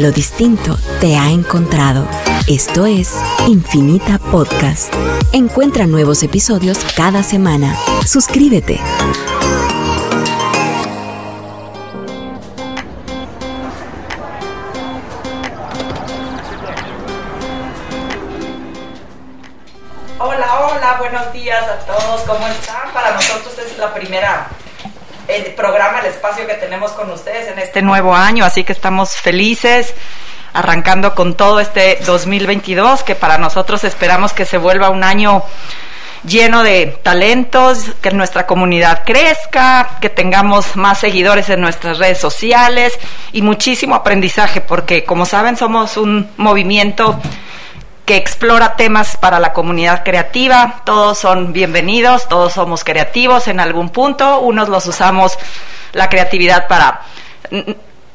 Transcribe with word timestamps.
Lo 0.00 0.10
distinto 0.10 0.78
te 0.98 1.18
ha 1.18 1.28
encontrado. 1.28 2.06
Esto 2.46 2.86
es 2.86 3.14
Infinita 3.46 4.18
Podcast. 4.18 4.90
Encuentra 5.34 5.86
nuevos 5.86 6.22
episodios 6.22 6.78
cada 6.96 7.22
semana. 7.22 7.76
Suscríbete. 8.06 8.80
Hola, 20.18 20.60
hola, 20.60 20.96
buenos 20.98 21.30
días 21.34 21.62
a 21.62 21.76
todos. 21.80 22.22
¿Cómo 22.22 22.46
están? 22.46 22.90
Para 22.94 23.12
nosotros 23.12 23.52
es 23.58 23.76
la 23.76 23.92
primera 23.92 24.39
el 25.30 25.54
programa, 25.54 26.00
el 26.00 26.06
espacio 26.06 26.46
que 26.46 26.54
tenemos 26.54 26.92
con 26.92 27.10
ustedes 27.10 27.48
en 27.48 27.58
este 27.58 27.82
nuevo 27.82 28.14
año, 28.14 28.44
así 28.44 28.64
que 28.64 28.72
estamos 28.72 29.16
felices 29.16 29.94
arrancando 30.52 31.14
con 31.14 31.34
todo 31.34 31.60
este 31.60 31.98
2022 32.04 33.04
que 33.04 33.14
para 33.14 33.38
nosotros 33.38 33.84
esperamos 33.84 34.32
que 34.32 34.44
se 34.44 34.58
vuelva 34.58 34.90
un 34.90 35.04
año 35.04 35.44
lleno 36.24 36.62
de 36.62 36.98
talentos, 37.02 37.92
que 38.02 38.10
nuestra 38.10 38.46
comunidad 38.46 39.04
crezca, 39.04 39.98
que 40.00 40.10
tengamos 40.10 40.76
más 40.76 40.98
seguidores 40.98 41.48
en 41.48 41.60
nuestras 41.60 41.98
redes 41.98 42.18
sociales 42.18 42.98
y 43.32 43.42
muchísimo 43.42 43.94
aprendizaje, 43.94 44.60
porque 44.60 45.04
como 45.04 45.24
saben 45.24 45.56
somos 45.56 45.96
un 45.96 46.28
movimiento 46.36 47.18
que 48.10 48.16
explora 48.16 48.74
temas 48.74 49.16
para 49.16 49.38
la 49.38 49.52
comunidad 49.52 50.02
creativa. 50.02 50.82
Todos 50.84 51.16
son 51.16 51.52
bienvenidos, 51.52 52.26
todos 52.26 52.54
somos 52.54 52.82
creativos 52.82 53.46
en 53.46 53.60
algún 53.60 53.90
punto. 53.90 54.40
Unos 54.40 54.68
los 54.68 54.84
usamos 54.86 55.38
la 55.92 56.08
creatividad 56.08 56.66
para 56.66 57.02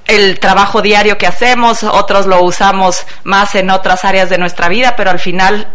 el 0.06 0.38
trabajo 0.42 0.82
diario 0.82 1.18
que 1.18 1.28
hacemos, 1.28 1.84
otros 1.84 2.26
lo 2.26 2.42
usamos 2.44 3.06
más 3.24 3.56
en 3.56 3.70
otras 3.70 4.04
áreas 4.04 4.30
de 4.30 4.38
nuestra 4.38 4.68
vida, 4.68 4.98
pero 4.98 5.12
al 5.12 5.20
final 5.20 5.70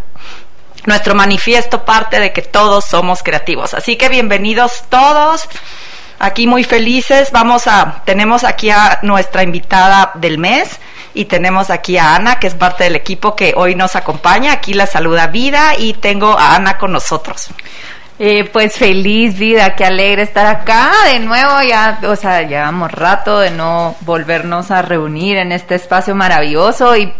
nuestro 0.85 1.15
manifiesto 1.15 1.83
parte 1.83 2.19
de 2.19 2.31
que 2.31 2.43
todos 2.43 2.85
somos 2.85 3.23
creativos. 3.23 3.73
Así 3.73 3.95
que 3.95 4.07
bienvenidos 4.07 4.83
todos. 4.89 5.49
Aquí 6.19 6.45
muy 6.45 6.63
felices. 6.63 7.31
Vamos 7.31 7.65
a 7.65 8.03
tenemos 8.05 8.43
aquí 8.43 8.69
a 8.69 8.99
nuestra 9.01 9.41
invitada 9.41 10.11
del 10.13 10.37
mes 10.37 10.79
y 11.13 11.25
tenemos 11.25 11.69
aquí 11.69 11.97
a 11.97 12.15
Ana, 12.15 12.39
que 12.39 12.47
es 12.47 12.55
parte 12.55 12.83
del 12.85 12.95
equipo 12.95 13.35
que 13.35 13.53
hoy 13.55 13.75
nos 13.75 13.95
acompaña. 13.95 14.53
Aquí 14.53 14.73
la 14.73 14.85
saluda 14.85 15.27
Vida 15.27 15.73
y 15.77 15.93
tengo 15.93 16.37
a 16.37 16.55
Ana 16.55 16.77
con 16.77 16.91
nosotros. 16.91 17.49
Eh, 18.23 18.47
pues 18.53 18.75
feliz 18.75 19.39
vida, 19.39 19.75
qué 19.75 19.83
alegre 19.83 20.21
estar 20.21 20.45
acá 20.45 20.91
de 21.11 21.17
nuevo, 21.17 21.59
ya, 21.67 21.99
o 22.03 22.15
sea, 22.15 22.43
llevamos 22.43 22.91
rato 22.91 23.39
de 23.39 23.49
no 23.49 23.95
volvernos 24.01 24.69
a 24.69 24.83
reunir 24.83 25.37
en 25.37 25.51
este 25.51 25.73
espacio 25.73 26.13
maravilloso 26.13 26.95
y, 26.95 27.11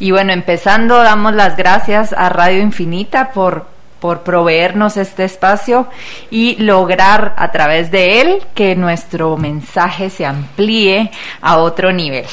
y 0.00 0.10
bueno, 0.10 0.34
empezando, 0.34 1.02
damos 1.02 1.32
las 1.32 1.56
gracias 1.56 2.12
a 2.12 2.28
Radio 2.28 2.60
Infinita 2.60 3.30
por 3.30 3.79
por 4.00 4.22
proveernos 4.22 4.96
este 4.96 5.24
espacio 5.24 5.86
y 6.30 6.56
lograr 6.56 7.34
a 7.36 7.52
través 7.52 7.90
de 7.90 8.20
él 8.20 8.42
que 8.54 8.74
nuestro 8.74 9.36
mensaje 9.36 10.10
se 10.10 10.24
amplíe 10.26 11.10
a 11.40 11.58
otro 11.58 11.92
nivel. 11.92 12.26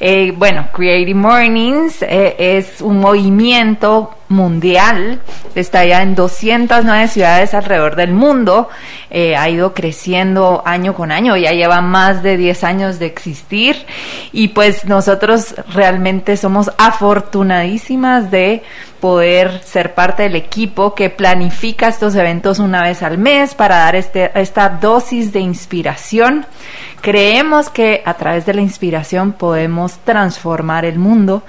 Eh, 0.00 0.32
bueno, 0.36 0.68
Creative 0.72 1.14
Mornings 1.14 2.02
eh, 2.02 2.36
es 2.38 2.80
un 2.80 3.00
movimiento 3.00 4.17
mundial, 4.28 5.20
está 5.54 5.84
ya 5.84 6.02
en 6.02 6.14
209 6.14 7.08
ciudades 7.08 7.54
alrededor 7.54 7.96
del 7.96 8.12
mundo, 8.12 8.68
eh, 9.10 9.36
ha 9.36 9.48
ido 9.48 9.74
creciendo 9.74 10.62
año 10.64 10.94
con 10.94 11.10
año, 11.10 11.36
ya 11.36 11.52
lleva 11.52 11.80
más 11.80 12.22
de 12.22 12.36
10 12.36 12.64
años 12.64 12.98
de 12.98 13.06
existir 13.06 13.86
y 14.32 14.48
pues 14.48 14.84
nosotros 14.84 15.54
realmente 15.72 16.36
somos 16.36 16.70
afortunadísimas 16.78 18.30
de 18.30 18.62
poder 19.00 19.62
ser 19.62 19.94
parte 19.94 20.24
del 20.24 20.36
equipo 20.36 20.94
que 20.94 21.10
planifica 21.10 21.88
estos 21.88 22.14
eventos 22.14 22.58
una 22.58 22.82
vez 22.82 23.02
al 23.02 23.18
mes 23.18 23.54
para 23.54 23.76
dar 23.76 23.96
este, 23.96 24.30
esta 24.38 24.68
dosis 24.68 25.32
de 25.32 25.40
inspiración. 25.40 26.46
Creemos 27.00 27.70
que 27.70 28.02
a 28.04 28.14
través 28.14 28.44
de 28.44 28.54
la 28.54 28.60
inspiración 28.60 29.32
podemos 29.32 29.98
transformar 29.98 30.84
el 30.84 30.98
mundo 30.98 31.44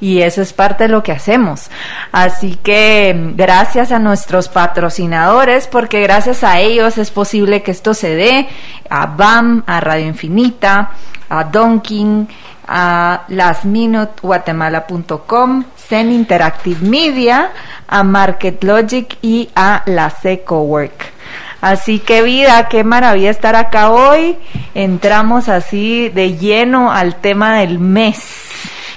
y 0.00 0.22
eso 0.22 0.40
es 0.40 0.54
parte 0.54 0.84
de 0.84 0.88
lo 0.88 1.02
que 1.02 1.12
hacemos. 1.12 1.70
Así 2.16 2.56
que 2.62 3.14
gracias 3.34 3.92
a 3.92 3.98
nuestros 3.98 4.48
patrocinadores, 4.48 5.66
porque 5.66 6.00
gracias 6.00 6.42
a 6.44 6.60
ellos 6.60 6.96
es 6.96 7.10
posible 7.10 7.62
que 7.62 7.72
esto 7.72 7.92
se 7.92 8.14
dé, 8.14 8.48
a 8.88 9.04
BAM, 9.04 9.64
a 9.66 9.80
Radio 9.80 10.06
Infinita, 10.06 10.92
a 11.28 11.44
Donkin, 11.44 12.26
a 12.66 13.24
lasminutguatemala.com, 13.28 15.64
Zen 15.76 16.10
Interactive 16.10 16.88
Media, 16.88 17.50
a 17.86 18.02
Market 18.02 18.64
Logic 18.64 19.18
y 19.20 19.50
a 19.54 19.82
la 19.84 20.08
Secowork. 20.08 21.12
Así 21.60 21.98
que 21.98 22.22
vida, 22.22 22.66
qué 22.68 22.82
maravilla 22.82 23.28
estar 23.28 23.56
acá 23.56 23.90
hoy. 23.90 24.38
Entramos 24.74 25.50
así 25.50 26.08
de 26.08 26.38
lleno 26.38 26.90
al 26.90 27.16
tema 27.16 27.58
del 27.58 27.78
mes. 27.78 28.45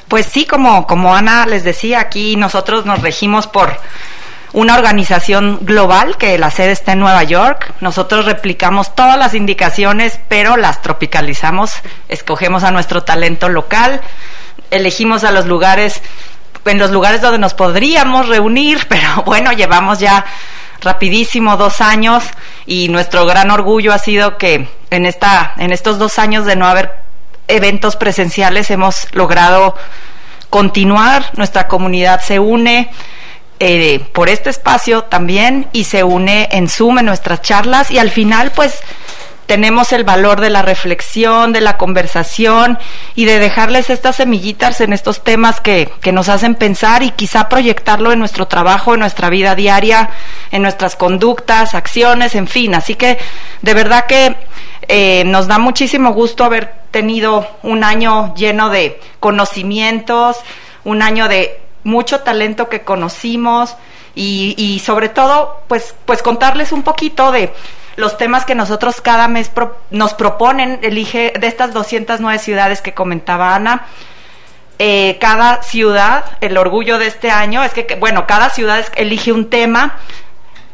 Pues 0.09 0.25
sí, 0.25 0.45
como, 0.45 0.87
como 0.87 1.15
Ana 1.15 1.45
les 1.45 1.63
decía, 1.63 1.99
aquí 1.99 2.35
nosotros 2.35 2.83
nos 2.83 3.03
regimos 3.03 3.45
por 3.45 3.77
una 4.53 4.73
organización 4.73 5.59
global 5.61 6.17
que 6.17 6.35
la 6.39 6.49
sede 6.49 6.71
está 6.71 6.93
en 6.93 6.99
Nueva 6.99 7.23
York. 7.23 7.73
Nosotros 7.79 8.25
replicamos 8.25 8.95
todas 8.95 9.19
las 9.19 9.35
indicaciones, 9.35 10.19
pero 10.27 10.57
las 10.57 10.81
tropicalizamos, 10.81 11.71
escogemos 12.07 12.63
a 12.63 12.71
nuestro 12.71 13.03
talento 13.03 13.49
local, 13.49 14.01
elegimos 14.71 15.23
a 15.23 15.31
los 15.31 15.45
lugares, 15.45 16.01
en 16.65 16.79
los 16.79 16.89
lugares 16.89 17.21
donde 17.21 17.37
nos 17.37 17.53
podríamos 17.53 18.27
reunir, 18.27 18.79
pero 18.89 19.21
bueno, 19.27 19.51
llevamos 19.51 19.99
ya 19.99 20.25
rapidísimo 20.81 21.55
dos 21.55 21.81
años 21.81 22.23
y 22.65 22.89
nuestro 22.89 23.27
gran 23.27 23.51
orgullo 23.51 23.93
ha 23.93 23.99
sido 23.99 24.39
que 24.39 24.69
en 24.89 25.05
esta, 25.05 25.53
en 25.57 25.71
estos 25.71 25.99
dos 25.99 26.17
años 26.17 26.45
de 26.45 26.55
no 26.55 26.65
haber 26.65 26.98
eventos 27.49 27.95
presenciales 27.95 28.71
hemos 28.71 29.07
logrado 29.11 29.75
continuar, 30.49 31.31
nuestra 31.35 31.67
comunidad 31.67 32.21
se 32.21 32.39
une, 32.39 32.89
eh, 33.59 33.99
por 34.13 34.29
este 34.29 34.49
espacio 34.49 35.03
también 35.03 35.67
y 35.73 35.83
se 35.83 36.03
une 36.03 36.47
en 36.51 36.69
Zoom 36.69 36.99
en 36.99 37.05
nuestras 37.05 37.41
charlas 37.41 37.91
y 37.91 37.99
al 37.99 38.09
final 38.09 38.51
pues 38.55 38.79
tenemos 39.47 39.91
el 39.93 40.03
valor 40.03 40.41
de 40.41 40.51
la 40.51 40.61
reflexión, 40.61 41.53
de 41.53 41.59
la 41.59 41.75
conversación 41.75 42.77
y 43.15 43.25
de 43.25 43.39
dejarles 43.39 43.89
estas 43.89 44.17
semillitas 44.17 44.79
en 44.79 44.93
estos 44.93 45.23
temas 45.23 45.59
que, 45.59 45.89
que, 46.01 46.11
nos 46.11 46.29
hacen 46.29 46.53
pensar 46.53 47.01
y 47.01 47.09
quizá 47.09 47.49
proyectarlo 47.49 48.11
en 48.11 48.19
nuestro 48.19 48.47
trabajo, 48.47 48.93
en 48.93 48.99
nuestra 48.99 49.29
vida 49.29 49.55
diaria, 49.55 50.11
en 50.51 50.61
nuestras 50.61 50.95
conductas, 50.95 51.73
acciones, 51.73 52.35
en 52.35 52.47
fin. 52.47 52.75
Así 52.75 52.93
que 52.93 53.17
de 53.63 53.73
verdad 53.73 54.05
que 54.05 54.35
eh, 54.87 55.23
nos 55.25 55.47
da 55.47 55.57
muchísimo 55.57 56.13
gusto 56.13 56.43
haber 56.43 56.78
tenido 56.91 57.47
un 57.63 57.83
año 57.83 58.33
lleno 58.35 58.69
de 58.69 58.99
conocimientos, 59.19 60.37
un 60.83 61.01
año 61.01 61.27
de 61.27 61.59
mucho 61.83 62.21
talento 62.21 62.69
que 62.69 62.81
conocimos 62.81 63.75
y, 64.15 64.55
y 64.57 64.79
sobre 64.79 65.09
todo, 65.09 65.61
pues, 65.67 65.95
pues 66.05 66.21
contarles 66.21 66.71
un 66.71 66.83
poquito 66.83 67.31
de 67.31 67.51
los 67.99 68.17
temas 68.17 68.45
que 68.45 68.55
nosotros 68.55 69.01
cada 69.01 69.27
mes 69.27 69.51
nos 69.89 70.13
proponen, 70.13 70.79
elige 70.81 71.33
de 71.37 71.47
estas 71.47 71.73
209 71.73 72.39
ciudades 72.39 72.81
que 72.81 72.93
comentaba 72.93 73.53
Ana. 73.53 73.87
Eh, 74.81 75.17
cada 75.19 75.61
ciudad, 75.61 76.23
el 76.39 76.57
orgullo 76.57 76.97
de 76.97 77.07
este 77.07 77.29
año 77.29 77.61
es 77.61 77.73
que, 77.73 77.97
bueno, 77.99 78.25
cada 78.25 78.49
ciudad 78.49 78.85
elige 78.95 79.33
un 79.33 79.49
tema 79.49 79.97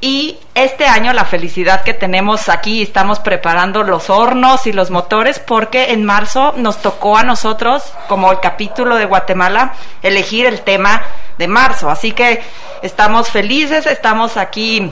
y 0.02 0.38
este 0.56 0.86
año 0.86 1.14
la 1.14 1.26
felicidad 1.26 1.84
que 1.84 1.94
tenemos 1.94 2.50
aquí, 2.50 2.82
estamos 2.82 3.20
preparando 3.20 3.84
los 3.84 4.10
hornos 4.10 4.68
y 4.68 4.74
los 4.74 4.92
motores 4.92 5.40
porque 5.40 5.92
en 5.92 6.04
marzo 6.04 6.54
nos 6.58 6.82
tocó 6.82 7.18
a 7.18 7.24
nosotros, 7.24 7.84
como 8.08 8.32
el 8.32 8.40
capítulo 8.40 8.98
de 8.98 9.06
Guatemala, 9.06 9.74
elegir 10.04 10.46
el 10.46 10.62
tema 10.62 11.02
de 11.38 11.48
marzo. 11.48 11.90
Así 11.90 12.12
que 12.12 12.42
estamos 12.82 13.30
felices, 13.30 13.86
estamos 13.86 14.38
aquí 14.38 14.92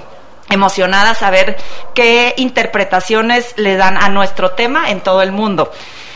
emocionadas 0.49 1.21
a 1.21 1.29
ver 1.29 1.57
qué 1.93 2.33
interpretaciones 2.37 3.53
le 3.57 3.75
dan 3.75 3.97
a 3.97 4.09
nuestro 4.09 4.51
tema 4.51 4.89
en 4.89 5.01
todo 5.01 5.21
el 5.21 5.31
mundo. 5.31 5.71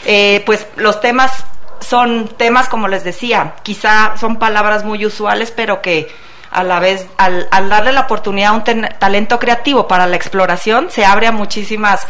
Eh, 0.06 0.44
pues 0.45 0.65
los 0.75 1.01
temas 1.01 1.45
son 1.79 2.27
temas, 2.27 2.69
como 2.69 2.88
les 2.88 3.03
decía, 3.03 3.56
quizá 3.63 4.15
son 4.17 4.38
palabras 4.38 4.83
muy 4.83 5.06
usuales, 5.06 5.51
pero 5.51 5.81
que 5.81 6.12
a 6.57 6.63
la 6.63 6.80
vez, 6.80 7.07
al, 7.18 7.48
darle 7.69 7.92
la 7.92 8.01
oportunidad 8.01 8.50
a 8.50 8.54
un 8.54 8.63
talento 8.98 9.38
creativo 9.38 9.88
para 9.88 10.07
la 10.07 10.15
exploración, 10.15 10.89
se 10.89 11.06
abre 11.06 11.27
a 11.27 11.31
muchísimas 11.31 12.07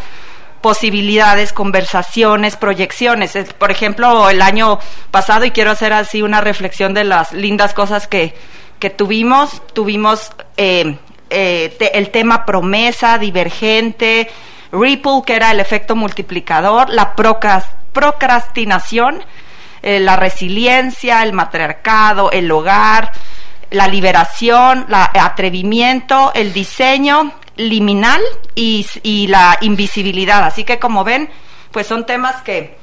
posibilidades, 0.61 1.51
conversaciones, 1.51 2.55
proyecciones. 2.55 3.33
Por 3.57 3.71
ejemplo, 3.71 4.29
el 4.29 4.41
año 4.41 4.79
pasado, 5.11 5.43
y 5.43 5.51
quiero 5.51 5.71
hacer 5.71 5.91
así 5.91 6.21
una 6.21 6.39
reflexión 6.39 6.93
de 6.93 7.03
las 7.03 7.33
lindas 7.33 7.73
cosas 7.73 8.07
que, 8.07 8.35
que 8.79 8.89
tuvimos, 8.89 9.61
tuvimos 9.73 10.31
eh, 10.55 10.97
eh, 11.29 11.91
el 11.93 12.09
tema 12.11 12.45
promesa, 12.45 13.17
divergente, 13.17 14.29
Ripple, 14.71 15.23
que 15.25 15.35
era 15.35 15.51
el 15.51 15.59
efecto 15.59 15.93
multiplicador, 15.93 16.89
la 16.89 17.15
procrastinación, 17.91 19.21
eh, 19.81 19.99
la 19.99 20.15
resiliencia, 20.15 21.21
el 21.23 21.33
matriarcado, 21.33 22.31
el 22.31 22.49
hogar, 22.49 23.11
la 23.71 23.87
liberación, 23.87 24.85
el 24.87 25.19
atrevimiento, 25.19 26.31
el 26.33 26.53
diseño 26.53 27.33
liminal 27.55 28.21
y, 28.55 28.85
y, 29.03 29.27
la 29.27 29.57
invisibilidad. 29.61 30.43
Así 30.43 30.63
que 30.63 30.79
como 30.79 31.03
ven, 31.03 31.29
pues 31.71 31.87
son 31.87 32.05
temas 32.05 32.41
que, 32.43 32.77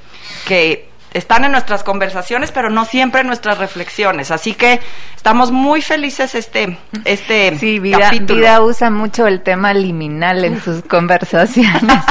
que 0.46 0.88
están 1.14 1.44
en 1.44 1.52
nuestras 1.52 1.84
conversaciones, 1.84 2.50
pero 2.50 2.70
no 2.70 2.84
siempre 2.84 3.22
en 3.22 3.28
nuestras 3.28 3.58
reflexiones. 3.58 4.30
Así 4.30 4.54
que 4.54 4.80
estamos 5.16 5.52
muy 5.52 5.80
felices 5.80 6.34
este, 6.34 6.76
este 7.04 7.56
sí, 7.58 7.78
vida, 7.78 8.10
Vida 8.10 8.60
usa 8.60 8.90
mucho 8.90 9.26
el 9.26 9.42
tema 9.42 9.72
liminal 9.72 10.44
en 10.44 10.60
sus 10.60 10.82
conversaciones. 10.82 11.80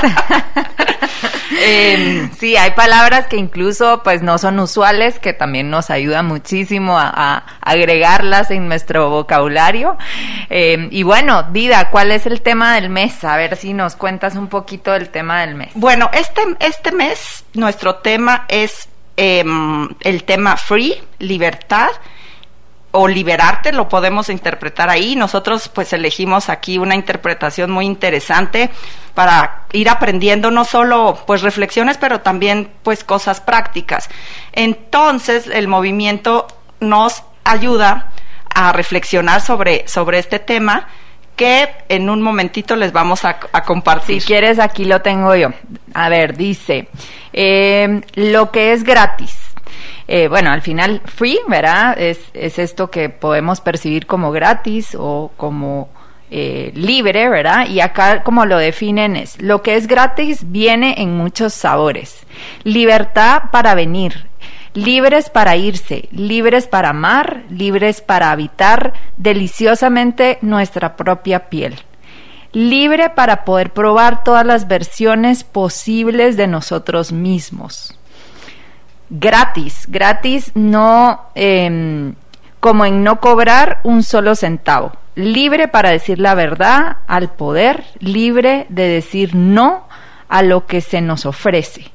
eh, 1.60 2.30
sí, 2.40 2.56
hay 2.58 2.72
palabras 2.72 3.28
que 3.28 3.38
incluso 3.38 4.02
pues 4.04 4.22
no 4.22 4.38
son 4.38 4.60
usuales, 4.60 5.20
que 5.20 5.34
también 5.34 5.70
nos 5.70 5.90
ayuda 5.90 6.24
muchísimo 6.24 6.98
a, 6.98 7.44
agregarlas 7.62 8.52
en 8.52 8.68
nuestro 8.68 9.10
vocabulario. 9.10 9.98
Eh, 10.50 10.88
y 10.92 11.04
bueno, 11.04 11.48
Vida, 11.52 11.90
¿cuál 11.90 12.12
es 12.12 12.26
el 12.26 12.42
tema 12.42 12.76
del 12.76 12.90
mes? 12.90 13.24
A 13.24 13.38
ver 13.38 13.56
si 13.56 13.74
nos 13.74 13.96
cuentas 13.96 14.36
un 14.36 14.48
poquito 14.48 14.92
del 14.92 15.10
tema 15.10 15.42
del 15.42 15.56
mes. 15.56 15.72
Bueno, 15.76 16.10
este, 16.14 16.42
este 16.60 16.92
mes 16.92 17.44
nuestro 17.54 17.96
tema 17.96 18.46
es 18.48 18.90
Em, 19.16 19.90
el 20.02 20.24
tema 20.24 20.58
free, 20.58 20.96
libertad 21.20 21.90
o 22.96 23.08
liberarte, 23.08 23.74
lo 23.74 23.90
podemos 23.90 24.30
interpretar 24.30 24.90
ahí. 24.90 25.16
Nosotros 25.16 25.68
pues 25.68 25.94
elegimos 25.94 26.50
aquí 26.50 26.78
una 26.78 26.94
interpretación 26.94 27.72
muy 27.72 27.86
interesante 27.86 28.70
para 29.16 29.64
ir 29.74 29.90
aprendiendo 29.90 30.52
no 30.52 30.64
solo 30.64 31.18
pues 31.26 31.42
reflexiones, 31.42 31.98
pero 31.98 32.22
también 32.22 32.72
pues 32.84 33.04
cosas 33.04 33.42
prácticas. 33.42 34.10
Entonces 34.52 35.48
el 35.52 35.68
movimiento 35.68 36.46
nos 36.80 37.24
ayuda 37.44 38.12
a 38.54 38.72
reflexionar 38.74 39.42
sobre, 39.42 39.88
sobre 39.88 40.20
este 40.20 40.38
tema 40.38 40.88
que 41.36 41.70
en 41.90 42.12
un 42.12 42.22
momentito 42.22 42.76
les 42.76 42.92
vamos 42.92 43.26
a, 43.26 43.40
compartir. 43.66 44.22
Si 44.22 44.28
quieres, 44.28 44.60
aquí 44.60 44.86
lo 44.86 45.02
tengo 45.02 45.36
yo. 45.36 45.50
A 45.96 46.10
ver, 46.10 46.38
dice, 46.38 46.90
eh, 47.34 48.02
lo 48.14 48.52
que 48.52 48.74
es 48.74 48.84
gratis. 48.84 49.43
Eh, 50.08 50.28
bueno, 50.28 50.52
al 50.52 50.62
final, 50.62 51.02
free, 51.06 51.40
¿verdad? 51.48 51.98
Es, 51.98 52.20
es 52.34 52.60
esto 52.60 52.92
que 52.92 53.10
podemos 53.10 53.62
percibir 53.62 54.06
como 54.06 54.32
gratis 54.32 54.96
o 55.00 55.32
como 55.38 55.90
eh, 56.36 56.72
libre, 56.74 57.30
¿verdad? 57.30 57.68
Y 57.68 57.80
acá 57.80 58.24
como 58.24 58.48
lo 58.48 58.58
definen 58.58 59.16
es, 59.16 59.40
lo 59.40 59.62
que 59.62 59.76
es 59.76 59.86
gratis 59.86 60.52
viene 60.52 60.96
en 60.98 61.16
muchos 61.16 61.54
sabores. 61.54 62.26
Libertad 62.64 63.44
para 63.52 63.76
venir, 63.76 64.26
libres 64.74 65.30
para 65.30 65.56
irse, 65.58 66.10
libres 66.12 66.66
para 66.66 66.90
amar, 66.90 67.44
libres 67.50 68.02
para 68.02 68.32
habitar 68.32 68.94
deliciosamente 69.18 70.40
nuestra 70.42 70.96
propia 70.96 71.50
piel, 71.50 71.76
libre 72.52 73.12
para 73.12 73.46
poder 73.46 73.72
probar 73.72 74.24
todas 74.24 74.44
las 74.44 74.68
versiones 74.68 75.44
posibles 75.44 76.36
de 76.36 76.48
nosotros 76.48 77.12
mismos. 77.12 77.96
Gratis, 79.16 79.86
gratis 79.90 80.52
no 80.56 81.22
em, 81.36 82.16
como 82.60 82.84
en 82.84 83.04
no 83.04 83.20
cobrar 83.20 83.80
un 83.84 84.02
solo 84.02 84.34
centavo, 84.34 84.92
libre 85.14 85.68
para 85.68 85.92
decir 85.92 86.18
la 86.18 86.34
verdad 86.34 86.98
al 87.06 87.30
poder, 87.30 87.84
libre 88.00 88.66
de 88.70 88.88
decir 88.88 89.36
no 89.36 89.88
a 90.30 90.42
lo 90.42 90.66
que 90.66 90.82
se 90.82 91.00
nos 91.00 91.28
ofrece. 91.28 91.92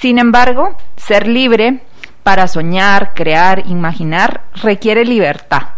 Sin 0.00 0.18
embargo, 0.18 0.78
ser 0.96 1.28
libre 1.28 1.80
para 2.22 2.48
soñar, 2.48 3.12
crear, 3.12 3.64
imaginar, 3.66 4.44
requiere 4.54 5.04
libertad. 5.04 5.74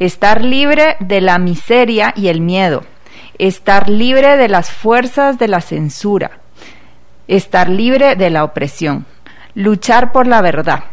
Estar 0.00 0.42
libre 0.42 0.96
de 0.98 1.20
la 1.20 1.38
miseria 1.38 2.12
y 2.16 2.26
el 2.26 2.40
miedo. 2.40 2.82
Estar 3.38 3.88
libre 3.88 4.36
de 4.36 4.48
las 4.48 4.72
fuerzas 4.72 5.38
de 5.38 5.46
la 5.46 5.60
censura. 5.60 6.40
Estar 7.28 7.68
libre 7.68 8.16
de 8.16 8.30
la 8.30 8.42
opresión. 8.42 9.06
Luchar 9.58 10.12
por 10.12 10.28
la 10.28 10.40
verdad. 10.40 10.84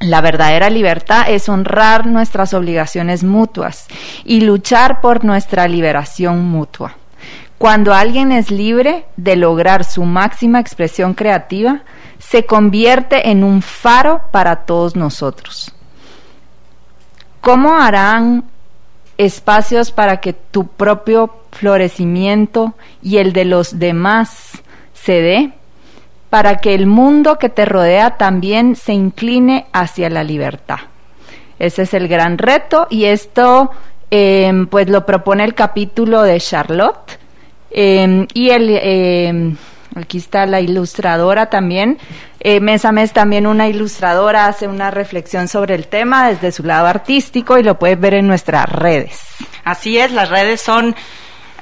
La 0.00 0.20
verdadera 0.20 0.68
libertad 0.68 1.26
es 1.28 1.48
honrar 1.48 2.08
nuestras 2.08 2.52
obligaciones 2.52 3.22
mutuas 3.22 3.86
y 4.24 4.40
luchar 4.40 5.00
por 5.00 5.24
nuestra 5.24 5.68
liberación 5.68 6.42
mutua. 6.42 6.96
Cuando 7.56 7.94
alguien 7.94 8.32
es 8.32 8.50
libre 8.50 9.04
de 9.16 9.36
lograr 9.36 9.84
su 9.84 10.02
máxima 10.02 10.58
expresión 10.58 11.14
creativa, 11.14 11.82
se 12.18 12.46
convierte 12.46 13.30
en 13.30 13.44
un 13.44 13.62
faro 13.62 14.22
para 14.32 14.66
todos 14.66 14.96
nosotros. 14.96 15.72
¿Cómo 17.40 17.76
harán 17.76 18.42
espacios 19.18 19.92
para 19.92 20.16
que 20.16 20.32
tu 20.32 20.66
propio 20.66 21.32
florecimiento 21.52 22.74
y 23.02 23.18
el 23.18 23.32
de 23.32 23.44
los 23.44 23.78
demás 23.78 24.64
se 24.94 25.22
dé? 25.22 25.57
Para 26.30 26.58
que 26.58 26.74
el 26.74 26.86
mundo 26.86 27.38
que 27.38 27.48
te 27.48 27.64
rodea 27.64 28.16
también 28.16 28.76
se 28.76 28.92
incline 28.92 29.66
hacia 29.72 30.10
la 30.10 30.24
libertad. 30.24 30.78
Ese 31.58 31.82
es 31.82 31.94
el 31.94 32.08
gran 32.08 32.38
reto 32.38 32.86
y 32.90 33.06
esto 33.06 33.70
em, 34.10 34.66
pues 34.66 34.88
lo 34.88 35.06
propone 35.06 35.44
el 35.44 35.54
capítulo 35.54 36.22
de 36.22 36.38
Charlotte 36.40 37.18
em, 37.70 38.26
y 38.34 38.50
el 38.50 38.70
em, 38.70 39.56
Aquí 39.98 40.18
está 40.18 40.46
la 40.46 40.60
ilustradora 40.60 41.46
también. 41.46 41.98
Eh, 42.40 42.60
mes 42.60 42.84
a 42.84 42.92
mes 42.92 43.12
también 43.12 43.46
una 43.46 43.68
ilustradora 43.68 44.46
hace 44.46 44.68
una 44.68 44.90
reflexión 44.90 45.48
sobre 45.48 45.74
el 45.74 45.88
tema 45.88 46.28
desde 46.28 46.52
su 46.52 46.62
lado 46.62 46.86
artístico 46.86 47.58
y 47.58 47.62
lo 47.62 47.78
puedes 47.78 47.98
ver 47.98 48.14
en 48.14 48.26
nuestras 48.26 48.68
redes. 48.68 49.20
Así 49.64 49.98
es, 49.98 50.12
las 50.12 50.28
redes 50.28 50.60
son 50.60 50.94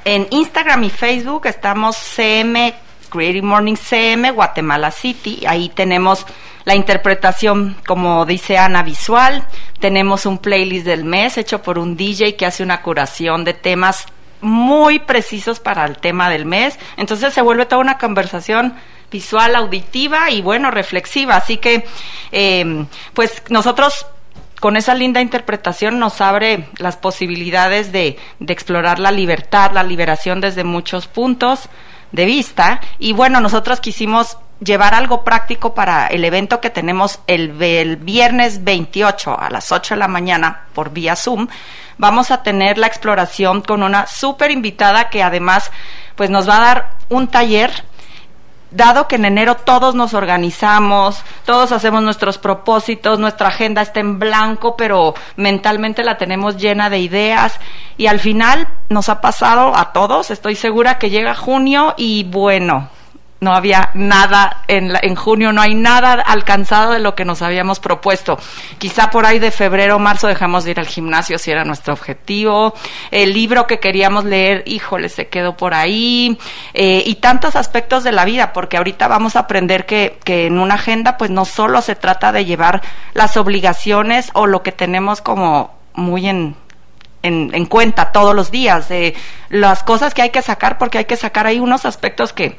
en 0.05 0.27
Instagram 0.29 0.83
y 0.83 0.89
Facebook, 0.89 1.47
estamos 1.47 1.97
CM, 1.97 2.73
Creative 3.07 3.45
Morning 3.45 3.75
CM, 3.75 4.31
Guatemala 4.31 4.91
City. 4.91 5.45
Ahí 5.47 5.69
tenemos 5.69 6.25
la 6.65 6.75
interpretación, 6.75 7.77
como 7.87 8.25
dice 8.25 8.57
Ana, 8.57 8.83
visual. 8.83 9.47
Tenemos 9.79 10.25
un 10.25 10.37
playlist 10.37 10.85
del 10.85 11.05
mes 11.05 11.37
hecho 11.37 11.61
por 11.61 11.79
un 11.79 11.95
DJ 11.95 12.35
que 12.35 12.45
hace 12.45 12.63
una 12.63 12.81
curación 12.81 13.43
de 13.43 13.53
temas 13.53 14.05
muy 14.41 14.99
precisos 14.99 15.59
para 15.59 15.85
el 15.85 15.97
tema 15.97 16.29
del 16.29 16.45
mes. 16.45 16.77
Entonces 16.97 17.33
se 17.33 17.41
vuelve 17.41 17.65
toda 17.65 17.81
una 17.81 17.97
conversación 17.97 18.75
visual, 19.09 19.55
auditiva 19.55 20.29
y 20.31 20.41
bueno, 20.41 20.71
reflexiva. 20.71 21.37
Así 21.37 21.57
que, 21.57 21.85
em, 22.31 22.87
pues 23.13 23.43
nosotros 23.49 24.05
con 24.59 24.77
esa 24.77 24.95
linda 24.95 25.21
interpretación 25.21 25.99
nos 25.99 26.21
abre 26.21 26.69
las 26.77 26.97
posibilidades 26.97 27.91
de, 27.91 28.17
de 28.39 28.53
explorar 28.53 28.99
la 28.99 29.11
libertad, 29.11 29.71
la 29.71 29.83
liberación 29.83 30.41
desde 30.41 30.63
muchos 30.63 31.07
puntos 31.07 31.69
de 32.11 32.25
vista. 32.25 32.81
Y 32.99 33.13
bueno, 33.13 33.39
nosotros 33.39 33.79
quisimos 33.79 34.37
llevar 34.59 34.93
algo 34.93 35.23
práctico 35.23 35.73
para 35.73 36.07
el 36.07 36.23
evento 36.25 36.59
que 36.59 36.69
tenemos 36.69 37.19
el, 37.27 37.51
viernes 37.97 38.63
28 38.63 39.39
a 39.39 39.49
las 39.49 39.71
8 39.71 39.95
de 39.95 39.99
la 39.99 40.07
mañana 40.07 40.65
por 40.73 40.91
vía 40.91 41.15
Zoom. 41.15 41.47
Vamos 41.97 42.31
a 42.31 42.43
tener 42.43 42.77
la 42.77 42.87
exploración 42.87 43.61
con 43.61 43.83
una 43.83 44.07
súper 44.07 44.51
invitada 44.51 45.09
que 45.09 45.23
además 45.23 45.71
pues 46.15 46.29
nos 46.29 46.49
va 46.49 46.57
a 46.57 46.61
dar 46.61 46.89
un 47.09 47.27
taller 47.27 47.71
dado 48.71 49.07
que 49.07 49.15
en 49.15 49.25
enero 49.25 49.55
todos 49.55 49.95
nos 49.95 50.13
organizamos, 50.13 51.23
todos 51.45 51.71
hacemos 51.71 52.03
nuestros 52.03 52.37
propósitos, 52.37 53.19
nuestra 53.19 53.49
agenda 53.49 53.81
está 53.81 53.99
en 53.99 54.19
blanco, 54.19 54.75
pero 54.75 55.13
mentalmente 55.35 56.03
la 56.03 56.17
tenemos 56.17 56.57
llena 56.57 56.89
de 56.89 56.99
ideas 56.99 57.59
y 57.97 58.07
al 58.07 58.19
final 58.19 58.67
nos 58.89 59.09
ha 59.09 59.21
pasado 59.21 59.75
a 59.75 59.93
todos, 59.93 60.31
estoy 60.31 60.55
segura 60.55 60.99
que 60.99 61.09
llega 61.09 61.35
junio 61.35 61.93
y 61.97 62.23
bueno, 62.25 62.89
no 63.39 63.53
había 63.53 63.91
nada 63.93 64.63
en, 64.67 64.93
en 65.01 65.15
junio, 65.15 65.51
no 65.51 65.61
hay 65.61 65.75
nada 65.75 66.13
alcanzado 66.13 66.93
de 66.93 66.99
lo 66.99 67.15
que 67.15 67.25
nos 67.25 67.41
habíamos 67.41 67.79
propuesto. 67.79 68.39
Quizá 68.77 69.11
por 69.11 69.25
ahí 69.25 69.39
de 69.39 69.51
febrero 69.51 69.97
o 69.97 69.99
marzo 69.99 70.27
dejamos 70.27 70.63
de 70.63 70.71
ir 70.71 70.79
al 70.79 70.87
gimnasio 70.87 71.37
si 71.37 71.51
era 71.51 71.63
nuestro 71.63 71.93
objetivo. 71.93 72.73
El 73.11 73.33
libro 73.33 73.67
que 73.67 73.79
queríamos 73.79 74.25
leer, 74.25 74.63
híjole, 74.65 75.09
se 75.09 75.27
quedó 75.27 75.55
por 75.55 75.73
ahí. 75.73 76.37
Eh, 76.73 77.03
y 77.05 77.15
tantos 77.15 77.55
aspectos 77.55 78.03
de 78.03 78.11
la 78.11 78.25
vida, 78.25 78.53
porque 78.53 78.77
ahorita 78.77 79.07
vamos 79.07 79.35
a 79.35 79.39
aprender 79.41 79.85
que, 79.85 80.17
que 80.23 80.47
en 80.47 80.59
una 80.59 80.75
agenda 80.75 81.17
pues 81.17 81.29
no 81.29 81.45
solo 81.45 81.81
se 81.81 81.95
trata 81.95 82.31
de 82.31 82.45
llevar 82.45 82.81
las 83.13 83.37
obligaciones 83.37 84.31
o 84.33 84.47
lo 84.47 84.63
que 84.63 84.71
tenemos 84.71 85.21
como 85.21 85.75
muy 85.93 86.27
en, 86.27 86.55
en, 87.23 87.51
en, 87.53 87.65
cuenta 87.65 88.11
todos 88.11 88.35
los 88.35 88.51
días, 88.51 88.89
de 88.89 89.15
las 89.49 89.83
cosas 89.83 90.13
que 90.13 90.21
hay 90.21 90.29
que 90.29 90.41
sacar, 90.41 90.77
porque 90.77 90.99
hay 90.99 91.05
que 91.05 91.17
sacar 91.17 91.47
ahí 91.47 91.59
unos 91.59 91.85
aspectos 91.85 92.33
que 92.33 92.57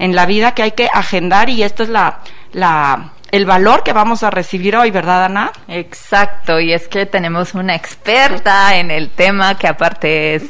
en 0.00 0.16
la 0.16 0.26
vida 0.26 0.54
que 0.54 0.62
hay 0.62 0.72
que 0.72 0.88
agendar 0.92 1.48
y 1.50 1.62
esto 1.62 1.84
es 1.84 1.90
la, 1.90 2.20
la, 2.52 3.12
el 3.30 3.46
valor 3.46 3.84
que 3.84 3.92
vamos 3.92 4.22
a 4.22 4.30
recibir 4.30 4.74
hoy, 4.74 4.90
¿verdad, 4.90 5.26
Ana? 5.26 5.52
Exacto, 5.68 6.58
y 6.58 6.72
es 6.72 6.88
que 6.88 7.06
tenemos 7.06 7.54
una 7.54 7.74
experta 7.74 8.76
en 8.76 8.90
el 8.90 9.10
tema 9.10 9.56
que 9.58 9.68
aparte 9.68 10.34
es 10.34 10.42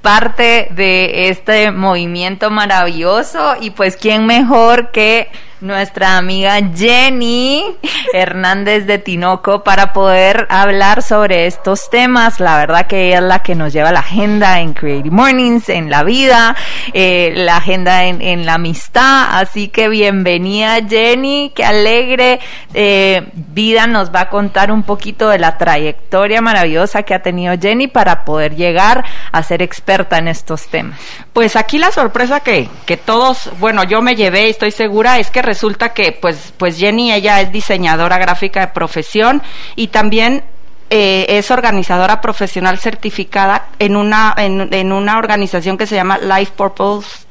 parte 0.00 0.68
de 0.70 1.28
este 1.28 1.70
movimiento 1.70 2.50
maravilloso 2.50 3.56
y 3.60 3.70
pues 3.70 3.96
quién 3.96 4.26
mejor 4.26 4.90
que 4.90 5.28
nuestra 5.66 6.16
amiga 6.16 6.58
Jenny 6.74 7.64
Hernández 8.12 8.86
de 8.86 8.98
Tinoco 8.98 9.64
para 9.64 9.92
poder 9.92 10.46
hablar 10.48 11.02
sobre 11.02 11.46
estos 11.46 11.90
temas. 11.90 12.40
La 12.40 12.56
verdad 12.56 12.86
que 12.86 13.08
ella 13.08 13.18
es 13.18 13.24
la 13.24 13.38
que 13.40 13.54
nos 13.54 13.72
lleva 13.72 13.92
la 13.92 14.00
agenda 14.00 14.60
en 14.60 14.72
Creative 14.72 15.10
Mornings, 15.10 15.68
en 15.68 15.90
la 15.90 16.04
vida, 16.04 16.54
eh, 16.92 17.32
la 17.34 17.56
agenda 17.56 18.04
en, 18.04 18.46
la 18.46 18.54
amistad. 18.54 19.26
Así 19.38 19.68
que 19.68 19.88
bienvenida 19.88 20.78
Jenny, 20.88 21.52
qué 21.54 21.64
alegre. 21.64 22.38
Eh, 22.72 23.28
vida 23.34 23.86
nos 23.86 24.14
va 24.14 24.22
a 24.22 24.28
contar 24.28 24.70
un 24.70 24.84
poquito 24.84 25.28
de 25.28 25.38
la 25.38 25.58
trayectoria 25.58 26.40
maravillosa 26.40 27.02
que 27.02 27.14
ha 27.14 27.22
tenido 27.22 27.54
Jenny 27.60 27.88
para 27.88 28.24
poder 28.24 28.54
llegar 28.54 29.04
a 29.32 29.42
ser 29.42 29.62
experta 29.62 30.18
en 30.18 30.28
estos 30.28 30.68
temas. 30.68 30.98
Pues 31.32 31.56
aquí 31.56 31.78
la 31.78 31.90
sorpresa 31.90 32.40
que, 32.40 32.68
que 32.86 32.96
todos, 32.96 33.50
bueno, 33.58 33.82
yo 33.84 34.00
me 34.00 34.14
llevé, 34.14 34.48
estoy 34.48 34.70
segura, 34.70 35.18
es 35.18 35.30
que 35.30 35.42
resulta 35.56 35.94
que 35.94 36.12
pues, 36.12 36.52
pues 36.58 36.76
Jenny, 36.76 37.12
ella 37.12 37.40
es 37.40 37.50
diseñadora 37.50 38.18
gráfica 38.18 38.60
de 38.60 38.68
profesión 38.68 39.42
y 39.74 39.88
también 39.88 40.44
eh, 40.90 41.24
es 41.30 41.50
organizadora 41.50 42.20
profesional 42.20 42.78
certificada 42.78 43.68
en 43.78 43.96
una, 43.96 44.34
en, 44.36 44.68
en, 44.72 44.92
una 44.92 45.16
organización 45.16 45.78
que 45.78 45.86
se 45.86 45.94
llama 45.94 46.18
Life 46.18 46.52
Purpose 46.54 47.24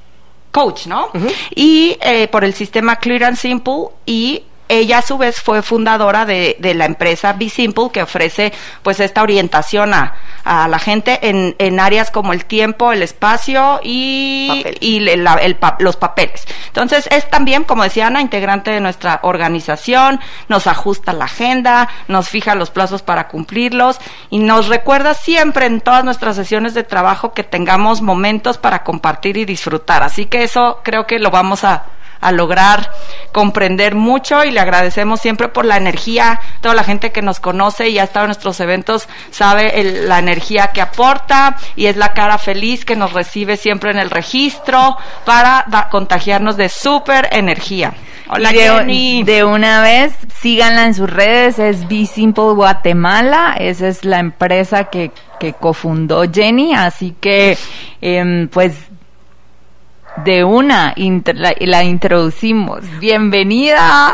Coach, 0.51 0.87
¿no? 0.87 1.09
Y 1.53 1.97
eh, 2.01 2.27
por 2.29 2.43
el 2.43 2.55
sistema 2.55 2.95
Clear 2.95 3.25
and 3.25 3.37
Simple 3.37 3.89
y 4.07 4.43
ella 4.69 4.99
a 4.99 5.01
su 5.01 5.17
vez 5.17 5.41
fue 5.41 5.61
fundadora 5.61 6.25
de, 6.25 6.57
de 6.59 6.73
la 6.73 6.85
empresa 6.85 7.33
Be 7.33 7.49
Simple 7.49 7.89
que 7.91 8.01
ofrece 8.01 8.53
pues 8.83 8.99
esta 8.99 9.21
orientación 9.21 9.93
a, 9.93 10.15
a 10.43 10.67
la 10.67 10.79
gente 10.79 11.29
en, 11.29 11.55
en, 11.59 11.79
áreas 11.79 12.11
como 12.11 12.33
el 12.33 12.45
tiempo, 12.45 12.91
el 12.91 13.01
espacio 13.01 13.79
y, 13.83 14.65
y 14.79 14.99
los 15.79 15.97
papeles. 15.97 16.45
Entonces 16.67 17.07
es 17.11 17.29
también, 17.29 17.63
como 17.63 17.83
decía 17.83 18.07
Ana, 18.07 18.21
integrante 18.21 18.71
de 18.71 18.81
nuestra 18.81 19.19
organización, 19.23 20.19
nos 20.47 20.67
ajusta 20.67 21.13
la 21.13 21.25
agenda, 21.25 21.89
nos 22.07 22.29
fija 22.29 22.55
los 22.55 22.71
plazos 22.71 23.01
para 23.01 23.27
cumplirlos 23.27 23.99
y 24.29 24.39
nos 24.39 24.67
recuerda 24.67 25.13
siempre 25.13 25.65
en 25.65 25.81
todas 25.81 26.03
nuestras 26.03 26.35
sesiones 26.35 26.73
de 26.73 26.83
trabajo 26.83 27.33
que 27.33 27.43
tengamos 27.43 28.01
momentos 28.01 28.57
para 28.57 28.83
compartir 28.83 29.37
y 29.37 29.45
disfrutar. 29.45 30.03
Así 30.03 30.25
que 30.25 30.43
eso 30.43 30.79
creo 30.83 31.05
que 31.05 31.19
lo 31.19 31.31
vamos 31.31 31.63
a 31.63 31.85
a 32.21 32.31
lograr 32.31 32.91
comprender 33.31 33.95
mucho 33.95 34.43
y 34.43 34.51
le 34.51 34.59
agradecemos 34.59 35.19
siempre 35.19 35.47
por 35.47 35.65
la 35.65 35.77
energía. 35.77 36.39
Toda 36.61 36.75
la 36.75 36.83
gente 36.83 37.11
que 37.11 37.21
nos 37.21 37.39
conoce 37.39 37.89
y 37.89 37.99
ha 37.99 38.03
estado 38.03 38.25
en 38.25 38.29
nuestros 38.29 38.59
eventos 38.59 39.07
sabe 39.31 39.83
la 40.05 40.19
energía 40.19 40.67
que 40.67 40.81
aporta 40.81 41.57
y 41.75 41.87
es 41.87 41.97
la 41.97 42.13
cara 42.13 42.37
feliz 42.37 42.85
que 42.85 42.95
nos 42.95 43.13
recibe 43.13 43.57
siempre 43.57 43.91
en 43.91 43.99
el 43.99 44.09
registro 44.09 44.97
para 45.25 45.65
contagiarnos 45.89 46.57
de 46.57 46.69
súper 46.69 47.29
energía. 47.31 47.93
Hola, 48.27 48.51
de, 48.51 48.59
Jenny. 48.59 49.23
De 49.23 49.43
una 49.43 49.81
vez, 49.81 50.13
síganla 50.41 50.85
en 50.85 50.95
sus 50.95 51.09
redes, 51.09 51.59
es 51.59 51.87
Be 51.87 52.05
Simple 52.07 52.53
Guatemala, 52.53 53.55
esa 53.59 53.87
es 53.87 54.03
la 54.03 54.19
empresa 54.19 54.85
que, 54.85 55.11
que 55.39 55.53
cofundó 55.53 56.23
Jenny, 56.31 56.73
así 56.73 57.15
que 57.19 57.55
em, 58.01 58.47
pues 58.47 58.73
de 60.23 60.43
una 60.43 60.93
la, 60.95 61.83
introducimos. 61.83 62.81
Bienvenida. 62.99 64.13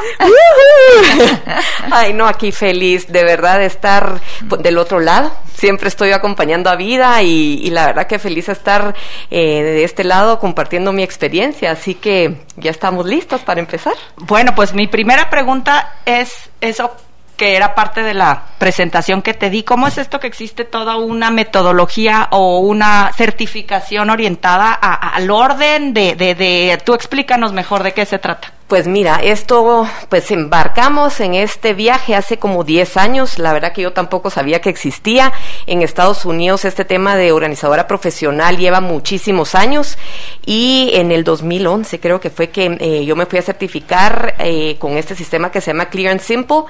Ay, 1.91 2.13
no, 2.13 2.27
aquí 2.27 2.51
feliz 2.51 3.07
de 3.11 3.23
verdad 3.23 3.59
de 3.59 3.65
estar 3.65 4.19
del 4.59 4.77
otro 4.77 4.99
lado. 4.99 5.31
Siempre 5.53 5.89
estoy 5.89 6.11
acompañando 6.11 6.69
a 6.69 6.75
vida 6.75 7.21
y, 7.21 7.69
la 7.69 7.85
verdad 7.87 8.07
que 8.07 8.19
feliz 8.19 8.47
de 8.47 8.53
estar 8.53 8.95
eh, 9.29 9.63
de 9.63 9.83
este 9.83 10.03
lado 10.03 10.39
compartiendo 10.39 10.91
mi 10.91 11.03
experiencia. 11.03 11.71
Así 11.71 11.95
que 11.95 12.41
ya 12.57 12.71
estamos 12.71 13.05
listos 13.05 13.41
para 13.41 13.59
empezar. 13.59 13.93
Bueno, 14.17 14.55
pues 14.55 14.73
mi 14.73 14.87
primera 14.87 15.29
pregunta 15.29 15.95
es 16.05 16.49
eso 16.61 16.91
que 17.37 17.55
era 17.55 17.75
parte 17.75 18.03
de 18.03 18.13
la 18.13 18.43
presentación 18.57 19.21
que 19.21 19.33
te 19.33 19.49
di. 19.49 19.63
¿Cómo 19.63 19.87
es 19.87 19.97
esto 19.97 20.19
que 20.19 20.27
existe 20.27 20.65
toda 20.65 20.97
una 20.97 21.31
metodología 21.31 22.27
o 22.31 22.59
una 22.59 23.11
certificación 23.13 24.09
orientada 24.09 24.73
al 24.73 25.29
orden 25.31 25.93
de, 25.93 26.15
de, 26.15 26.35
de, 26.35 26.79
tú 26.83 26.93
explícanos 26.93 27.53
mejor 27.53 27.83
de 27.83 27.93
qué 27.93 28.05
se 28.05 28.19
trata? 28.19 28.53
Pues 28.71 28.87
mira, 28.87 29.17
esto, 29.21 29.85
pues 30.07 30.31
embarcamos 30.31 31.19
en 31.19 31.33
este 31.33 31.73
viaje 31.73 32.15
hace 32.15 32.39
como 32.39 32.63
10 32.63 32.95
años, 32.95 33.37
la 33.37 33.51
verdad 33.51 33.73
que 33.73 33.81
yo 33.81 33.91
tampoco 33.91 34.29
sabía 34.29 34.61
que 34.61 34.69
existía. 34.69 35.33
En 35.67 35.81
Estados 35.81 36.23
Unidos 36.23 36.63
este 36.63 36.85
tema 36.85 37.17
de 37.17 37.33
organizadora 37.33 37.85
profesional 37.85 38.57
lleva 38.57 38.79
muchísimos 38.79 39.55
años 39.55 39.97
y 40.45 40.89
en 40.93 41.11
el 41.11 41.25
2011 41.25 41.99
creo 41.99 42.21
que 42.21 42.29
fue 42.29 42.49
que 42.49 42.77
eh, 42.79 43.03
yo 43.03 43.17
me 43.17 43.25
fui 43.25 43.39
a 43.39 43.41
certificar 43.41 44.35
eh, 44.39 44.77
con 44.79 44.97
este 44.97 45.15
sistema 45.15 45.51
que 45.51 45.59
se 45.59 45.71
llama 45.71 45.89
Clear 45.89 46.13
and 46.13 46.21
Simple 46.21 46.63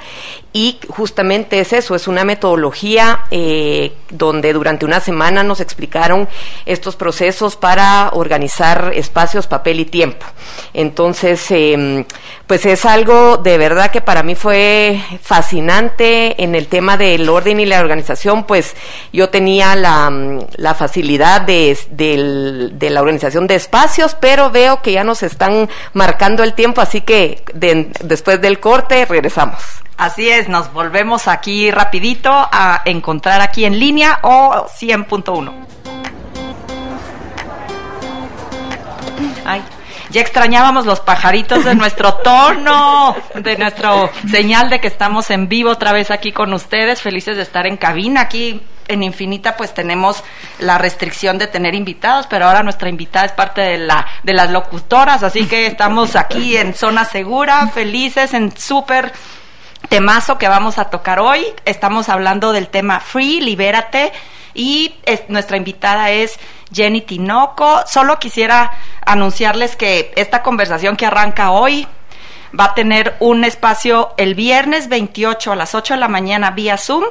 y 0.54 0.80
justamente 0.90 1.60
es 1.60 1.72
eso, 1.72 1.94
es 1.94 2.08
una 2.08 2.26
metodología 2.26 3.26
eh, 3.30 3.94
donde 4.10 4.54
durante 4.54 4.88
una 4.88 5.02
semana 5.02 5.44
nos 5.44 5.60
explicaron 5.60 6.28
estos 6.66 6.96
procesos 6.96 7.56
para 7.58 8.10
organizar 8.14 8.92
espacios, 8.96 9.46
papel 9.46 9.82
y 9.82 9.86
tiempo. 9.86 10.26
Entonces, 10.74 11.52
pues 12.48 12.66
es 12.66 12.86
algo 12.86 13.38
de 13.38 13.58
verdad 13.58 13.92
que 13.92 14.02
para 14.02 14.24
mí 14.24 14.36
fue 14.36 15.02
fascinante 15.22 16.44
en 16.44 16.56
el 16.56 16.68
tema 16.68 16.98
del 16.98 17.30
orden 17.30 17.60
y 17.60 17.66
la 17.66 17.80
organización, 17.80 18.46
pues 18.46 18.76
yo 19.14 19.30
tenía 19.30 19.76
la, 19.76 20.12
la 20.56 20.74
facilidad 20.74 21.42
de, 21.42 21.78
de, 21.92 22.90
la 22.90 23.02
organización 23.02 23.48
de 23.48 23.56
espacios, 23.56 24.16
pero 24.20 24.52
veo 24.52 24.82
que 24.82 24.92
ya 24.92 25.04
nos 25.04 25.24
están 25.24 25.70
marcando 25.94 26.44
el 26.44 26.54
tiempo, 26.54 26.82
así 26.82 27.02
que 27.02 27.44
después 27.54 28.42
del 28.42 28.60
corte 28.60 29.06
regresamos. 29.06 29.64
Así 29.98 30.30
es, 30.30 30.50
nos 30.50 30.74
volvemos 30.74 31.28
aquí 31.28 31.70
rapidito 31.70 32.32
a 32.32 32.82
encontrar 32.86 33.42
aquí 33.42 33.66
en 33.66 33.80
línea 33.80 34.20
o 34.24 34.66
100.1. 34.80 35.54
Ay. 39.46 39.62
Ya 40.12 40.20
extrañábamos 40.20 40.86
los 40.86 41.00
pajaritos 41.00 41.64
de 41.64 41.74
nuestro 41.74 42.16
tono, 42.16 43.16
de 43.34 43.58
nuestro 43.58 44.10
señal 44.30 44.70
de 44.70 44.82
que 44.82 44.88
estamos 44.88 45.30
en 45.32 45.48
vivo 45.48 45.70
otra 45.70 45.94
vez 45.94 46.12
aquí 46.12 46.34
con 46.34 46.54
ustedes, 46.54 47.02
felices 47.02 47.38
de 47.38 47.44
estar 47.44 47.66
en 47.66 47.78
cabina 47.78 48.22
aquí 48.22 48.62
en 48.90 49.04
Infinita 49.04 49.56
pues 49.56 49.74
tenemos 49.74 50.22
la 50.60 50.78
restricción 50.78 51.38
de 51.38 51.48
tener 51.48 51.76
invitados, 51.76 52.28
pero 52.28 52.46
ahora 52.46 52.62
nuestra 52.62 52.90
invitada 52.90 53.26
es 53.26 53.32
parte 53.32 53.62
de 53.62 53.78
la 53.78 54.06
de 54.24 54.34
las 54.34 54.52
locutoras, 54.52 55.24
así 55.24 55.46
que 55.46 55.66
estamos 55.66 56.18
aquí 56.18 56.58
en 56.58 56.74
zona 56.74 57.06
segura, 57.06 57.68
felices 57.68 58.34
en 58.34 58.56
súper 58.58 59.14
temazo 59.88 60.38
que 60.38 60.50
vamos 60.50 60.78
a 60.78 60.86
tocar 60.90 61.22
hoy. 61.22 61.46
Estamos 61.64 62.10
hablando 62.10 62.52
del 62.52 62.68
tema 62.68 63.00
Free, 63.00 63.40
libérate 63.40 64.12
y 64.54 64.94
nuestra 65.28 65.58
invitada 65.58 66.12
es 66.12 66.40
Jenny 66.74 67.02
Tinoco. 67.02 67.82
Solo 67.86 68.20
quisiera 68.20 68.72
anunciarles 69.06 69.76
que 69.76 70.12
esta 70.16 70.44
conversación 70.44 70.96
que 70.96 71.06
arranca 71.06 71.52
hoy 71.52 71.88
va 72.58 72.66
a 72.66 72.74
tener 72.74 73.16
un 73.20 73.44
espacio 73.44 74.14
el 74.18 74.36
viernes 74.36 74.90
28 74.90 75.54
a 75.54 75.56
las 75.56 75.76
8 75.76 75.96
de 75.96 76.00
la 76.00 76.08
mañana 76.08 76.52
vía 76.52 76.78
Zoom 76.78 77.06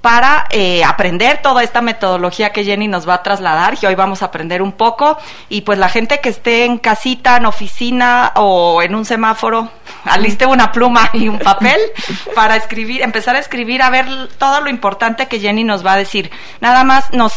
para 0.00 0.46
eh, 0.50 0.84
aprender 0.84 1.42
toda 1.42 1.62
esta 1.62 1.80
metodología 1.80 2.50
que 2.50 2.64
Jenny 2.64 2.88
nos 2.88 3.08
va 3.08 3.14
a 3.14 3.22
trasladar 3.22 3.76
y 3.80 3.86
hoy 3.86 3.94
vamos 3.94 4.22
a 4.22 4.26
aprender 4.26 4.62
un 4.62 4.72
poco 4.72 5.18
y 5.48 5.62
pues 5.62 5.78
la 5.78 5.88
gente 5.88 6.20
que 6.20 6.28
esté 6.28 6.64
en 6.64 6.78
casita, 6.78 7.36
en 7.36 7.46
oficina 7.46 8.32
o 8.36 8.80
en 8.82 8.94
un 8.94 9.04
semáforo, 9.04 9.70
aliste 10.04 10.46
una 10.46 10.70
pluma 10.72 11.10
y 11.12 11.28
un 11.28 11.38
papel 11.38 11.80
para 12.34 12.56
escribir, 12.56 13.02
empezar 13.02 13.36
a 13.36 13.40
escribir, 13.40 13.82
a 13.82 13.90
ver 13.90 14.06
todo 14.38 14.60
lo 14.60 14.70
importante 14.70 15.26
que 15.26 15.40
Jenny 15.40 15.64
nos 15.64 15.84
va 15.84 15.94
a 15.94 15.96
decir. 15.96 16.30
Nada 16.60 16.84
más 16.84 17.12
nos 17.12 17.32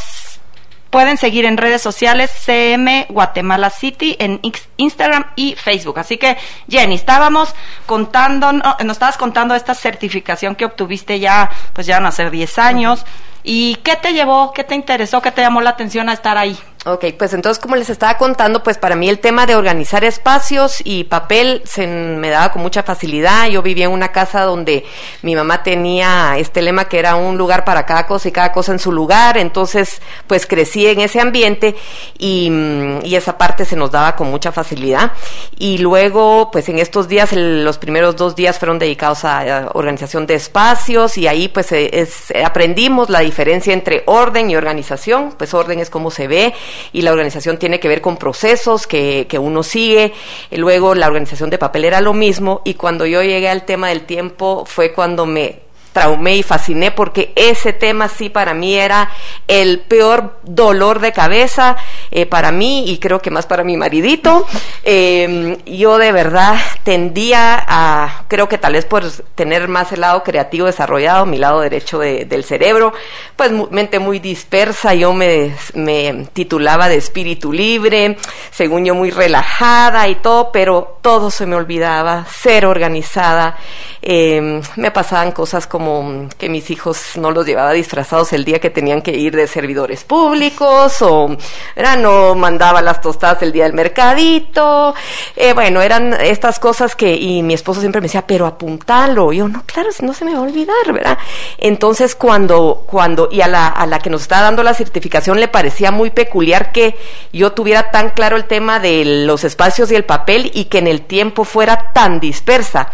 pueden 0.91 1.17
seguir 1.17 1.45
en 1.45 1.57
redes 1.57 1.81
sociales 1.81 2.29
CM 2.45 3.07
Guatemala 3.09 3.71
City 3.71 4.15
en 4.19 4.39
Instagram 4.77 5.25
y 5.35 5.55
Facebook. 5.55 5.97
Así 5.97 6.17
que, 6.17 6.37
Jenny, 6.69 6.95
estábamos 6.95 7.55
contando, 7.87 8.51
nos 8.51 8.91
estabas 8.91 9.17
contando 9.17 9.55
esta 9.55 9.73
certificación 9.73 10.55
que 10.55 10.65
obtuviste 10.65 11.19
ya, 11.19 11.49
pues 11.73 11.87
ya 11.87 11.95
van 11.95 12.05
a 12.05 12.11
ser 12.11 12.29
10 12.29 12.59
años. 12.59 13.05
¿Y 13.43 13.75
qué 13.77 13.95
te 13.95 14.13
llevó, 14.13 14.53
qué 14.53 14.63
te 14.63 14.75
interesó, 14.75 15.21
qué 15.21 15.31
te 15.31 15.41
llamó 15.41 15.61
la 15.61 15.71
atención 15.71 16.09
a 16.09 16.13
estar 16.13 16.37
ahí? 16.37 16.59
Ok, 16.83 17.05
pues 17.15 17.31
entonces 17.33 17.61
como 17.61 17.75
les 17.75 17.91
estaba 17.91 18.17
contando, 18.17 18.63
pues 18.63 18.79
para 18.79 18.95
mí 18.95 19.07
el 19.07 19.19
tema 19.19 19.45
de 19.45 19.53
organizar 19.53 20.03
espacios 20.03 20.81
y 20.83 21.03
papel 21.03 21.61
se 21.63 21.85
me 21.85 22.31
daba 22.31 22.51
con 22.51 22.63
mucha 22.63 22.81
facilidad. 22.81 23.47
Yo 23.49 23.61
vivía 23.61 23.85
en 23.85 23.91
una 23.91 24.11
casa 24.11 24.41
donde 24.45 24.83
mi 25.21 25.35
mamá 25.35 25.61
tenía 25.61 26.39
este 26.39 26.63
lema 26.63 26.85
que 26.85 26.97
era 26.97 27.13
un 27.13 27.37
lugar 27.37 27.65
para 27.65 27.85
cada 27.85 28.07
cosa 28.07 28.29
y 28.29 28.31
cada 28.31 28.51
cosa 28.51 28.71
en 28.71 28.79
su 28.79 28.91
lugar, 28.91 29.37
entonces 29.37 30.01
pues 30.25 30.47
crecí 30.47 30.87
en 30.87 31.01
ese 31.01 31.21
ambiente 31.21 31.75
y, 32.17 32.49
mm, 32.49 33.01
esa 33.05 33.37
parte 33.37 33.63
se 33.63 33.75
nos 33.75 33.91
daba 33.91 34.15
con 34.15 34.31
mucha 34.31 34.51
facilidad. 34.51 35.11
Y 35.59 35.77
luego 35.77 36.49
pues 36.51 36.67
en 36.67 36.79
estos 36.79 37.07
días, 37.07 37.31
los 37.33 37.77
primeros 37.77 38.15
dos 38.15 38.35
días 38.35 38.57
fueron 38.57 38.79
dedicados 38.79 39.23
a, 39.23 39.69
organización 39.73 40.25
de 40.25 40.33
espacios 40.33 41.15
y 41.19 41.27
ahí 41.27 41.47
pues 41.47 41.71
es, 41.73 42.33
aprendimos 42.43 43.11
la 43.11 43.19
diferencia 43.19 43.71
entre 43.71 44.01
orden 44.07 44.49
y 44.49 44.55
organización, 44.55 45.35
pues 45.37 45.53
orden 45.53 45.77
es 45.79 45.91
como 45.91 46.09
se 46.09 46.27
ve 46.27 46.55
y 46.93 47.01
la 47.01 47.11
organización 47.11 47.57
tiene 47.57 47.79
que 47.79 47.87
ver 47.87 48.01
con 48.01 48.17
procesos 48.17 48.87
que, 48.87 49.27
que 49.29 49.39
uno 49.39 49.63
sigue. 49.63 50.13
Luego 50.51 50.95
la 50.95 51.07
organización 51.07 51.49
de 51.49 51.57
papel 51.57 51.85
era 51.85 52.01
lo 52.01 52.13
mismo 52.13 52.61
y 52.65 52.75
cuando 52.75 53.05
yo 53.05 53.21
llegué 53.21 53.49
al 53.49 53.65
tema 53.65 53.89
del 53.89 54.01
tiempo 54.01 54.63
fue 54.65 54.93
cuando 54.93 55.25
me 55.25 55.70
traumé 55.93 56.37
y 56.37 56.43
fasciné 56.43 56.91
porque 56.91 57.33
ese 57.35 57.73
tema 57.73 58.07
sí 58.07 58.29
para 58.29 58.53
mí 58.53 58.75
era 58.75 59.09
el 59.47 59.79
peor 59.79 60.39
dolor 60.43 60.99
de 60.99 61.11
cabeza 61.11 61.77
eh, 62.11 62.25
para 62.25 62.51
mí 62.51 62.85
y 62.87 62.97
creo 62.97 63.21
que 63.21 63.31
más 63.31 63.45
para 63.45 63.63
mi 63.63 63.77
maridito. 63.77 64.45
Em, 64.83 65.57
yo 65.65 65.97
de 65.97 66.11
verdad 66.11 66.55
tendía 66.83 67.63
a, 67.67 68.23
creo 68.27 68.47
que 68.47 68.57
tal 68.57 68.73
vez 68.73 68.85
por 68.85 69.09
tener 69.35 69.67
más 69.67 69.91
el 69.91 70.01
lado 70.01 70.23
creativo 70.23 70.67
desarrollado, 70.67 71.25
mi 71.25 71.37
lado 71.37 71.61
derecho 71.61 71.99
del 71.99 72.43
cerebro, 72.43 72.93
pues 73.35 73.51
mente 73.71 73.99
muy 73.99 74.19
dispersa, 74.19 74.93
yo 74.93 75.13
me, 75.13 75.53
me 75.73 76.27
titulaba 76.33 76.87
de 76.87 76.95
espíritu 76.95 77.51
libre, 77.51 78.17
según 78.51 78.85
yo 78.85 78.95
muy 78.95 79.11
relajada 79.11 80.07
y 80.07 80.15
todo, 80.15 80.51
pero 80.51 80.99
todo 81.01 81.31
se 81.31 81.45
me 81.45 81.55
olvidaba, 81.55 82.25
ser 82.25 82.65
organizada, 82.65 83.57
em, 84.01 84.61
me 84.75 84.91
pasaban 84.91 85.31
cosas 85.31 85.67
como 85.67 85.80
como 85.81 86.29
que 86.37 86.47
mis 86.47 86.69
hijos 86.69 87.17
no 87.17 87.31
los 87.31 87.43
llevaba 87.43 87.71
disfrazados 87.71 88.33
el 88.33 88.45
día 88.45 88.59
que 88.59 88.69
tenían 88.69 89.01
que 89.01 89.17
ir 89.17 89.35
de 89.35 89.47
servidores 89.47 90.03
públicos 90.03 91.01
o 91.01 91.35
era, 91.75 91.95
no 91.95 92.35
mandaba 92.35 92.83
las 92.83 93.01
tostadas 93.01 93.41
el 93.41 93.51
día 93.51 93.63
del 93.63 93.73
mercadito. 93.73 94.93
Eh, 95.35 95.53
bueno, 95.53 95.81
eran 95.81 96.13
estas 96.13 96.59
cosas 96.59 96.95
que, 96.95 97.15
y 97.15 97.41
mi 97.41 97.55
esposo 97.55 97.79
siempre 97.79 97.99
me 97.99 98.05
decía, 98.05 98.27
pero 98.27 98.45
apuntalo. 98.45 99.33
yo, 99.33 99.47
no, 99.47 99.63
claro, 99.65 99.89
no 100.01 100.13
se 100.13 100.23
me 100.23 100.33
va 100.33 100.37
a 100.37 100.41
olvidar, 100.41 100.93
¿verdad? 100.93 101.17
Entonces, 101.57 102.13
cuando, 102.13 102.83
cuando, 102.85 103.29
y 103.31 103.41
a 103.41 103.47
la, 103.47 103.67
a 103.67 103.87
la 103.87 103.97
que 103.97 104.11
nos 104.11 104.21
estaba 104.21 104.43
dando 104.43 104.61
la 104.61 104.75
certificación 104.75 105.39
le 105.39 105.47
parecía 105.47 105.89
muy 105.89 106.11
peculiar 106.11 106.71
que 106.71 106.95
yo 107.33 107.53
tuviera 107.53 107.89
tan 107.89 108.11
claro 108.11 108.37
el 108.37 108.45
tema 108.45 108.79
de 108.79 109.25
los 109.25 109.43
espacios 109.43 109.91
y 109.91 109.95
el 109.95 110.05
papel 110.05 110.51
y 110.53 110.65
que 110.65 110.77
en 110.77 110.85
el 110.85 111.01
tiempo 111.01 111.43
fuera 111.43 111.91
tan 111.91 112.19
dispersa. 112.19 112.91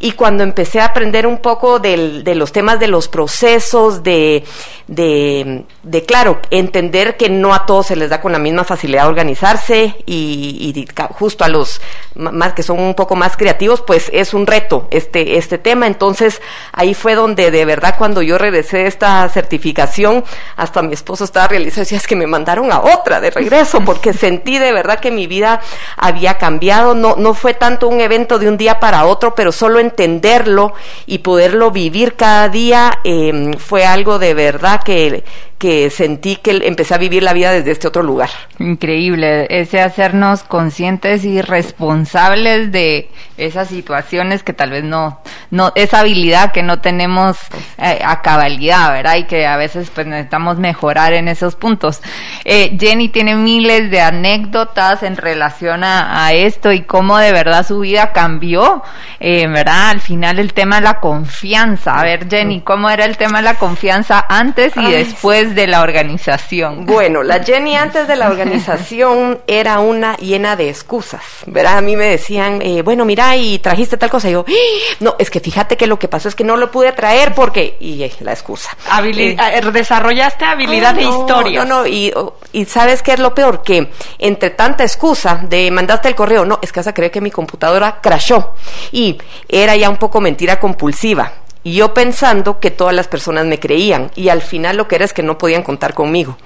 Y 0.00 0.12
cuando 0.12 0.42
empecé 0.42 0.80
a 0.80 0.86
aprender 0.86 1.26
un 1.26 1.38
poco 1.38 1.78
del, 1.78 2.23
de 2.24 2.34
los 2.34 2.52
temas 2.52 2.80
de 2.80 2.88
los 2.88 3.08
procesos, 3.08 4.02
de, 4.02 4.44
de, 4.86 6.04
claro, 6.06 6.40
entender 6.50 7.16
que 7.16 7.28
no 7.28 7.54
a 7.54 7.66
todos 7.66 7.86
se 7.86 7.96
les 7.96 8.08
da 8.08 8.20
con 8.20 8.32
la 8.32 8.38
misma 8.38 8.64
facilidad 8.64 9.06
organizarse 9.06 9.94
y, 10.06 10.74
y, 10.74 10.88
justo 11.12 11.44
a 11.44 11.48
los 11.48 11.80
más 12.14 12.54
que 12.54 12.62
son 12.62 12.80
un 12.80 12.94
poco 12.94 13.14
más 13.14 13.36
creativos, 13.36 13.82
pues 13.82 14.10
es 14.12 14.34
un 14.34 14.46
reto 14.46 14.88
este, 14.90 15.36
este 15.36 15.58
tema. 15.58 15.86
Entonces 15.86 16.40
ahí 16.72 16.94
fue 16.94 17.14
donde 17.14 17.50
de 17.50 17.64
verdad 17.64 17.96
cuando 17.98 18.22
yo 18.22 18.38
regresé 18.38 18.78
de 18.78 18.86
esta 18.86 19.28
certificación, 19.28 20.24
hasta 20.56 20.80
mi 20.82 20.94
esposo 20.94 21.24
estaba 21.24 21.48
realizando, 21.48 21.80
decía, 21.80 21.98
es 21.98 22.06
que 22.06 22.16
me 22.16 22.26
mandaron 22.26 22.72
a 22.72 22.80
otra 22.80 23.20
de 23.20 23.30
regreso, 23.30 23.80
porque 23.84 24.14
sentí 24.14 24.58
de 24.58 24.72
verdad 24.72 24.98
que 24.98 25.10
mi 25.10 25.26
vida 25.26 25.60
había 25.96 26.38
cambiado. 26.38 26.94
No, 26.94 27.16
no 27.16 27.34
fue 27.34 27.52
tanto 27.52 27.88
un 27.88 28.00
evento 28.00 28.38
de 28.38 28.48
un 28.48 28.56
día 28.56 28.80
para 28.80 29.04
otro, 29.04 29.34
pero 29.34 29.52
solo 29.52 29.78
entenderlo 29.78 30.72
y 31.06 31.18
poderlo 31.18 31.70
vivir 31.70 32.13
cada 32.16 32.48
día 32.48 32.98
eh, 33.04 33.52
fue 33.58 33.84
algo 33.84 34.18
de 34.18 34.34
verdad 34.34 34.82
que, 34.82 35.24
que 35.64 35.88
sentí 35.88 36.36
que 36.36 36.50
empecé 36.66 36.92
a 36.92 36.98
vivir 36.98 37.22
la 37.22 37.32
vida 37.32 37.50
desde 37.50 37.70
este 37.70 37.88
otro 37.88 38.02
lugar. 38.02 38.28
Increíble, 38.58 39.46
ese 39.48 39.80
hacernos 39.80 40.42
conscientes 40.42 41.24
y 41.24 41.40
responsables 41.40 42.70
de 42.70 43.08
esas 43.38 43.68
situaciones 43.68 44.42
que 44.42 44.52
tal 44.52 44.72
vez 44.72 44.84
no, 44.84 45.22
no, 45.50 45.72
esa 45.74 46.00
habilidad 46.00 46.52
que 46.52 46.62
no 46.62 46.82
tenemos 46.82 47.38
eh, 47.78 47.98
a 48.04 48.20
cabalidad, 48.20 48.92
¿verdad? 48.92 49.16
Y 49.16 49.24
que 49.24 49.46
a 49.46 49.56
veces 49.56 49.88
pues 49.88 50.06
necesitamos 50.06 50.58
mejorar 50.58 51.14
en 51.14 51.28
esos 51.28 51.56
puntos. 51.56 52.02
Eh, 52.44 52.76
Jenny 52.78 53.08
tiene 53.08 53.34
miles 53.34 53.90
de 53.90 54.02
anécdotas 54.02 55.02
en 55.02 55.16
relación 55.16 55.82
a, 55.82 56.30
esto 56.34 56.72
y 56.72 56.82
cómo 56.82 57.16
de 57.16 57.32
verdad 57.32 57.66
su 57.66 57.80
vida 57.80 58.12
cambió, 58.12 58.82
eh, 59.18 59.46
¿verdad? 59.46 59.90
Al 59.90 60.00
final 60.00 60.38
el 60.38 60.52
tema 60.52 60.76
de 60.76 60.82
la 60.82 61.00
confianza. 61.00 61.98
A 61.98 62.02
ver, 62.02 62.28
Jenny, 62.28 62.60
¿cómo 62.60 62.90
era 62.90 63.06
el 63.06 63.16
tema 63.16 63.38
de 63.38 63.44
la 63.44 63.54
confianza 63.54 64.26
antes 64.28 64.76
y 64.76 64.90
después 64.90 65.53
de 65.54 65.66
la 65.66 65.82
organización? 65.82 66.86
Bueno, 66.94 67.22
la 67.22 67.42
Jenny 67.42 67.76
antes 67.76 68.06
de 68.06 68.16
la 68.16 68.28
organización 68.28 69.40
era 69.46 69.80
una 69.80 70.16
llena 70.16 70.54
de 70.54 70.68
excusas, 70.68 71.22
¿verdad? 71.46 71.78
A 71.78 71.80
mí 71.80 71.96
me 71.96 72.06
decían, 72.06 72.62
eh, 72.62 72.82
bueno, 72.82 73.04
mira, 73.04 73.36
y 73.36 73.58
trajiste 73.58 73.96
tal 73.96 74.10
cosa. 74.10 74.28
Y 74.28 74.32
yo, 74.32 74.44
¡Ah! 74.46 74.52
no, 75.00 75.16
es 75.18 75.28
que 75.28 75.40
fíjate 75.40 75.76
que 75.76 75.86
lo 75.86 75.98
que 75.98 76.08
pasó 76.08 76.28
es 76.28 76.34
que 76.34 76.44
no 76.44 76.56
lo 76.56 76.70
pude 76.70 76.92
traer 76.92 77.34
porque, 77.34 77.76
y 77.80 78.02
eh, 78.02 78.12
la 78.20 78.32
excusa. 78.32 78.76
Eh, 79.04 79.60
desarrollaste 79.72 80.44
habilidad 80.44 80.94
de 80.94 81.02
historia. 81.02 81.64
No, 81.64 81.80
no, 81.82 81.86
y, 81.86 82.12
y 82.52 82.64
¿sabes 82.66 83.02
qué 83.02 83.12
es 83.12 83.18
lo 83.18 83.34
peor? 83.34 83.62
Que 83.62 83.90
entre 84.18 84.50
tanta 84.50 84.84
excusa 84.84 85.40
de 85.48 85.70
mandaste 85.70 86.08
el 86.08 86.14
correo, 86.14 86.44
no, 86.44 86.58
es 86.62 86.72
que 86.72 86.80
vas 86.80 86.86
a 86.86 86.94
creer 86.94 87.10
que 87.10 87.20
mi 87.20 87.30
computadora 87.30 88.00
crashó. 88.00 88.54
Y 88.92 89.18
era 89.48 89.76
ya 89.76 89.90
un 89.90 89.96
poco 89.96 90.20
mentira 90.20 90.60
compulsiva 90.60 91.43
y 91.64 91.74
yo 91.74 91.94
pensando 91.94 92.60
que 92.60 92.70
todas 92.70 92.94
las 92.94 93.08
personas 93.08 93.46
me 93.46 93.58
creían 93.58 94.10
y 94.14 94.28
al 94.28 94.42
final 94.42 94.76
lo 94.76 94.86
que 94.86 94.96
era 94.96 95.04
es 95.06 95.14
que 95.14 95.22
no 95.22 95.38
podían 95.38 95.62
contar 95.62 95.94
conmigo. 95.94 96.36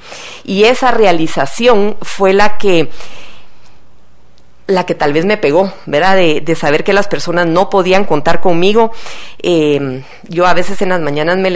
Y 0.45 0.65
esa 0.65 0.93
realización 0.93 1.97
fue 2.01 2.33
la 2.33 2.57
que 2.57 2.89
la 4.69 4.85
que 4.85 4.95
tal 4.95 5.15
vez 5.15 5.25
me 5.25 5.39
pegó, 5.39 5.73
¿verdad? 5.87 6.15
De, 6.15 6.43
de 6.43 6.55
saber 6.55 6.85
que 6.85 6.93
las 6.93 7.09
personas 7.09 7.47
no 7.47 7.71
podían 7.71 8.05
contar 8.05 8.43
conmigo. 8.43 8.93
Eh, 9.41 10.03
yo 10.29 10.47
a 10.47 10.53
veces 10.53 10.83
en 10.83 10.91
las 10.91 11.01
mañanas 11.01 11.39
me, 11.39 11.51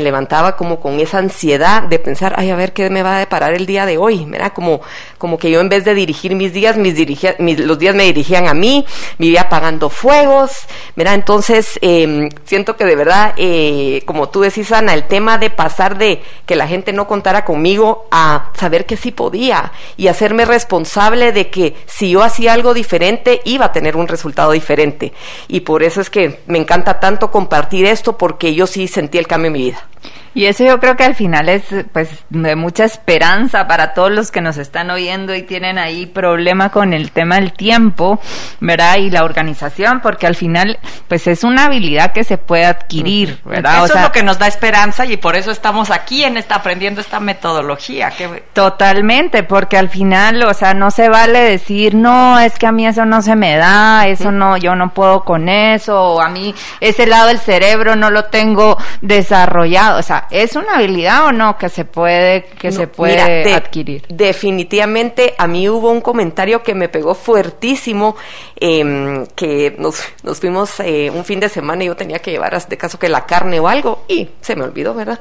levantaba 0.00 0.56
como 0.56 0.80
con 0.80 0.98
esa 0.98 1.18
ansiedad 1.18 1.82
de 1.82 1.98
pensar, 1.98 2.32
ay, 2.38 2.50
a 2.50 2.56
ver 2.56 2.72
qué 2.72 2.88
me 2.88 3.02
va 3.02 3.16
a 3.16 3.18
deparar 3.18 3.52
el 3.52 3.66
día 3.66 3.84
de 3.84 3.98
hoy, 3.98 4.24
¿verdad? 4.24 4.54
Como, 4.54 4.80
como 5.18 5.36
que 5.36 5.50
yo 5.50 5.60
en 5.60 5.68
vez 5.68 5.84
de 5.84 5.94
dirigir 5.94 6.34
mis 6.34 6.54
días, 6.54 6.78
mis, 6.78 6.94
dirigía, 6.94 7.36
los 7.38 7.78
días 7.78 7.94
me 7.94 8.04
dirigían 8.04 8.48
a 8.48 8.54
mí, 8.54 8.86
vivía 9.18 9.42
apagando 9.42 9.90
fuegos, 9.90 10.52
¿verdad? 10.96 11.14
Entonces, 11.14 11.78
eh, 11.82 12.30
siento 12.44 12.76
que 12.76 12.86
de 12.86 12.96
verdad, 12.96 13.34
eh, 13.36 14.02
como 14.06 14.30
tú 14.30 14.40
decís, 14.40 14.72
Ana, 14.72 14.94
el 14.94 15.04
tema 15.04 15.36
de 15.36 15.50
pasar 15.50 15.98
de 15.98 16.22
que 16.46 16.56
la 16.56 16.66
gente 16.66 16.94
no 16.94 17.06
contara 17.06 17.44
conmigo 17.44 18.06
a 18.10 18.50
saber 18.54 18.86
que 18.86 18.96
sí 18.96 19.10
podía 19.10 19.72
y 19.98 20.06
hacerme 20.08 20.46
responsable 20.46 21.32
de 21.32 21.50
que 21.50 21.76
si 21.84 22.10
yo 22.10 22.22
hacía 22.22 22.53
algo 22.54 22.72
diferente, 22.72 23.42
iba 23.44 23.66
a 23.66 23.72
tener 23.72 23.96
un 23.96 24.08
resultado 24.08 24.52
diferente. 24.52 25.12
Y 25.48 25.60
por 25.60 25.82
eso 25.82 26.00
es 26.00 26.08
que 26.08 26.40
me 26.46 26.58
encanta 26.58 27.00
tanto 27.00 27.30
compartir 27.30 27.84
esto, 27.84 28.16
porque 28.16 28.54
yo 28.54 28.66
sí 28.66 28.88
sentí 28.88 29.18
el 29.18 29.26
cambio 29.26 29.48
en 29.48 29.52
mi 29.52 29.62
vida. 29.64 29.86
Y 30.34 30.46
eso 30.46 30.64
yo 30.64 30.80
creo 30.80 30.96
que 30.96 31.04
al 31.04 31.14
final 31.14 31.48
es 31.48 31.62
pues 31.92 32.10
de 32.30 32.56
mucha 32.56 32.84
esperanza 32.84 33.66
para 33.66 33.94
todos 33.94 34.10
los 34.10 34.30
que 34.30 34.40
nos 34.40 34.56
están 34.56 34.90
oyendo 34.90 35.34
y 35.34 35.42
tienen 35.42 35.78
ahí 35.78 36.06
problema 36.06 36.70
con 36.70 36.92
el 36.92 37.12
tema 37.12 37.36
del 37.36 37.52
tiempo, 37.52 38.20
¿verdad? 38.60 38.96
Y 38.96 39.10
la 39.10 39.24
organización, 39.24 40.00
porque 40.00 40.26
al 40.26 40.34
final 40.34 40.78
pues 41.08 41.26
es 41.26 41.44
una 41.44 41.66
habilidad 41.66 42.12
que 42.12 42.24
se 42.24 42.38
puede 42.38 42.64
adquirir, 42.64 43.38
¿verdad? 43.44 43.84
Eso 43.84 43.94
es 43.94 44.02
lo 44.02 44.12
que 44.12 44.22
nos 44.22 44.38
da 44.38 44.46
esperanza 44.46 45.06
y 45.06 45.16
por 45.16 45.36
eso 45.36 45.50
estamos 45.50 45.90
aquí 45.90 46.24
en 46.24 46.36
esta 46.36 46.56
aprendiendo 46.56 47.00
esta 47.00 47.20
metodología. 47.20 48.12
Totalmente, 48.52 49.42
porque 49.42 49.76
al 49.76 49.88
final, 49.88 50.42
o 50.44 50.54
sea, 50.54 50.74
no 50.74 50.90
se 50.90 51.08
vale 51.08 51.40
decir, 51.40 51.94
no, 51.94 52.38
es 52.40 52.58
que 52.58 52.66
a 52.66 52.72
mí 52.72 52.86
eso 52.86 53.04
no 53.04 53.22
se 53.22 53.36
me 53.36 53.56
da, 53.56 54.06
eso 54.06 54.32
no, 54.32 54.56
yo 54.56 54.74
no 54.74 54.94
puedo 54.94 55.24
con 55.24 55.48
eso, 55.48 56.00
o 56.00 56.20
a 56.20 56.28
mí 56.28 56.54
ese 56.80 57.06
lado 57.06 57.28
del 57.28 57.38
cerebro 57.38 57.96
no 57.96 58.10
lo 58.10 58.24
tengo 58.26 58.78
desarrollado, 59.00 59.98
o 59.98 60.02
sea, 60.02 60.23
¿es 60.30 60.56
una 60.56 60.76
habilidad 60.76 61.26
o 61.26 61.32
no 61.32 61.58
que 61.58 61.68
se 61.68 61.84
puede, 61.84 62.44
que 62.44 62.72
se 62.72 62.86
puede 62.86 63.54
adquirir? 63.54 64.04
Definitivamente, 64.08 65.34
a 65.38 65.46
mí 65.46 65.68
hubo 65.68 65.90
un 65.90 66.00
comentario 66.00 66.62
que 66.62 66.74
me 66.74 66.88
pegó 66.88 67.14
fuertísimo, 67.14 68.16
em, 68.56 69.26
que 69.34 69.74
nos, 69.78 70.02
nos 70.22 70.40
fuimos 70.40 70.80
eh, 70.80 71.10
un 71.10 71.24
fin 71.24 71.40
de 71.40 71.48
semana 71.48 71.84
y 71.84 71.86
yo 71.88 71.96
tenía 71.96 72.18
que 72.18 72.30
llevar, 72.30 72.54
de 72.66 72.76
caso 72.76 72.98
que 72.98 73.08
la 73.08 73.26
carne 73.26 73.60
o 73.60 73.68
algo, 73.68 74.04
y 74.08 74.28
se 74.40 74.56
me 74.56 74.62
olvidó, 74.62 74.94
¿verdad? 74.94 75.20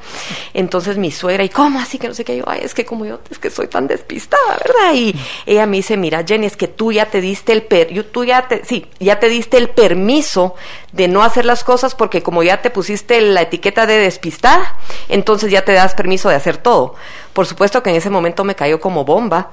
Entonces 0.53 0.97
mi 0.97 1.11
suegra, 1.11 1.43
¿y 1.43 1.49
cómo 1.49 1.79
así 1.79 1.97
que 1.97 2.07
no 2.07 2.13
sé 2.13 2.23
qué? 2.23 2.37
Yo, 2.37 2.43
ay, 2.47 2.61
es 2.63 2.73
que 2.73 2.85
como 2.85 3.05
yo, 3.05 3.19
es 3.29 3.39
que 3.39 3.49
soy 3.49 3.67
tan 3.67 3.87
despistada, 3.87 4.57
¿verdad? 4.65 4.93
Y 4.93 5.15
ella 5.45 5.65
me 5.65 5.77
dice, 5.77 5.97
mira, 5.97 6.23
Jenny, 6.25 6.45
es 6.45 6.57
que 6.57 6.67
tú 6.67 6.91
ya 6.91 7.07
te 7.07 7.21
diste 7.21 7.53
el 7.53 7.63
per, 7.63 7.89
tú 8.11 8.23
ya 8.23 8.47
te, 8.47 8.63
sí, 8.65 8.85
ya 8.99 9.19
te 9.19 9.29
diste 9.29 9.57
el 9.57 9.69
permiso 9.69 10.55
de 10.93 11.07
no 11.07 11.23
hacer 11.23 11.43
las 11.43 11.63
cosas 11.63 11.95
porque 11.95 12.23
como 12.23 12.43
ya 12.43 12.61
te 12.61 12.69
pusiste 12.69 13.19
la 13.19 13.41
etiqueta 13.41 13.85
de 13.85 13.97
despistada, 13.97 14.77
entonces 15.09 15.51
ya 15.51 15.65
te 15.65 15.73
das 15.73 15.95
permiso 15.95 16.29
de 16.29 16.35
hacer 16.35 16.57
todo. 16.57 16.95
Por 17.33 17.47
supuesto 17.47 17.83
que 17.83 17.89
en 17.89 17.95
ese 17.97 18.11
momento 18.11 18.43
me 18.43 18.55
cayó 18.55 18.79
como 18.79 19.03
bomba, 19.03 19.49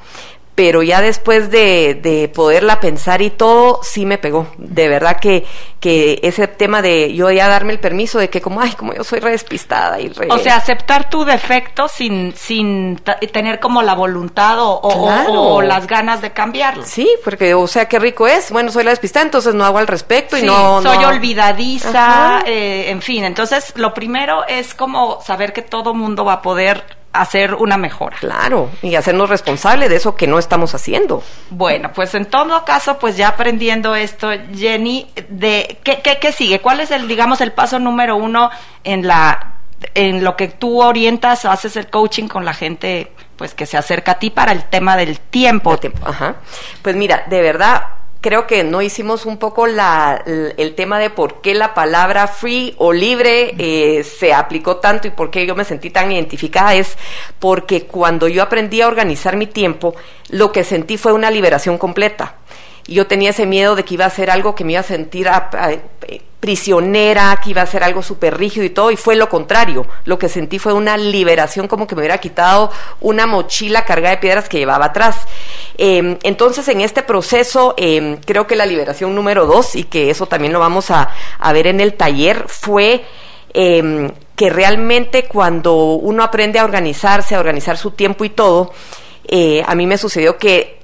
pero 0.61 0.83
ya 0.83 1.01
después 1.01 1.51
de, 1.51 1.99
de, 2.03 2.29
poderla 2.29 2.81
pensar 2.81 3.23
y 3.23 3.31
todo, 3.31 3.81
sí 3.83 4.05
me 4.05 4.19
pegó. 4.19 4.47
De 4.59 4.89
verdad 4.89 5.17
que, 5.19 5.47
que 5.81 6.21
ese 6.23 6.49
tema 6.49 6.83
de 6.83 7.15
yo 7.15 7.31
ya 7.31 7.49
darme 7.49 7.73
el 7.73 7.81
permiso 7.81 8.19
de 8.19 8.29
que 8.29 8.43
como, 8.43 8.61
ay, 8.61 8.73
como 8.73 8.93
yo 8.93 9.03
soy 9.03 9.21
re 9.21 9.31
despistada 9.31 9.99
y 10.01 10.11
re... 10.11 10.29
O 10.31 10.37
sea, 10.37 10.57
aceptar 10.57 11.09
tu 11.09 11.25
defecto 11.25 11.89
sin, 11.89 12.35
sin 12.37 13.01
tener 13.33 13.59
como 13.59 13.81
la 13.81 13.95
voluntad 13.95 14.59
o, 14.61 15.63
las 15.63 15.87
ganas 15.87 16.21
de 16.21 16.33
cambiarlo. 16.33 16.85
Sí, 16.85 17.09
porque, 17.25 17.55
o 17.55 17.67
sea, 17.67 17.89
qué 17.89 17.99
rico 17.99 18.29
es. 18.29 18.51
Bueno, 18.51 18.71
soy 18.71 18.85
la 18.85 18.91
despistada, 18.91 19.25
entonces 19.25 19.55
no 19.55 19.65
hago 19.65 19.79
al 19.79 19.87
respecto 19.87 20.37
y 20.37 20.43
no... 20.43 20.83
soy 20.83 21.03
olvidadiza, 21.07 22.43
eh, 22.45 22.91
en 22.91 23.01
fin. 23.01 23.25
Entonces, 23.25 23.73
lo 23.77 23.95
primero 23.95 24.47
es 24.47 24.75
como 24.75 25.23
saber 25.23 25.55
que 25.55 25.63
todo 25.63 25.95
mundo 25.95 26.27
va 26.27 26.35
a 26.35 26.43
poder 26.43 27.00
hacer 27.13 27.55
una 27.55 27.77
mejora. 27.77 28.17
Claro, 28.19 28.71
y 28.83 28.95
hacernos 28.95 29.29
responsable 29.29 29.89
de 29.89 29.97
eso 29.97 30.15
que 30.15 30.27
no 30.27 30.39
estamos 30.39 30.75
haciendo. 30.75 31.23
Bueno, 31.51 31.93
pues 31.93 32.15
en 32.15 32.27
todo 32.27 32.65
caso, 32.65 32.99
pues 32.99 33.17
ya 33.17 33.29
aprendiendo 33.29 33.95
esto, 33.97 34.31
Jenny, 34.55 35.11
de 35.29 35.79
¿qué, 35.83 36.01
qué, 36.03 36.19
qué 36.21 36.33
sigue? 36.33 36.61
¿Cuál 36.61 36.81
es 36.81 36.91
el, 36.91 37.09
digamos, 37.09 37.41
el 37.41 37.53
paso 37.53 37.79
número 37.79 38.17
uno 38.17 38.51
en 38.85 39.07
la 39.07 39.55
en 39.95 40.23
lo 40.23 40.37
que 40.37 40.49
tú 40.49 40.83
orientas, 40.83 41.47
haces 41.47 41.75
el 41.77 41.89
coaching 41.89 42.29
con 42.29 42.45
la 42.45 42.53
gente 42.53 43.13
pues 43.37 43.55
que 43.55 43.65
se 43.65 43.79
acerca 43.79 44.13
a 44.13 44.19
ti 44.19 44.29
para 44.29 44.53
el 44.53 44.65
tema 44.65 44.97
del 44.99 45.19
tiempo. 45.19 45.79
Tiempo. 45.79 46.07
Ajá. 46.07 46.37
Pues 46.83 46.95
mira, 46.95 47.25
de 47.31 47.41
verdad, 47.41 47.85
creo 48.21 48.47
que 48.47 48.65
no 48.65 48.83
hicimos 48.83 49.27
un 49.27 49.39
poco 49.39 49.67
la, 49.67 50.23
el 50.27 50.75
tema 50.75 50.99
de 50.99 51.11
por 51.11 51.41
qué 51.41 51.55
la 51.55 51.75
palabra 51.75 52.27
free 52.27 52.75
o 52.79 52.93
libre 52.93 53.55
eh, 53.59 54.05
se 54.05 54.33
aplicó 54.33 54.77
tanto 54.77 55.09
y 55.09 55.11
por 55.11 55.31
qué 55.31 55.47
yo 55.47 55.55
me 55.55 55.65
sentí 55.65 55.91
tan 55.91 56.13
identificada 56.13 56.75
es 56.75 56.99
porque 57.39 57.87
cuando 57.87 58.29
yo 58.29 58.43
aprendí 58.43 58.81
a 58.83 58.89
organizar 58.89 59.37
mi 59.37 59.47
tiempo, 59.47 59.95
lo 60.29 60.53
que 60.53 60.65
sentí 60.65 60.99
fue 60.99 61.13
una 61.13 61.31
liberación 61.31 61.79
completa. 61.79 62.37
Yo 62.87 63.07
tenía 63.07 63.31
ese 63.31 63.47
miedo 63.47 63.77
de 63.77 63.85
que 63.85 63.95
iba 63.95 64.05
a 64.05 64.11
ser 64.11 64.31
algo 64.31 64.55
que 64.55 64.65
me 64.65 64.73
iba 64.73 64.81
a 64.81 64.85
sentir 64.85 65.29
prisionera, 66.41 67.39
que 67.43 67.51
iba 67.51 67.63
a 67.63 67.67
ser 67.67 67.85
algo 67.85 68.03
súper 68.03 68.37
rígido 68.37 68.65
y 68.65 68.71
todo, 68.71 68.91
y 68.91 68.97
fue 68.97 69.15
lo 69.15 69.29
contrario. 69.29 69.87
Lo 70.05 70.19
que 70.19 70.29
sentí 70.29 70.59
fue 70.59 70.73
una 70.73 70.97
liberación, 70.97 71.69
como 71.69 71.87
que 71.87 71.95
me 71.95 72.01
hubiera 72.01 72.19
quitado 72.19 72.73
una 73.01 73.27
mochila 73.27 73.85
cargada 73.85 74.17
de 74.17 74.21
piedras 74.21 74.49
que 74.49 74.59
llevaba 74.59 74.87
atrás. 74.87 75.19
Em, 75.83 76.19
entonces, 76.25 76.69
en 76.69 76.83
este 76.83 77.03
proceso, 77.03 77.73
em, 77.79 78.19
creo 78.19 78.47
que 78.47 78.55
la 78.55 78.67
liberación 78.67 79.15
número 79.15 79.47
dos, 79.47 79.75
y 79.75 79.85
que 79.85 80.11
eso 80.11 80.27
también 80.27 80.53
lo 80.53 80.61
vamos 80.61 80.91
a, 80.91 81.09
ver 81.55 81.67
en 81.69 81.81
el 81.81 81.95
taller, 81.95 82.45
fue 82.49 83.03
em, 83.55 84.11
que 84.37 84.51
realmente 84.51 85.25
cuando 85.25 85.75
uno 85.95 86.23
aprende 86.23 86.59
a 86.59 86.65
organizarse, 86.65 87.35
a 87.35 87.41
organizar 87.41 87.79
su 87.79 87.93
tiempo 87.93 88.27
y 88.27 88.29
todo, 88.29 88.75
eh, 89.27 89.63
a 89.67 89.75
mí 89.75 89.87
me 89.87 89.97
sucedió 89.97 90.37
que 90.37 90.81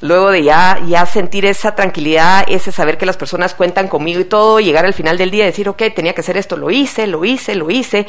luego 0.00 0.30
de 0.30 0.42
ya, 0.42 0.80
ya 0.88 1.04
sentir 1.04 1.44
esa 1.44 1.74
tranquilidad, 1.74 2.46
ese 2.48 2.72
saber 2.72 2.96
que 2.96 3.04
las 3.04 3.18
personas 3.18 3.52
cuentan 3.52 3.86
conmigo 3.86 4.18
y 4.18 4.24
todo, 4.24 4.60
llegar 4.60 4.86
al 4.86 4.94
final 4.94 5.18
del 5.18 5.30
día 5.30 5.44
y 5.44 5.48
decir, 5.48 5.68
ok, 5.68 5.82
tenía 5.94 6.14
que 6.14 6.22
hacer 6.22 6.38
esto, 6.38 6.56
lo 6.56 6.70
hice, 6.70 7.06
lo 7.06 7.22
hice, 7.22 7.54
lo 7.54 7.70
hice. 7.70 8.06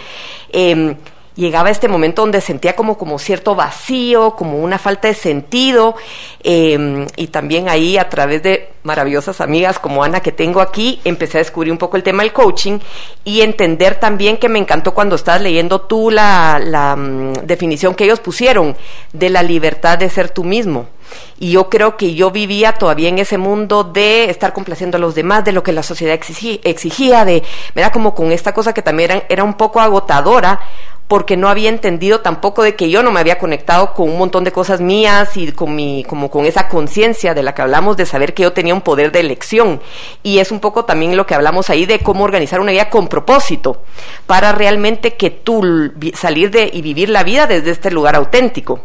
Llegaba 1.40 1.70
este 1.70 1.88
momento 1.88 2.22
donde 2.22 2.42
sentía 2.42 2.76
como, 2.76 2.98
como 2.98 3.18
cierto 3.18 3.56
vacío, 3.56 4.36
como 4.36 4.60
una 4.60 4.78
falta 4.78 5.08
de 5.08 5.14
sentido, 5.14 5.96
em, 6.44 7.08
y 7.16 7.28
también 7.28 7.70
ahí 7.70 7.98
a 7.98 8.10
través 8.10 8.44
de 8.44 8.70
maravillosas 8.84 9.42
amigas 9.42 9.80
como 9.80 10.04
Ana 10.04 10.20
que 10.22 10.32
tengo 10.32 10.62
aquí, 10.62 11.00
empecé 11.04 11.38
a 11.38 11.40
descubrir 11.40 11.72
un 11.72 11.78
poco 11.78 11.98
el 11.98 12.04
tema 12.04 12.24
del 12.24 12.34
coaching 12.34 12.80
y 13.24 13.42
entender 13.42 13.96
también 13.96 14.38
que 14.38 14.50
me 14.50 14.60
encantó 14.60 14.94
cuando 14.94 15.16
estabas 15.16 15.42
leyendo 15.42 15.82
tú 15.82 16.12
la, 16.12 16.60
la 16.64 16.96
mm, 16.96 17.34
definición 17.46 17.96
que 17.96 18.06
ellos 18.06 18.20
pusieron 18.20 18.76
de 19.14 19.30
la 19.30 19.44
libertad 19.44 19.98
de 19.98 20.10
ser 20.10 20.30
tú 20.30 20.44
mismo. 20.44 20.88
Y 21.40 21.52
yo 21.52 21.70
creo 21.70 21.98
que 21.98 22.14
yo 22.14 22.32
vivía 22.32 22.74
todavía 22.74 23.10
en 23.10 23.18
ese 23.18 23.38
mundo 23.38 23.84
de 23.84 24.30
estar 24.30 24.54
complaciendo 24.54 24.98
a 24.98 25.00
los 25.00 25.16
demás, 25.16 25.46
de 25.46 25.54
lo 25.54 25.64
que 25.64 25.72
la 25.72 25.84
sociedad 25.84 26.14
exigía, 26.64 27.26
de, 27.26 27.44
era 27.76 27.92
como 27.92 28.14
con 28.14 28.32
esta 28.32 28.54
cosa 28.54 28.74
que 28.74 28.82
también 28.82 29.24
era 29.30 29.44
un 29.44 29.56
poco 29.56 29.80
agotadora, 29.80 30.60
porque 31.10 31.38
no 31.38 31.50
había 31.50 31.70
entendido 31.70 32.22
tampoco 32.22 32.62
de 32.62 32.76
que 32.76 32.92
yo 32.92 33.02
no 33.02 33.10
me 33.10 33.20
había 33.20 33.40
conectado 33.40 33.96
con 33.96 34.08
un 34.08 34.20
montón 34.20 34.44
de 34.44 34.52
cosas 34.52 34.80
mías 34.80 35.36
y 35.38 35.52
con 35.54 35.76
mi, 35.76 36.04
como 36.04 36.30
con 36.30 36.46
esa 36.46 36.68
conciencia 36.68 37.34
de 37.34 37.42
la 37.42 37.56
que 37.56 37.64
hablamos 37.64 37.98
de 37.98 38.06
saber 38.06 38.36
que 38.36 38.44
yo 38.44 38.54
tenía 38.54 38.76
un 38.76 38.82
poder 38.82 39.12
de 39.12 39.22
elección. 39.22 39.82
Y 40.22 40.38
es 40.38 40.52
un 40.52 40.60
poco 40.60 40.86
también 40.86 41.18
lo 41.18 41.26
que 41.26 41.34
hablamos 41.34 41.72
ahí 41.72 41.88
de 41.88 41.98
cómo 41.98 42.26
organizar 42.26 42.60
una 42.60 42.72
vida 42.72 42.92
con 42.92 43.08
propósito, 43.08 43.82
para 44.28 44.52
realmente 44.52 45.16
que 45.16 45.32
tú 45.32 45.92
salir 46.14 46.52
de 46.52 46.70
y 46.72 46.84
vivir 46.84 47.10
la 47.10 47.24
vida 47.24 47.48
desde 47.48 47.72
este 47.72 47.90
lugar 47.90 48.16
auténtico. 48.16 48.82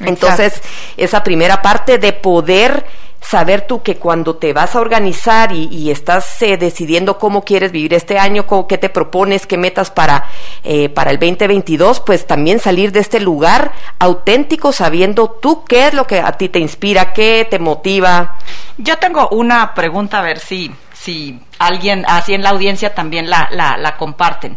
Entonces, 0.00 0.60
esa 0.96 1.22
primera 1.22 1.62
parte 1.62 1.98
de 1.98 2.12
poder 2.12 2.84
saber 3.20 3.62
tú 3.62 3.82
que 3.82 3.96
cuando 3.96 4.36
te 4.36 4.52
vas 4.52 4.76
a 4.76 4.80
organizar 4.80 5.50
y, 5.50 5.90
estás 5.90 6.40
eh, 6.42 6.56
decidiendo 6.56 7.18
cómo 7.18 7.44
quieres 7.44 7.72
vivir 7.72 7.94
este 7.94 8.18
año, 8.18 8.46
cómo, 8.46 8.68
qué 8.68 8.78
te 8.78 8.88
propones, 8.88 9.46
qué 9.46 9.56
metas 9.56 9.90
para, 9.90 10.24
eh, 10.62 10.88
para 10.88 11.10
el 11.10 11.18
2022, 11.18 12.00
pues 12.00 12.26
también 12.26 12.60
salir 12.60 12.92
de 12.92 13.00
este 13.00 13.18
lugar 13.18 13.72
auténtico 13.98 14.72
sabiendo 14.72 15.28
tú 15.28 15.64
qué 15.64 15.88
es 15.88 15.94
lo 15.94 16.06
que 16.06 16.20
a 16.20 16.32
ti 16.32 16.48
te 16.48 16.60
inspira, 16.60 17.12
qué 17.12 17.46
te 17.50 17.58
motiva. 17.58 18.36
Yo 18.78 18.96
tengo 18.98 19.28
una 19.30 19.74
pregunta, 19.74 20.20
a 20.20 20.22
ver 20.22 20.38
si, 20.38 20.70
si 20.92 21.40
alguien 21.58 22.04
así 22.06 22.32
en 22.34 22.42
la 22.42 22.50
audiencia 22.50 22.94
también 22.94 23.28
la, 23.28 23.48
la, 23.50 23.76
la 23.76 23.96
comparten. 23.96 24.56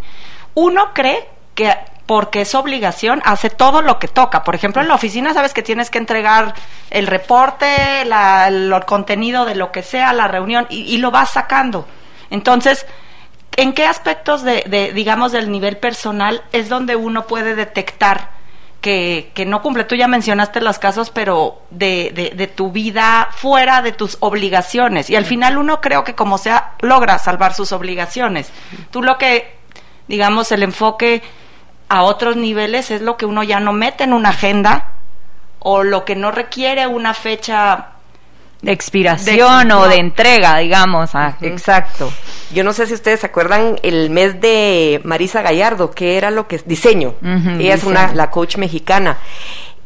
Uno 0.54 0.94
cree 0.94 1.28
que 1.56 1.74
porque 2.10 2.42
es 2.42 2.56
obligación, 2.56 3.22
hace 3.24 3.52
todo 3.52 3.84
lo 3.84 4.00
que 4.00 4.08
toca. 4.08 4.44
Por 4.44 4.56
ejemplo, 4.56 4.82
en 4.82 4.88
la 4.88 4.96
oficina 4.96 5.32
sabes 5.36 5.54
que 5.54 5.62
tienes 5.62 5.92
que 5.92 6.00
entregar 6.00 6.56
el 6.90 7.06
reporte, 7.06 8.04
la, 8.04 8.48
el 8.48 8.74
contenido 8.88 9.46
de 9.46 9.54
lo 9.54 9.72
que 9.72 9.84
sea, 9.84 10.12
la 10.12 10.28
reunión, 10.28 10.66
y, 10.72 10.98
lo 10.98 11.12
vas 11.12 11.30
sacando. 11.30 11.86
Entonces, 12.32 12.88
¿en 13.58 13.74
qué 13.74 13.86
aspectos 13.86 14.42
de, 14.42 14.92
digamos, 14.96 15.32
del 15.34 15.52
nivel 15.52 15.78
personal 15.78 16.42
es 16.52 16.68
donde 16.68 16.96
uno 16.96 17.28
puede 17.28 17.54
detectar 17.54 18.32
que, 18.82 19.32
que 19.36 19.46
no 19.46 19.62
cumple? 19.62 19.84
Tú 19.84 19.94
ya 19.94 20.08
mencionaste 20.08 20.62
los 20.62 20.80
casos, 20.80 21.12
pero 21.12 21.62
de, 21.70 22.12
de, 22.16 22.32
de 22.32 22.48
tu 22.48 22.72
vida 22.72 23.28
fuera 23.34 23.84
de 23.84 23.92
tus 23.92 24.18
obligaciones. 24.20 25.12
Y 25.12 25.16
al 25.16 25.26
final 25.26 25.60
uno 25.60 25.80
creo 25.80 26.04
que 26.04 26.16
como 26.16 26.40
sea, 26.40 26.74
logra 26.80 27.20
salvar 27.20 27.54
sus 27.54 27.72
obligaciones. 27.72 28.52
Tú 28.90 29.04
lo 29.04 29.20
que, 29.20 29.58
digamos, 30.08 30.52
el 30.52 30.64
enfoque 30.64 31.22
a 31.90 32.04
otros 32.04 32.36
niveles 32.36 32.92
es 32.92 33.02
lo 33.02 33.18
que 33.18 33.26
uno 33.26 33.44
ya 33.44 33.60
no 33.60 33.74
mete 33.74 34.04
en 34.04 34.14
una 34.14 34.30
agenda 34.30 34.94
o 35.60 35.84
lo 35.84 36.06
que 36.06 36.16
no 36.16 36.32
requiere 36.32 36.88
una 36.88 37.14
fecha 37.14 37.90
de 38.62 38.72
expiración 38.72 39.72
o 39.72 39.88
de 39.88 39.98
entrega, 39.98 40.58
digamos, 40.58 41.12
ah, 41.16 41.36
exacto. 41.42 42.12
Yo 42.54 42.64
no 42.64 42.74
sé 42.74 42.88
si 42.88 42.94
ustedes 42.94 43.22
se 43.22 43.28
acuerdan 43.28 43.78
el 43.84 44.10
mes 44.10 44.40
de 44.42 45.02
Marisa 45.04 45.42
Gallardo, 45.42 45.92
que 45.92 46.18
era 46.18 46.30
lo 46.30 46.48
que 46.48 46.58
es 46.58 46.68
diseño. 46.68 47.16
Ella 47.22 47.74
es 47.74 47.84
una 47.84 48.14
la 48.14 48.30
coach 48.30 48.58
mexicana. 48.58 49.18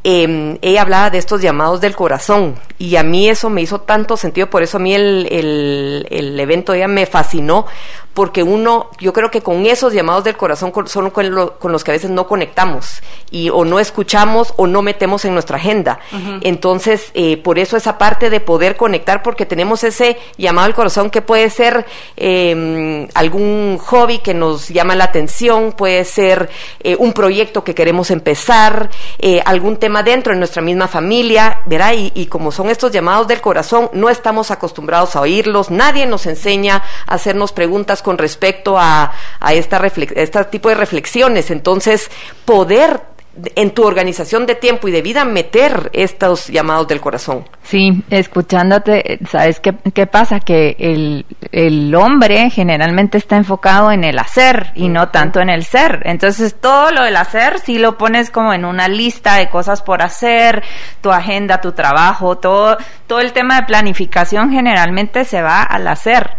Em, 0.05 0.57
ella 0.61 0.81
hablaba 0.81 1.09
de 1.09 1.17
estos 1.17 1.41
llamados 1.41 1.79
del 1.79 1.95
corazón 1.95 2.55
y 2.77 2.97
a 2.97 3.03
mí 3.03 3.29
eso 3.29 3.49
me 3.49 3.61
hizo 3.61 3.79
tanto 3.79 4.17
sentido, 4.17 4.49
por 4.49 4.61
eso 4.61 4.75
a 4.75 4.79
mí 4.81 4.93
el, 4.93 5.29
el, 5.31 6.07
el 6.09 6.37
evento 6.37 6.73
de 6.73 6.79
ella 6.79 6.89
me 6.89 7.05
fascinó, 7.05 7.65
porque 8.13 8.43
uno, 8.43 8.89
yo 8.99 9.11
creo 9.11 9.31
que 9.31 9.41
con 9.41 9.65
esos 9.65 9.93
llamados 9.93 10.23
del 10.23 10.37
corazón 10.37 10.71
son 10.85 11.09
con, 11.09 11.33
los 11.33 11.83
que 11.83 11.91
a 11.91 11.93
veces 11.93 12.11
no 12.11 12.27
conectamos 12.27 13.01
y 13.31 13.49
o 13.49 13.65
no 13.65 13.79
escuchamos 13.79 14.53
o 14.57 14.67
no 14.67 14.83
metemos 14.83 15.25
en 15.25 15.33
nuestra 15.33 15.57
agenda. 15.57 15.99
Entonces, 16.41 17.09
eh, 17.15 17.37
por 17.37 17.57
eso 17.57 17.75
esa 17.75 17.97
parte 17.97 18.29
de 18.29 18.39
poder 18.39 18.77
conectar, 18.77 19.23
porque 19.23 19.45
tenemos 19.45 19.83
ese 19.83 20.17
llamado 20.37 20.67
del 20.67 20.75
corazón 20.75 21.09
que 21.09 21.23
puede 21.23 21.49
ser 21.49 21.85
em, 22.15 23.07
algún 23.15 23.79
hobby 23.79 24.19
que 24.19 24.35
nos 24.35 24.69
llama 24.69 24.95
la 24.95 25.05
atención, 25.05 25.71
puede 25.71 26.05
ser 26.05 26.49
eh, 26.81 26.95
un 26.99 27.13
proyecto 27.13 27.63
que 27.63 27.73
queremos 27.73 28.11
empezar, 28.11 28.91
eh, 29.17 29.41
algún 29.45 29.77
tema 29.77 30.03
dentro 30.03 30.33
de 30.33 30.39
nuestra 30.39 30.61
misma 30.61 30.87
familia, 30.87 31.61
¿verdad? 31.65 31.93
Y, 31.93 32.11
y 32.13 32.27
como 32.27 32.51
son 32.51 32.69
estos 32.69 32.91
llamados 32.91 33.27
del 33.27 33.41
corazón, 33.41 33.89
no 33.93 34.09
estamos 34.09 34.51
acostumbrados 34.51 35.15
a 35.15 35.21
oírlos, 35.21 35.71
nadie 35.71 36.05
nos 36.05 36.27
enseña 36.27 36.83
a 37.07 37.15
hacernos 37.15 37.51
preguntas 37.51 38.02
con 38.03 38.17
respecto 38.17 38.77
a, 38.77 39.11
a 39.39 39.53
esta 39.53 39.81
este 39.85 40.43
tipo 40.45 40.69
de 40.69 40.75
reflexiones. 40.75 41.49
Entonces, 41.49 42.11
poder 42.45 43.13
en 43.55 43.71
tu 43.71 43.83
organización 43.83 44.45
de 44.45 44.55
tiempo 44.55 44.87
y 44.87 44.91
de 44.91 45.01
vida 45.01 45.25
meter 45.25 45.89
estos 45.93 46.47
llamados 46.47 46.87
del 46.87 47.01
corazón. 47.01 47.45
Sí, 47.63 48.03
escuchándote, 48.09 49.19
¿sabes 49.29 49.59
qué, 49.59 49.73
qué 49.93 50.05
pasa? 50.05 50.39
Que 50.39 50.75
el, 50.77 51.25
el, 51.51 51.95
hombre 51.95 52.49
generalmente 52.51 53.17
está 53.17 53.35
enfocado 53.37 53.91
en 53.91 54.03
el 54.03 54.19
hacer 54.19 54.71
y 54.75 54.87
no 54.87 55.09
tanto 55.09 55.39
en 55.39 55.49
el 55.49 55.63
ser. 55.63 56.01
Entonces 56.05 56.55
todo 56.59 56.91
lo 56.91 57.03
del 57.03 57.15
hacer 57.15 57.59
sí 57.59 57.79
lo 57.79 57.97
pones 57.97 58.29
como 58.29 58.53
en 58.53 58.65
una 58.65 58.87
lista 58.87 59.35
de 59.35 59.49
cosas 59.49 59.81
por 59.81 60.03
hacer, 60.03 60.63
tu 61.01 61.11
agenda, 61.11 61.59
tu 61.59 61.71
trabajo, 61.71 62.37
todo, 62.37 62.77
todo 63.07 63.19
el 63.19 63.33
tema 63.33 63.61
de 63.61 63.67
planificación 63.67 64.51
generalmente 64.51 65.25
se 65.25 65.41
va 65.41 65.63
al 65.63 65.87
hacer 65.87 66.29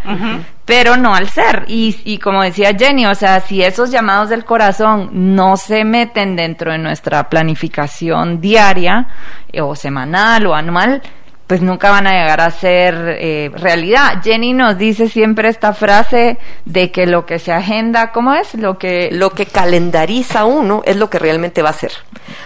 pero 0.65 0.97
no 0.97 1.15
al 1.15 1.29
ser. 1.29 1.65
Y, 1.67 1.95
y 2.03 2.17
como 2.17 2.43
decía 2.43 2.75
Jenny, 2.77 3.05
o 3.05 3.15
sea, 3.15 3.39
si 3.39 3.61
esos 3.61 3.91
llamados 3.91 4.29
del 4.29 4.43
corazón 4.43 5.09
no 5.35 5.57
se 5.57 5.85
meten 5.85 6.35
dentro 6.35 6.71
de 6.71 6.79
nuestra 6.79 7.29
planificación 7.29 8.41
diaria 8.41 9.07
eh, 9.51 9.61
o 9.61 9.75
semanal 9.75 10.47
o 10.47 10.55
anual, 10.55 11.01
pues 11.47 11.61
nunca 11.61 11.91
van 11.91 12.07
a 12.07 12.11
llegar 12.11 12.41
a 12.41 12.49
ser 12.49 12.95
eh, 13.19 13.51
realidad. 13.55 14.21
Jenny 14.23 14.53
nos 14.53 14.77
dice 14.77 15.07
siempre 15.07 15.49
esta 15.49 15.73
frase 15.73 16.39
de 16.65 16.91
que 16.91 17.05
lo 17.05 17.27
que 17.27 17.37
se 17.37 17.53
agenda, 17.53 18.11
¿cómo 18.11 18.33
es? 18.33 18.55
Lo 18.55 18.79
que 18.79 19.09
lo 19.11 19.29
que 19.29 19.45
calendariza 19.45 20.45
uno 20.45 20.81
es 20.85 20.95
lo 20.97 21.09
que 21.09 21.19
realmente 21.19 21.61
va 21.61 21.69
a 21.69 21.73
ser. 21.73 21.91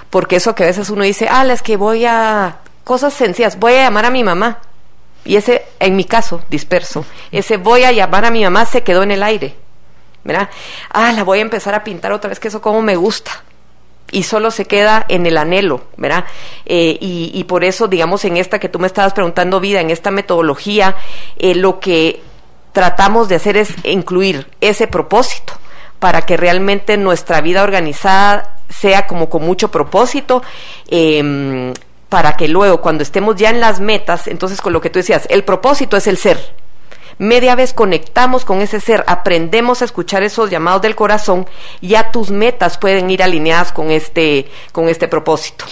Porque 0.10 0.36
eso 0.36 0.53
que 0.53 0.63
a 0.63 0.67
veces 0.67 0.89
uno 0.89 1.03
dice, 1.03 1.27
ah, 1.32 1.45
es 1.49 1.62
que 1.62 1.77
voy 1.77 2.05
a 2.05 2.58
cosas 2.84 3.13
sencillas, 3.13 3.58
voy 3.58 3.73
a 3.73 3.84
llamar 3.84 4.05
a 4.05 4.10
mi 4.10 4.23
mamá. 4.23 4.60
Y 5.25 5.36
ese, 5.36 5.65
en 5.79 5.95
mi 5.95 6.05
caso, 6.05 6.41
disperso, 6.49 7.05
ese 7.32 7.58
voy 7.58 7.84
a 7.84 7.91
llamar 7.91 8.25
a 8.25 8.32
mi 8.32 8.43
mamá 8.43 8.65
se 8.65 8.84
quedó 8.84 9.03
en 9.03 9.12
el 9.12 9.23
aire. 9.23 9.55
¿Verdad? 10.23 10.49
Ah, 10.89 11.12
la 11.13 11.23
voy 11.23 11.39
a 11.39 11.43
empezar 11.43 11.73
a 11.73 11.84
pintar 11.84 12.12
otra 12.12 12.29
vez, 12.29 12.39
que 12.39 12.49
eso 12.49 12.62
como 12.62 12.82
me 12.82 12.95
gusta. 12.95 13.43
y 14.12 14.23
solo 14.23 14.49
se 14.49 14.65
queda 14.65 15.05
en 15.08 15.27
el 15.27 15.38
anhelo, 15.38 15.84
¿verdad? 15.95 16.25
Eh, 16.65 16.97
y, 16.99 17.43
por 17.43 17.63
eso, 17.63 17.88
digamos, 17.88 18.25
en 18.25 18.38
esta 18.38 18.58
que 18.58 18.67
tú 18.67 18.79
me 18.79 18.88
estabas 18.88 19.13
preguntando, 19.13 19.60
vida, 19.60 19.82
en 19.82 19.91
esta 19.91 20.10
metodología, 20.10 20.95
eh, 21.38 21.53
lo 21.53 21.79
que 21.79 22.19
tratamos 22.71 23.29
de 23.29 23.36
hacer 23.36 23.55
es 23.55 23.73
incluir 23.84 24.47
ese 24.62 24.88
propósito 24.88 25.53
para 25.99 26.21
que 26.21 26.38
realmente 26.38 26.97
nuestra 26.97 27.41
vida 27.41 27.62
organizada 27.62 28.58
sea 28.69 29.08
como 29.08 29.29
con 29.29 29.43
mucho 29.43 29.69
propósito. 29.69 30.41
Em, 30.88 31.73
para 32.10 32.36
que 32.36 32.48
luego 32.48 32.82
cuando 32.82 33.04
estemos 33.04 33.36
ya 33.36 33.52
en 33.52 33.60
las 33.60 33.80
metas, 33.80 34.28
entonces 34.28 34.62
con 34.62 34.74
lo 34.74 34.82
que 34.82 34.89
tú 34.89 35.00
decías, 35.00 35.28
el 35.30 35.43
propósito 35.43 35.95
es 35.95 36.08
el 36.08 36.17
ser, 36.17 36.54
media 37.19 37.56
vez 37.56 37.74
conectamos 37.74 38.45
con 38.45 38.62
ese 38.62 38.80
ser, 38.80 39.04
aprendemos 39.08 39.82
a 39.82 39.86
escuchar 39.86 40.24
esos 40.24 40.50
llamados 40.50 40.82
del 40.82 40.95
corazón, 40.95 41.48
ya 41.82 42.12
tus 42.12 42.32
metas 42.32 42.78
pueden 42.78 43.10
ir 43.12 43.22
alineadas 43.22 43.72
con 43.72 43.91
este, 43.91 44.50
con 44.72 44.89
este 44.89 45.08
propósito. 45.08 45.65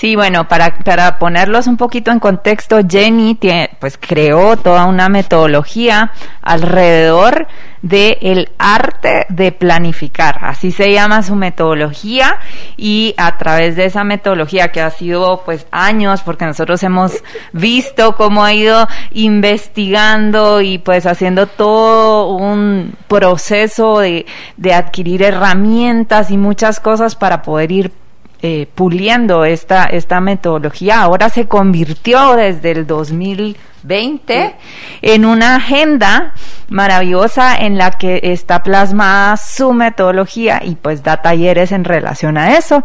Sí, 0.00 0.16
bueno, 0.16 0.48
para, 0.48 0.78
para 0.78 1.18
ponerlos 1.18 1.66
un 1.66 1.76
poquito 1.76 2.10
en 2.10 2.20
contexto, 2.20 2.78
Jenny 2.88 3.38
pues 3.78 3.98
creó 4.00 4.56
toda 4.56 4.86
una 4.86 5.10
metodología 5.10 6.12
alrededor 6.40 7.46
del 7.82 8.16
el 8.22 8.48
arte 8.56 9.26
de 9.28 9.52
planificar, 9.52 10.38
así 10.40 10.72
se 10.72 10.90
llama 10.90 11.22
su 11.22 11.34
metodología 11.34 12.38
y 12.78 13.14
a 13.18 13.36
través 13.36 13.76
de 13.76 13.84
esa 13.84 14.02
metodología 14.02 14.72
que 14.72 14.80
ha 14.80 14.88
sido 14.88 15.42
pues 15.44 15.66
años, 15.70 16.22
porque 16.22 16.46
nosotros 16.46 16.82
hemos 16.82 17.22
visto 17.52 18.16
cómo 18.16 18.42
ha 18.42 18.54
ido 18.54 18.88
investigando 19.12 20.62
y 20.62 20.78
pues 20.78 21.04
haciendo 21.04 21.46
todo 21.46 22.28
un 22.36 22.94
proceso 23.06 23.98
de, 23.98 24.24
de 24.56 24.72
adquirir 24.72 25.22
herramientas 25.22 26.30
y 26.30 26.38
muchas 26.38 26.80
cosas 26.80 27.16
para 27.16 27.42
poder 27.42 27.70
ir 27.70 27.99
eh, 28.42 28.66
puliendo 28.74 29.44
esta, 29.44 29.84
esta 29.84 30.20
metodología. 30.22 31.02
Ahora 31.02 31.28
se 31.28 31.46
convirtió 31.46 32.36
desde 32.36 32.70
el 32.70 32.86
2020 32.86 34.54
en 35.02 35.24
una 35.26 35.56
agenda 35.56 36.32
maravillosa 36.70 37.56
en 37.56 37.76
la 37.76 37.90
que 37.92 38.20
está 38.22 38.62
plasmada 38.62 39.36
su 39.36 39.74
metodología 39.74 40.62
y 40.64 40.76
pues 40.76 41.02
da 41.02 41.20
talleres 41.20 41.70
en 41.72 41.84
relación 41.84 42.38
a 42.38 42.56
eso. 42.56 42.82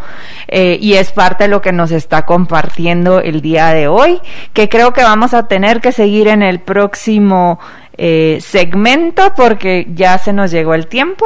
Eh, 0.49 0.77
y 0.81 0.95
es 0.95 1.13
parte 1.13 1.45
de 1.45 1.49
lo 1.49 1.61
que 1.61 1.71
nos 1.71 1.91
está 1.91 2.25
compartiendo 2.25 3.21
el 3.21 3.41
día 3.41 3.69
de 3.69 3.87
hoy, 3.87 4.19
que 4.51 4.67
creo 4.67 4.91
que 4.91 5.03
vamos 5.03 5.33
a 5.33 5.47
tener 5.47 5.79
que 5.79 5.93
seguir 5.93 6.27
en 6.27 6.43
el 6.43 6.59
próximo 6.59 7.59
eh, 7.97 8.39
segmento 8.41 9.33
porque 9.37 9.87
ya 9.93 10.17
se 10.17 10.33
nos 10.33 10.51
llegó 10.51 10.73
el 10.73 10.87
tiempo. 10.87 11.25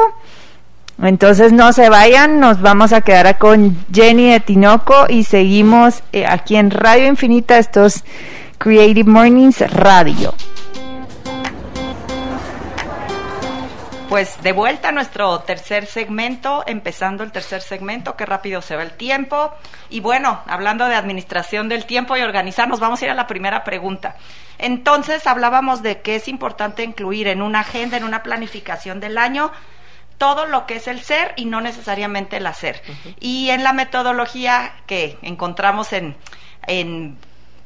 Entonces 1.02 1.52
no 1.52 1.72
se 1.72 1.88
vayan, 1.88 2.40
nos 2.40 2.60
vamos 2.60 2.92
a 2.92 3.00
quedar 3.00 3.38
con 3.38 3.74
Jenny 3.90 4.32
de 4.32 4.40
Tinoco 4.40 5.06
y 5.08 5.24
seguimos 5.24 6.02
eh, 6.12 6.26
aquí 6.26 6.56
en 6.56 6.70
Radio 6.70 7.06
Infinita, 7.06 7.56
estos 7.56 8.04
Creative 8.58 9.10
Mornings 9.10 9.60
Radio. 9.72 10.34
Pues 14.10 14.42
de 14.42 14.52
vuelta 14.52 14.88
a 14.88 14.92
nuestro 14.92 15.38
tercer 15.38 15.86
segmento, 15.86 16.64
empezando 16.66 17.22
el 17.22 17.32
tercer 17.32 17.62
segmento, 17.62 18.16
qué 18.16 18.26
rápido 18.26 18.60
se 18.60 18.76
va 18.76 18.82
el 18.82 18.90
tiempo. 18.90 19.52
Y 19.88 20.00
bueno, 20.00 20.40
hablando 20.48 20.86
de 20.86 20.96
administración 20.96 21.70
del 21.70 21.86
tiempo 21.86 22.16
y 22.16 22.20
organizarnos, 22.20 22.80
vamos 22.80 23.00
a 23.00 23.04
ir 23.06 23.10
a 23.12 23.14
la 23.14 23.28
primera 23.28 23.64
pregunta. 23.64 24.16
Entonces 24.58 25.26
hablábamos 25.26 25.82
de 25.82 26.02
que 26.02 26.16
es 26.16 26.28
importante 26.28 26.82
incluir 26.82 27.28
en 27.28 27.40
una 27.40 27.60
agenda, 27.60 27.96
en 27.96 28.04
una 28.04 28.22
planificación 28.22 29.00
del 29.00 29.16
año, 29.16 29.52
todo 30.20 30.44
lo 30.44 30.66
que 30.66 30.76
es 30.76 30.86
el 30.86 31.00
ser 31.00 31.32
y 31.36 31.46
no 31.46 31.62
necesariamente 31.62 32.36
el 32.36 32.46
hacer. 32.46 32.82
Y 33.20 33.48
en 33.48 33.64
la 33.64 33.72
metodología 33.72 34.74
que 34.84 35.16
encontramos 35.22 35.94
en, 35.94 36.14
en 36.66 37.16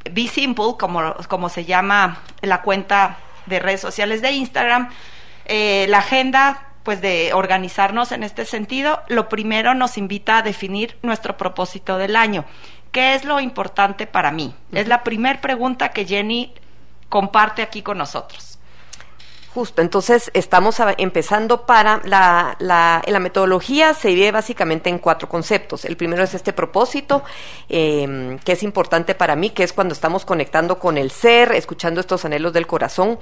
Be 0.08 0.28
Simple, 0.28 0.76
como, 0.78 1.16
como 1.26 1.48
se 1.48 1.64
llama 1.64 2.22
la 2.42 2.62
cuenta 2.62 3.18
de 3.46 3.58
redes 3.58 3.80
sociales 3.80 4.22
de 4.22 4.30
Instagram, 4.30 4.88
eh, 5.46 5.86
la 5.88 5.98
agenda 5.98 6.68
pues 6.84 7.00
de 7.00 7.32
organizarnos 7.34 8.12
en 8.12 8.22
este 8.22 8.44
sentido, 8.44 9.02
lo 9.08 9.28
primero 9.28 9.74
nos 9.74 9.98
invita 9.98 10.38
a 10.38 10.42
definir 10.42 10.96
nuestro 11.02 11.36
propósito 11.36 11.98
del 11.98 12.14
año. 12.14 12.44
¿Qué 12.92 13.14
es 13.14 13.24
lo 13.24 13.40
importante 13.40 14.06
para 14.06 14.30
mí? 14.30 14.54
Es 14.70 14.86
la 14.86 15.02
primera 15.02 15.40
pregunta 15.40 15.88
que 15.88 16.04
Jenny 16.04 16.54
comparte 17.08 17.62
aquí 17.62 17.82
con 17.82 17.98
nosotros. 17.98 18.53
Justo, 19.54 19.82
entonces 19.82 20.32
estamos 20.34 20.78
empezando 20.98 21.64
para 21.64 22.00
la, 22.02 22.56
la, 22.58 23.18
metodología 23.20 23.94
se 23.94 24.08
divide 24.08 24.32
básicamente 24.32 24.90
en 24.90 24.98
cuatro 24.98 25.28
conceptos. 25.28 25.84
El 25.84 25.96
primero 25.96 26.24
es 26.24 26.34
este 26.34 26.52
propósito, 26.52 27.22
em, 27.68 28.36
que 28.40 28.50
es 28.50 28.64
importante 28.64 29.14
para 29.14 29.36
mí, 29.36 29.50
que 29.50 29.62
es 29.62 29.72
cuando 29.72 29.94
estamos 29.94 30.24
conectando 30.24 30.80
con 30.80 30.98
el 30.98 31.12
ser, 31.12 31.52
escuchando 31.52 32.00
estos 32.00 32.24
anhelos 32.24 32.52
del 32.52 32.66
corazón. 32.66 33.20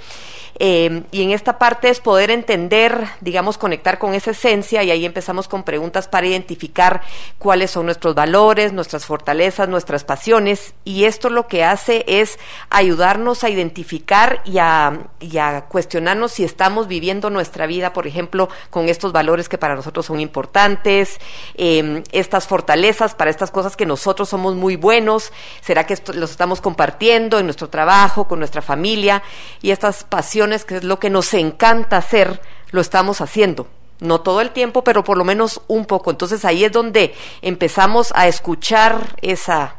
Em, 0.58 1.04
y 1.10 1.22
en 1.22 1.32
esta 1.32 1.58
parte 1.58 1.90
es 1.90 2.00
poder 2.00 2.30
entender, 2.30 3.04
digamos, 3.20 3.58
conectar 3.58 3.98
con 3.98 4.14
esa 4.14 4.30
esencia 4.30 4.82
y 4.82 4.90
ahí 4.90 5.04
empezamos 5.04 5.48
con 5.48 5.64
preguntas 5.64 6.08
para 6.08 6.26
identificar 6.26 7.02
cuáles 7.38 7.72
son 7.72 7.84
nuestros 7.84 8.14
valores, 8.14 8.72
nuestras 8.72 9.04
fortalezas, 9.04 9.68
nuestras 9.68 10.04
pasiones. 10.04 10.72
Y 10.84 11.04
esto 11.04 11.28
lo 11.28 11.46
que 11.46 11.62
hace 11.62 12.06
es 12.06 12.38
ayudarnos 12.70 13.44
a 13.44 13.50
identificar 13.50 14.40
y 14.46 14.56
a 14.56 15.66
cuestionarnos 15.68 16.21
si 16.28 16.44
estamos 16.44 16.88
viviendo 16.88 17.30
nuestra 17.30 17.66
vida, 17.66 17.92
por 17.92 18.06
ejemplo, 18.06 18.48
con 18.70 18.88
estos 18.88 19.12
valores 19.12 19.48
que 19.48 19.58
para 19.58 19.74
nosotros 19.74 20.06
son 20.06 20.20
importantes, 20.20 21.18
em, 21.54 22.02
estas 22.12 22.46
fortalezas 22.46 23.14
para 23.14 23.30
estas 23.30 23.50
cosas 23.50 23.76
que 23.76 23.86
nosotros 23.86 24.28
somos 24.28 24.54
muy 24.54 24.76
buenos, 24.76 25.32
será 25.60 25.86
que 25.86 25.96
los 26.14 26.30
estamos 26.30 26.60
compartiendo 26.60 27.38
en 27.38 27.46
nuestro 27.46 27.68
trabajo, 27.68 28.26
con 28.28 28.38
nuestra 28.38 28.62
familia, 28.62 29.22
y 29.60 29.70
estas 29.70 30.04
pasiones 30.04 30.64
que 30.64 30.76
es 30.76 30.84
lo 30.84 30.98
que 30.98 31.10
nos 31.10 31.32
encanta 31.34 31.96
hacer, 31.96 32.40
lo 32.70 32.80
estamos 32.80 33.20
haciendo. 33.20 33.68
No 34.00 34.20
todo 34.20 34.40
el 34.40 34.50
tiempo, 34.50 34.82
pero 34.82 35.04
por 35.04 35.16
lo 35.16 35.24
menos 35.24 35.60
un 35.68 35.86
poco. 35.86 36.10
Entonces 36.10 36.44
ahí 36.44 36.64
es 36.64 36.72
donde 36.72 37.14
empezamos 37.40 38.12
a 38.16 38.26
escuchar 38.26 39.16
esa 39.22 39.76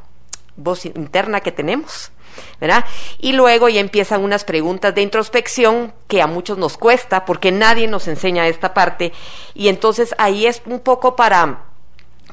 voz 0.56 0.86
interna 0.86 1.42
que 1.42 1.52
tenemos 1.52 2.13
¿verdad? 2.60 2.86
Y 3.20 3.34
luego 3.34 3.70
ya 3.70 3.80
empiezan 3.80 4.24
unas 4.24 4.44
preguntas 4.44 4.94
de 4.96 5.02
introspección 5.02 5.94
que 6.08 6.22
a 6.22 6.28
muchos 6.28 6.58
nos 6.58 6.78
cuesta 6.78 7.26
porque 7.26 7.52
nadie 7.52 7.88
nos 7.88 8.08
enseña 8.08 8.48
esta 8.48 8.74
parte 8.74 9.14
y 9.54 9.68
entonces 9.68 10.16
ahí 10.18 10.46
es 10.46 10.62
un 10.66 10.80
poco 10.80 11.16
para 11.16 11.73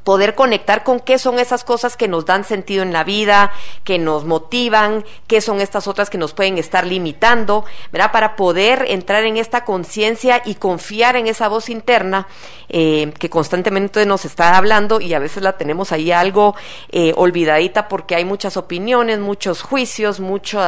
poder 0.04 0.34
conectar 0.34 0.84
con 0.84 1.00
qué 1.00 1.18
son 1.18 1.38
esas 1.38 1.64
cosas 1.64 1.96
que 1.96 2.08
nos 2.08 2.24
dan 2.24 2.44
sentido 2.44 2.82
en 2.82 2.92
la 2.92 3.04
vida, 3.04 3.52
que 3.84 3.98
nos 3.98 4.24
motivan, 4.24 5.04
qué 5.26 5.40
son 5.40 5.60
estas 5.60 5.86
otras 5.86 6.10
que 6.10 6.18
nos 6.18 6.32
pueden 6.32 6.58
estar 6.58 6.86
limitando, 6.86 7.64
¿verdad? 7.92 8.12
Para 8.12 8.36
poder 8.36 8.84
entrar 8.88 9.24
en 9.24 9.36
esta 9.36 9.64
conciencia 9.64 10.42
y 10.44 10.54
confiar 10.56 11.16
en 11.16 11.26
esa 11.26 11.48
voz 11.48 11.68
interna 11.68 12.26
eh, 12.68 13.12
que 13.18 13.30
constantemente 13.30 14.04
nos 14.06 14.24
está 14.24 14.56
hablando 14.56 15.00
y 15.00 15.14
a 15.14 15.18
veces 15.18 15.42
la 15.42 15.56
tenemos 15.56 15.92
ahí 15.92 16.12
algo 16.12 16.54
eh, 16.90 17.12
olvidadita 17.16 17.88
porque 17.88 18.14
hay 18.14 18.24
muchas 18.24 18.56
opiniones, 18.56 19.18
muchos 19.18 19.62
juicios, 19.62 20.20
mucho, 20.20 20.60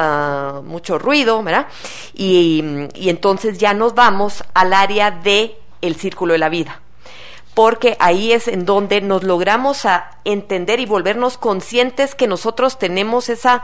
mucho 0.64 0.98
ruido, 0.98 1.42
¿verdad? 1.42 1.66
Y, 2.14 2.62
y 2.94 3.08
entonces 3.08 3.58
ya 3.58 3.74
nos 3.74 3.94
vamos 3.94 4.44
al 4.54 4.72
área 4.72 5.10
de 5.10 5.56
el 5.80 5.96
círculo 5.96 6.32
de 6.34 6.38
la 6.38 6.48
vida 6.48 6.81
porque 7.54 7.96
ahí 8.00 8.32
es 8.32 8.48
en 8.48 8.64
donde 8.64 9.00
nos 9.00 9.22
logramos 9.22 9.84
a 9.84 10.18
entender 10.24 10.80
y 10.80 10.86
volvernos 10.86 11.38
conscientes 11.38 12.14
que 12.14 12.26
nosotros 12.26 12.78
tenemos 12.78 13.28
esa, 13.28 13.62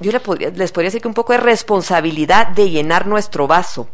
yo 0.00 0.12
les 0.12 0.20
podría, 0.20 0.50
les 0.50 0.72
podría 0.72 0.88
decir 0.88 1.02
que 1.02 1.08
un 1.08 1.14
poco 1.14 1.32
de 1.32 1.38
responsabilidad 1.38 2.48
de 2.48 2.70
llenar 2.70 3.06
nuestro 3.06 3.46
vaso. 3.46 3.88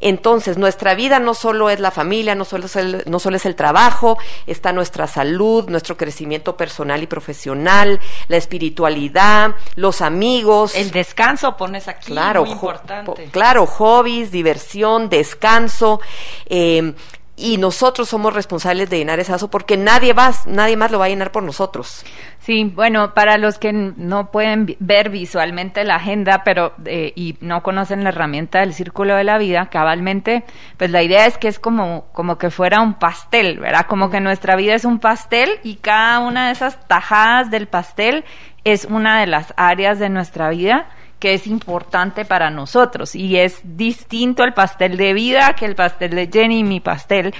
Entonces, 0.00 0.56
nuestra 0.56 0.94
vida 0.94 1.20
no 1.20 1.34
solo 1.34 1.70
es 1.70 1.80
la 1.80 1.90
familia, 1.90 2.34
no 2.34 2.44
solo 2.44 2.66
es 2.66 2.76
el, 2.76 3.02
no 3.06 3.18
solo 3.18 3.36
es 3.36 3.46
el 3.46 3.54
trabajo, 3.54 4.18
está 4.46 4.72
nuestra 4.72 5.06
salud, 5.06 5.68
nuestro 5.68 5.96
crecimiento 5.96 6.56
personal 6.56 7.02
y 7.02 7.06
profesional, 7.06 8.00
la 8.28 8.36
espiritualidad, 8.36 9.54
los 9.76 10.00
amigos. 10.00 10.74
El 10.74 10.90
descanso 10.90 11.56
pones 11.56 11.86
aquí, 11.88 12.12
claro, 12.12 12.42
muy 12.42 12.52
importante. 12.52 13.28
Claro, 13.30 13.66
hobbies, 13.66 14.30
diversión, 14.30 15.08
descanso, 15.08 16.00
eh, 16.46 16.94
y 17.40 17.56
nosotros 17.56 18.08
somos 18.08 18.34
responsables 18.34 18.90
de 18.90 18.98
llenar 18.98 19.18
ese 19.20 19.32
vaso 19.32 19.50
porque 19.50 19.76
nadie 19.76 20.14
más, 20.14 20.46
nadie 20.46 20.76
más 20.76 20.90
lo 20.90 20.98
va 20.98 21.06
a 21.06 21.08
llenar 21.08 21.32
por 21.32 21.42
nosotros. 21.42 22.04
Sí, 22.40 22.64
bueno, 22.64 23.14
para 23.14 23.38
los 23.38 23.58
que 23.58 23.72
no 23.72 24.30
pueden 24.30 24.76
ver 24.78 25.10
visualmente 25.10 25.84
la 25.84 25.96
agenda, 25.96 26.42
pero 26.44 26.74
eh, 26.86 27.12
y 27.14 27.36
no 27.40 27.62
conocen 27.62 28.02
la 28.02 28.10
herramienta 28.10 28.60
del 28.60 28.74
círculo 28.74 29.14
de 29.14 29.24
la 29.24 29.38
vida, 29.38 29.66
cabalmente, 29.66 30.44
pues 30.76 30.90
la 30.90 31.02
idea 31.02 31.26
es 31.26 31.38
que 31.38 31.48
es 31.48 31.58
como 31.58 32.06
como 32.12 32.38
que 32.38 32.50
fuera 32.50 32.80
un 32.80 32.94
pastel, 32.94 33.60
¿verdad? 33.60 33.86
Como 33.86 34.10
que 34.10 34.20
nuestra 34.20 34.56
vida 34.56 34.74
es 34.74 34.84
un 34.84 34.98
pastel 34.98 35.50
y 35.62 35.76
cada 35.76 36.20
una 36.20 36.46
de 36.46 36.52
esas 36.52 36.78
tajadas 36.86 37.50
del 37.50 37.66
pastel 37.66 38.24
es 38.64 38.84
una 38.84 39.20
de 39.20 39.26
las 39.26 39.54
áreas 39.56 39.98
de 39.98 40.08
nuestra 40.08 40.50
vida 40.50 40.88
que 41.20 41.34
es 41.34 41.46
importante 41.46 42.24
para 42.24 42.50
nosotros 42.50 43.14
y 43.14 43.36
es 43.36 43.60
distinto 43.62 44.42
el 44.42 44.54
pastel 44.54 44.96
de 44.96 45.12
vida 45.12 45.54
que 45.54 45.66
el 45.66 45.76
pastel 45.76 46.10
de 46.10 46.28
Jenny, 46.32 46.64
mi 46.64 46.80
pastel, 46.80 47.32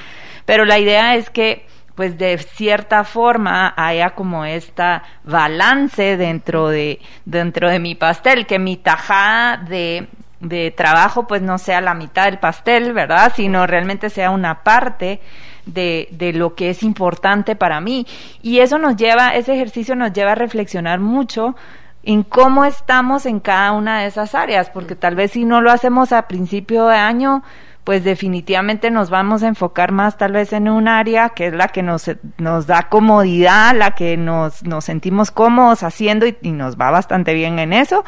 pero 0.45 0.65
la 0.65 0.79
idea 0.79 1.17
es 1.17 1.31
que 1.31 1.67
pues 1.95 2.17
de 2.17 2.39
cierta 2.39 3.05
forma 3.05 3.75
haya 3.77 4.11
como 4.11 4.45
esta 4.45 5.03
balance 5.25 6.17
dentro 6.17 6.69
de, 6.69 7.01
dentro 7.25 7.69
de 7.69 7.79
mi 7.79 7.95
pastel, 7.95 8.47
que 8.47 8.59
mi 8.59 8.77
tajada 8.77 9.59
de, 9.59 10.09
de 10.41 10.71
trabajo 10.71 11.27
pues 11.27 11.43
no 11.43 11.59
sea 11.59 11.81
la 11.81 11.95
mitad 11.95 12.25
del 12.25 12.39
pastel, 12.39 12.93
¿verdad? 12.93 13.33
Sino 13.35 13.67
realmente 13.67 14.09
sea 14.09 14.31
una 14.31 14.63
parte 14.63 15.21
de, 15.67 16.09
de, 16.13 16.33
lo 16.33 16.55
que 16.55 16.71
es 16.71 16.83
importante 16.83 17.55
para 17.55 17.81
mí. 17.81 18.07
Y 18.43 18.61
eso 18.61 18.79
nos 18.79 18.97
lleva, 18.97 19.35
ese 19.35 19.55
ejercicio 19.55 19.95
nos 19.95 20.13
lleva 20.13 20.33
a 20.33 20.37
reflexionar 20.37 21.01
mucho 21.01 21.55
en 22.03 22.23
cómo 22.23 22.65
estamos 22.65 23.27
en 23.27 23.41
cada 23.41 23.73
una 23.73 24.01
de 24.01 24.07
esas 24.07 24.35
áreas, 24.35 24.71
porque 24.71 24.97
tal 24.97 25.15
vez 25.15 25.33
si 25.33 25.45
no 25.45 25.61
lo 25.61 25.71
hacemos 25.71 26.13
a 26.13 26.29
principio 26.29 26.87
de 26.87 26.97
año, 26.97 27.43
pues 27.85 28.05
definitivamente 28.05 28.91
nos 28.91 29.11
vamos 29.11 29.43
a 29.43 29.49
enfocar 29.49 29.93
más 29.93 30.17
tal 30.17 30.33
vez 30.33 30.53
en 30.53 30.69
un 30.69 30.89
área 30.89 31.31
que 31.31 31.49
es 31.49 31.53
la 31.53 31.69
que 31.69 31.83
nos, 31.83 32.11
nos 32.39 32.67
da 32.67 32.89
comodidad, 32.89 33.75
la 33.75 33.93
que 33.93 34.17
nos, 34.17 34.63
nos 34.65 34.85
sentimos 34.85 35.31
cómodos 35.31 35.83
haciendo 35.83 36.27
y, 36.27 36.37
nos 36.53 36.77
va 36.77 36.91
bastante 36.91 37.35
bien 37.35 37.59
en 37.59 37.73
eso, 37.73 38.05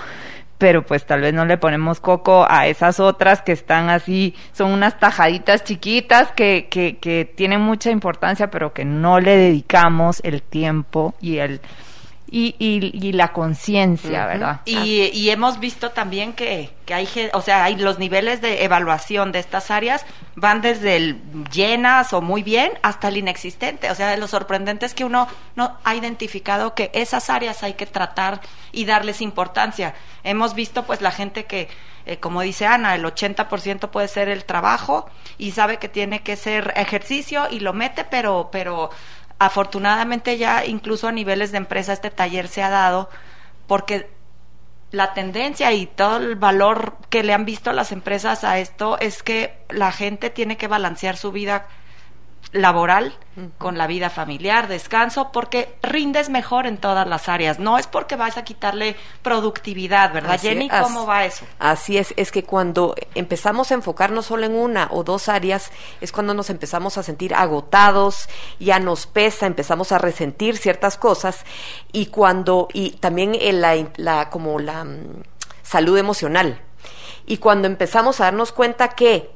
pero 0.58 0.84
pues 0.84 1.04
tal 1.04 1.22
vez 1.22 1.34
no 1.34 1.44
le 1.44 1.58
ponemos 1.58 2.00
coco 2.00 2.46
a 2.48 2.66
esas 2.66 3.00
otras 3.00 3.42
que 3.42 3.52
están 3.52 3.88
así, 3.90 4.34
son 4.52 4.72
unas 4.72 4.98
tajaditas 4.98 5.64
chiquitas 5.64 6.30
que, 6.32 6.68
que, 6.70 6.98
que 6.98 7.24
tienen 7.24 7.60
mucha 7.60 7.90
importancia, 7.90 8.50
pero 8.50 8.72
que 8.72 8.84
no 8.84 9.20
le 9.20 9.36
dedicamos 9.36 10.20
el 10.22 10.42
tiempo 10.42 11.14
y 11.20 11.38
el 11.38 11.60
y, 12.34 12.56
y, 12.58 13.06
y 13.06 13.12
la 13.12 13.30
conciencia, 13.34 14.24
¿verdad? 14.24 14.62
Y, 14.64 15.10
y, 15.12 15.28
hemos 15.28 15.60
visto 15.60 15.90
también 15.90 16.32
que, 16.32 16.70
que 16.86 16.94
hay, 16.94 17.06
o 17.34 17.42
sea, 17.42 17.64
hay 17.64 17.76
los 17.76 17.98
niveles 17.98 18.40
de 18.40 18.64
evaluación 18.64 19.32
de 19.32 19.38
estas 19.38 19.70
áreas 19.70 20.06
van 20.34 20.62
desde 20.62 20.96
el 20.96 21.20
llenas 21.52 22.14
o 22.14 22.22
muy 22.22 22.42
bien 22.42 22.72
hasta 22.82 23.08
el 23.08 23.18
inexistente. 23.18 23.90
O 23.90 23.94
sea, 23.94 24.16
lo 24.16 24.28
sorprendente 24.28 24.86
es 24.86 24.94
que 24.94 25.04
uno 25.04 25.28
no 25.56 25.76
ha 25.84 25.94
identificado 25.94 26.74
que 26.74 26.90
esas 26.94 27.28
áreas 27.28 27.62
hay 27.62 27.74
que 27.74 27.84
tratar 27.84 28.40
y 28.72 28.86
darles 28.86 29.20
importancia. 29.20 29.94
Hemos 30.24 30.54
visto 30.54 30.84
pues 30.84 31.02
la 31.02 31.10
gente 31.10 31.44
que, 31.44 31.68
eh, 32.06 32.16
como 32.16 32.40
dice 32.40 32.64
Ana, 32.64 32.94
el 32.94 33.04
80% 33.04 33.90
puede 33.90 34.08
ser 34.08 34.30
el 34.30 34.46
trabajo 34.46 35.04
y 35.36 35.50
sabe 35.50 35.76
que 35.76 35.90
tiene 35.90 36.22
que 36.22 36.36
ser 36.36 36.72
ejercicio 36.76 37.46
y 37.50 37.60
lo 37.60 37.74
mete, 37.74 38.04
pero, 38.04 38.48
pero 38.50 38.88
afortunadamente 39.38 40.38
ya 40.38 40.64
incluso 40.64 41.08
a 41.08 41.12
niveles 41.12 41.52
de 41.52 41.58
empresa 41.58 41.92
este 41.92 42.10
taller 42.10 42.48
se 42.48 42.62
ha 42.62 42.70
dado 42.70 43.08
porque 43.66 44.10
la 44.90 45.14
tendencia 45.14 45.72
y 45.72 45.86
todo 45.86 46.18
el 46.18 46.36
valor 46.36 46.96
que 47.08 47.22
le 47.22 47.32
han 47.32 47.44
visto 47.44 47.72
las 47.72 47.92
empresas 47.92 48.44
a 48.44 48.58
esto 48.58 48.98
es 49.00 49.22
que 49.22 49.64
la 49.70 49.90
gente 49.90 50.30
tiene 50.30 50.56
que 50.56 50.68
balancear 50.68 51.16
su 51.16 51.32
vida 51.32 51.66
laboral 52.50 53.14
con 53.56 53.78
la 53.78 53.86
vida 53.86 54.10
familiar, 54.10 54.68
descanso, 54.68 55.32
porque 55.32 55.74
rindes 55.82 56.28
mejor 56.28 56.66
en 56.66 56.76
todas 56.76 57.06
las 57.06 57.28
áreas. 57.30 57.58
No 57.58 57.78
es 57.78 57.86
porque 57.86 58.14
vas 58.14 58.36
a 58.36 58.44
quitarle 58.44 58.94
productividad, 59.22 60.12
¿verdad, 60.12 60.38
Jenny? 60.38 60.68
¿Cómo 60.68 61.06
va 61.06 61.24
eso? 61.24 61.46
Así 61.58 61.96
es, 61.96 62.12
es 62.16 62.30
que 62.30 62.44
cuando 62.44 62.94
empezamos 63.14 63.70
a 63.70 63.74
enfocarnos 63.74 64.26
solo 64.26 64.44
en 64.44 64.54
una 64.54 64.88
o 64.90 65.02
dos 65.02 65.30
áreas, 65.30 65.70
es 66.02 66.12
cuando 66.12 66.34
nos 66.34 66.50
empezamos 66.50 66.98
a 66.98 67.02
sentir 67.02 67.34
agotados, 67.34 68.28
ya 68.60 68.78
nos 68.78 69.06
pesa, 69.06 69.46
empezamos 69.46 69.92
a 69.92 69.98
resentir 69.98 70.58
ciertas 70.58 70.98
cosas 70.98 71.46
y 71.90 72.06
cuando, 72.06 72.68
y 72.74 72.90
también 72.92 73.34
en 73.34 73.62
la, 73.62 73.76
la 73.96 74.28
como 74.28 74.58
la 74.58 74.84
mm, 74.84 75.22
salud 75.62 75.96
emocional. 75.96 76.60
Y 77.24 77.38
cuando 77.38 77.66
empezamos 77.66 78.20
a 78.20 78.24
darnos 78.24 78.52
cuenta 78.52 78.88
que 78.88 79.30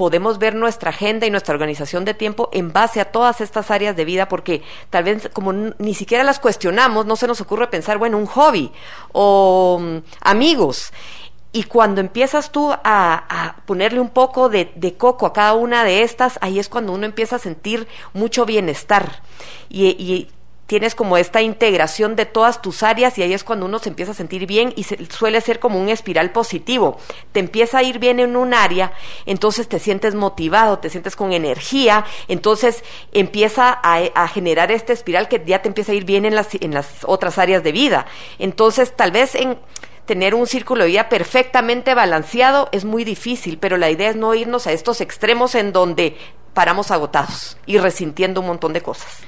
podemos 0.00 0.38
ver 0.38 0.54
nuestra 0.54 0.88
agenda 0.88 1.26
y 1.26 1.30
nuestra 1.30 1.52
organización 1.52 2.06
de 2.06 2.14
tiempo 2.14 2.48
en 2.54 2.72
base 2.72 3.02
a 3.02 3.12
todas 3.12 3.42
estas 3.42 3.70
áreas 3.70 3.94
de 3.94 4.06
vida, 4.06 4.28
porque 4.30 4.62
tal 4.88 5.04
vez 5.04 5.28
como 5.34 5.52
ni 5.52 5.92
siquiera 5.92 6.24
las 6.24 6.38
cuestionamos, 6.38 7.04
no 7.04 7.16
se 7.16 7.26
nos 7.26 7.42
ocurre 7.42 7.66
pensar, 7.66 7.98
bueno, 7.98 8.16
un 8.16 8.24
hobby 8.24 8.72
o 9.12 9.78
mm, 9.78 9.96
amigos. 10.22 10.94
Y 11.52 11.64
cuando 11.64 12.00
empiezas 12.00 12.50
tú 12.50 12.72
a, 12.72 13.56
ponerle 13.66 14.00
un 14.00 14.08
poco 14.08 14.48
de, 14.48 14.94
coco 14.96 15.26
a 15.26 15.34
cada 15.34 15.52
una 15.52 15.84
de 15.84 16.02
estas, 16.02 16.38
ahí 16.40 16.58
es 16.58 16.70
cuando 16.70 16.94
uno 16.94 17.04
empieza 17.04 17.36
a 17.36 17.38
sentir 17.38 17.86
mucho 18.14 18.46
bienestar. 18.46 19.20
Y 19.68 20.28
tienes 20.70 20.94
como 20.94 21.16
esta 21.16 21.42
integración 21.42 22.14
de 22.14 22.26
todas 22.26 22.62
tus 22.62 22.84
áreas 22.84 23.18
y 23.18 23.24
ahí 23.24 23.32
es 23.32 23.42
cuando 23.42 23.66
uno 23.66 23.80
se 23.80 23.88
empieza 23.88 24.12
a 24.12 24.14
sentir 24.14 24.46
bien 24.46 24.72
y 24.76 24.84
suele 24.84 25.40
ser 25.40 25.58
como 25.58 25.80
un 25.80 25.88
espiral 25.88 26.30
positivo. 26.30 26.96
Te 27.32 27.40
empieza 27.40 27.78
a 27.78 27.82
ir 27.82 27.98
bien 27.98 28.20
en 28.20 28.36
un 28.36 28.54
área, 28.54 28.92
entonces 29.26 29.68
te 29.68 29.80
sientes 29.80 30.14
motivado, 30.14 30.78
te 30.78 30.88
sientes 30.88 31.16
con 31.16 31.32
energía, 31.32 32.04
entonces 32.28 32.84
empieza 33.10 33.80
a, 33.82 34.28
generar 34.28 34.70
este 34.70 34.92
espiral 34.92 35.26
que 35.26 35.42
ya 35.44 35.60
te 35.60 35.66
empieza 35.66 35.90
a 35.90 35.96
ir 35.96 36.04
bien 36.04 36.24
en 36.24 36.36
las, 36.36 36.54
en 36.54 36.72
las 36.72 36.98
otras 37.02 37.38
áreas 37.38 37.64
de 37.64 37.72
vida. 37.72 38.06
Entonces, 38.38 38.94
tal 38.94 39.10
vez 39.10 39.34
en 39.34 39.58
tener 40.06 40.36
un 40.36 40.46
círculo 40.46 40.84
de 40.84 40.90
vida 40.90 41.08
perfectamente 41.08 41.94
balanceado 41.94 42.68
es 42.70 42.84
muy 42.84 43.02
difícil, 43.02 43.58
pero 43.58 43.76
la 43.76 43.90
idea 43.90 44.10
es 44.10 44.14
no 44.14 44.36
irnos 44.36 44.68
a 44.68 44.72
estos 44.72 45.00
extremos 45.00 45.56
en 45.56 45.72
donde 45.72 46.16
paramos 46.54 46.92
agotados 46.92 47.56
y 47.66 47.78
resintiendo 47.78 48.40
un 48.40 48.46
montón 48.46 48.72
de 48.72 48.82
cosas. 48.82 49.24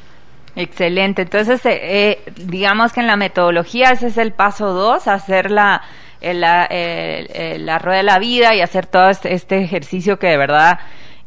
Excelente. 0.55 1.23
Entonces, 1.23 1.65
eh, 1.65 1.81
eh, 1.83 2.33
digamos 2.37 2.93
que 2.93 3.01
en 3.01 3.07
la 3.07 3.17
metodología 3.17 3.91
ese 3.91 4.09
es 4.09 4.19
el 4.19 4.33
paso 4.33 4.73
dos, 4.73 5.09
hacer 5.09 5.51
la, 5.51 5.83
la, 6.21 6.69
la 6.71 7.79
rueda 7.79 7.97
de 7.97 8.03
la 8.03 8.19
vida 8.19 8.55
y 8.55 8.61
hacer 8.61 8.87
todo 8.87 9.09
este, 9.09 9.33
este 9.35 9.63
ejercicio 9.63 10.19
que 10.19 10.27
de 10.29 10.37
verdad 10.37 10.79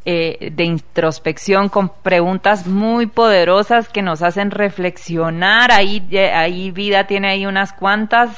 eh, 0.08 0.52
de 0.52 0.62
introspección 0.62 1.68
con 1.68 1.88
preguntas 1.88 2.68
muy 2.68 3.06
poderosas 3.06 3.88
que 3.88 4.02
nos 4.02 4.22
hacen 4.22 4.52
reflexionar. 4.52 5.72
Ahí, 5.72 6.00
ahí 6.32 6.70
vida 6.70 7.08
tiene 7.08 7.28
ahí 7.28 7.44
unas 7.44 7.72
cuantas, 7.72 8.30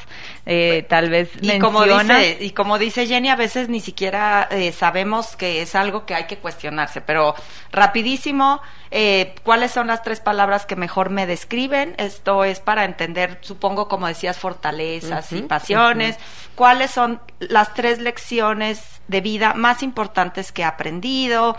eh, 0.47 0.87
tal 0.89 1.11
vez 1.11 1.31
y 1.43 1.59
como 1.59 1.85
dice 1.85 2.39
y 2.41 2.53
como 2.53 2.79
dice 2.79 3.07
Jenny, 3.07 3.29
a 3.29 3.37
veces 3.37 3.69
ni 3.69 3.81
siquiera 3.81 4.49
eh, 4.51 4.73
sabemos 4.73 5.37
que 5.37 5.61
es 5.61 5.75
algo 5.75 6.07
que 6.07 6.15
hay 6.15 6.25
que 6.25 6.39
cuestionarse. 6.39 7.03
Pero 7.03 7.35
rapidísimo, 7.71 8.63
eh, 8.91 9.35
¿cuáles 9.43 9.71
son 9.71 9.89
las 9.89 10.03
tres 10.03 10.21
palabras 10.21 10.65
que 10.65 10.75
mejor 10.75 11.11
me 11.11 11.27
describen? 11.27 11.95
Esto 11.99 12.45
es 12.45 12.61
para 12.61 12.87
entender, 12.87 13.41
supongo, 13.43 13.89
como 13.89 14.07
decías, 14.07 14.39
fortalezas 14.39 15.33
y 15.33 15.43
pasiones. 15.43 16.17
¿Cuáles 16.55 16.93
son 16.93 17.21
las 17.41 17.75
tres 17.75 17.99
lecciones 17.99 18.99
de 19.09 19.23
vida 19.23 19.55
más 19.55 19.83
importantes 19.83 20.53
que 20.53 20.63
he 20.63 20.65
aprendido. 20.65 21.57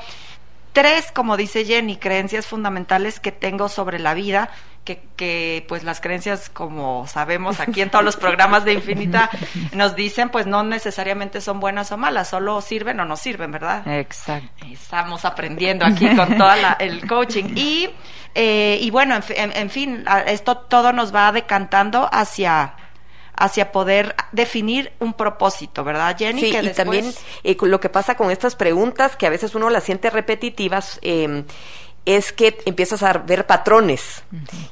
Tres, 0.74 1.12
como 1.12 1.36
dice 1.36 1.66
Jenny, 1.66 1.98
creencias 1.98 2.46
fundamentales 2.46 3.20
que 3.20 3.32
tengo 3.32 3.70
sobre 3.70 3.98
la 3.98 4.14
vida, 4.14 4.50
que, 4.84 5.02
que, 5.16 5.66
pues 5.68 5.84
las 5.84 6.00
creencias, 6.00 6.50
como 6.50 7.08
sabemos 7.08 7.60
aquí 7.60 7.82
en 7.82 7.90
todos 7.90 8.06
los 8.06 8.16
programas 8.18 8.66
de 8.66 8.74
Infinita, 8.74 9.30
nos 9.74 9.96
dicen, 9.96 10.30
pues 10.30 10.46
no 10.46 10.64
necesariamente 10.64 11.42
son 11.42 11.60
buenas 11.60 11.92
o 11.92 11.98
malas, 11.98 12.30
solo 12.30 12.62
sirven 12.62 13.00
o 13.00 13.06
no 13.06 13.18
sirven, 13.18 13.52
¿verdad? 13.52 13.88
Exacto. 13.88 14.66
Estamos 14.72 15.26
aprendiendo 15.26 15.86
aquí 15.86 16.08
con 16.16 16.38
todo 16.38 16.52
el 16.80 17.08
coaching. 17.08 17.56
Y, 17.56 17.90
eh, 18.36 18.78
y 18.80 18.92
bueno, 18.92 19.20
en 19.28 19.70
fin, 19.70 20.06
esto 20.28 20.58
todo 20.58 20.94
nos 20.94 21.14
va 21.14 21.32
decantando 21.32 22.08
hacia 22.12 22.74
hacia 23.40 23.72
poder 23.72 24.16
definir 24.32 24.92
un 25.00 25.14
propósito, 25.14 25.84
¿verdad, 25.84 26.16
Jenny? 26.18 26.42
Sí, 26.42 26.58
y 26.62 26.70
también 26.74 27.12
eh, 27.44 27.58
lo 27.62 27.80
que 27.80 27.90
pasa 27.90 28.16
con 28.16 28.30
estas 28.30 28.56
preguntas, 28.56 29.16
que 29.16 29.26
a 29.26 29.30
veces 29.30 29.56
uno 29.56 29.70
las 29.70 29.86
siente 29.86 30.10
repetitivas, 30.10 31.00
eh, 31.02 31.44
es 32.06 32.32
que 32.34 32.58
empiezas 32.66 33.04
a 33.04 33.14
ver 33.14 33.46
patrones 33.46 34.24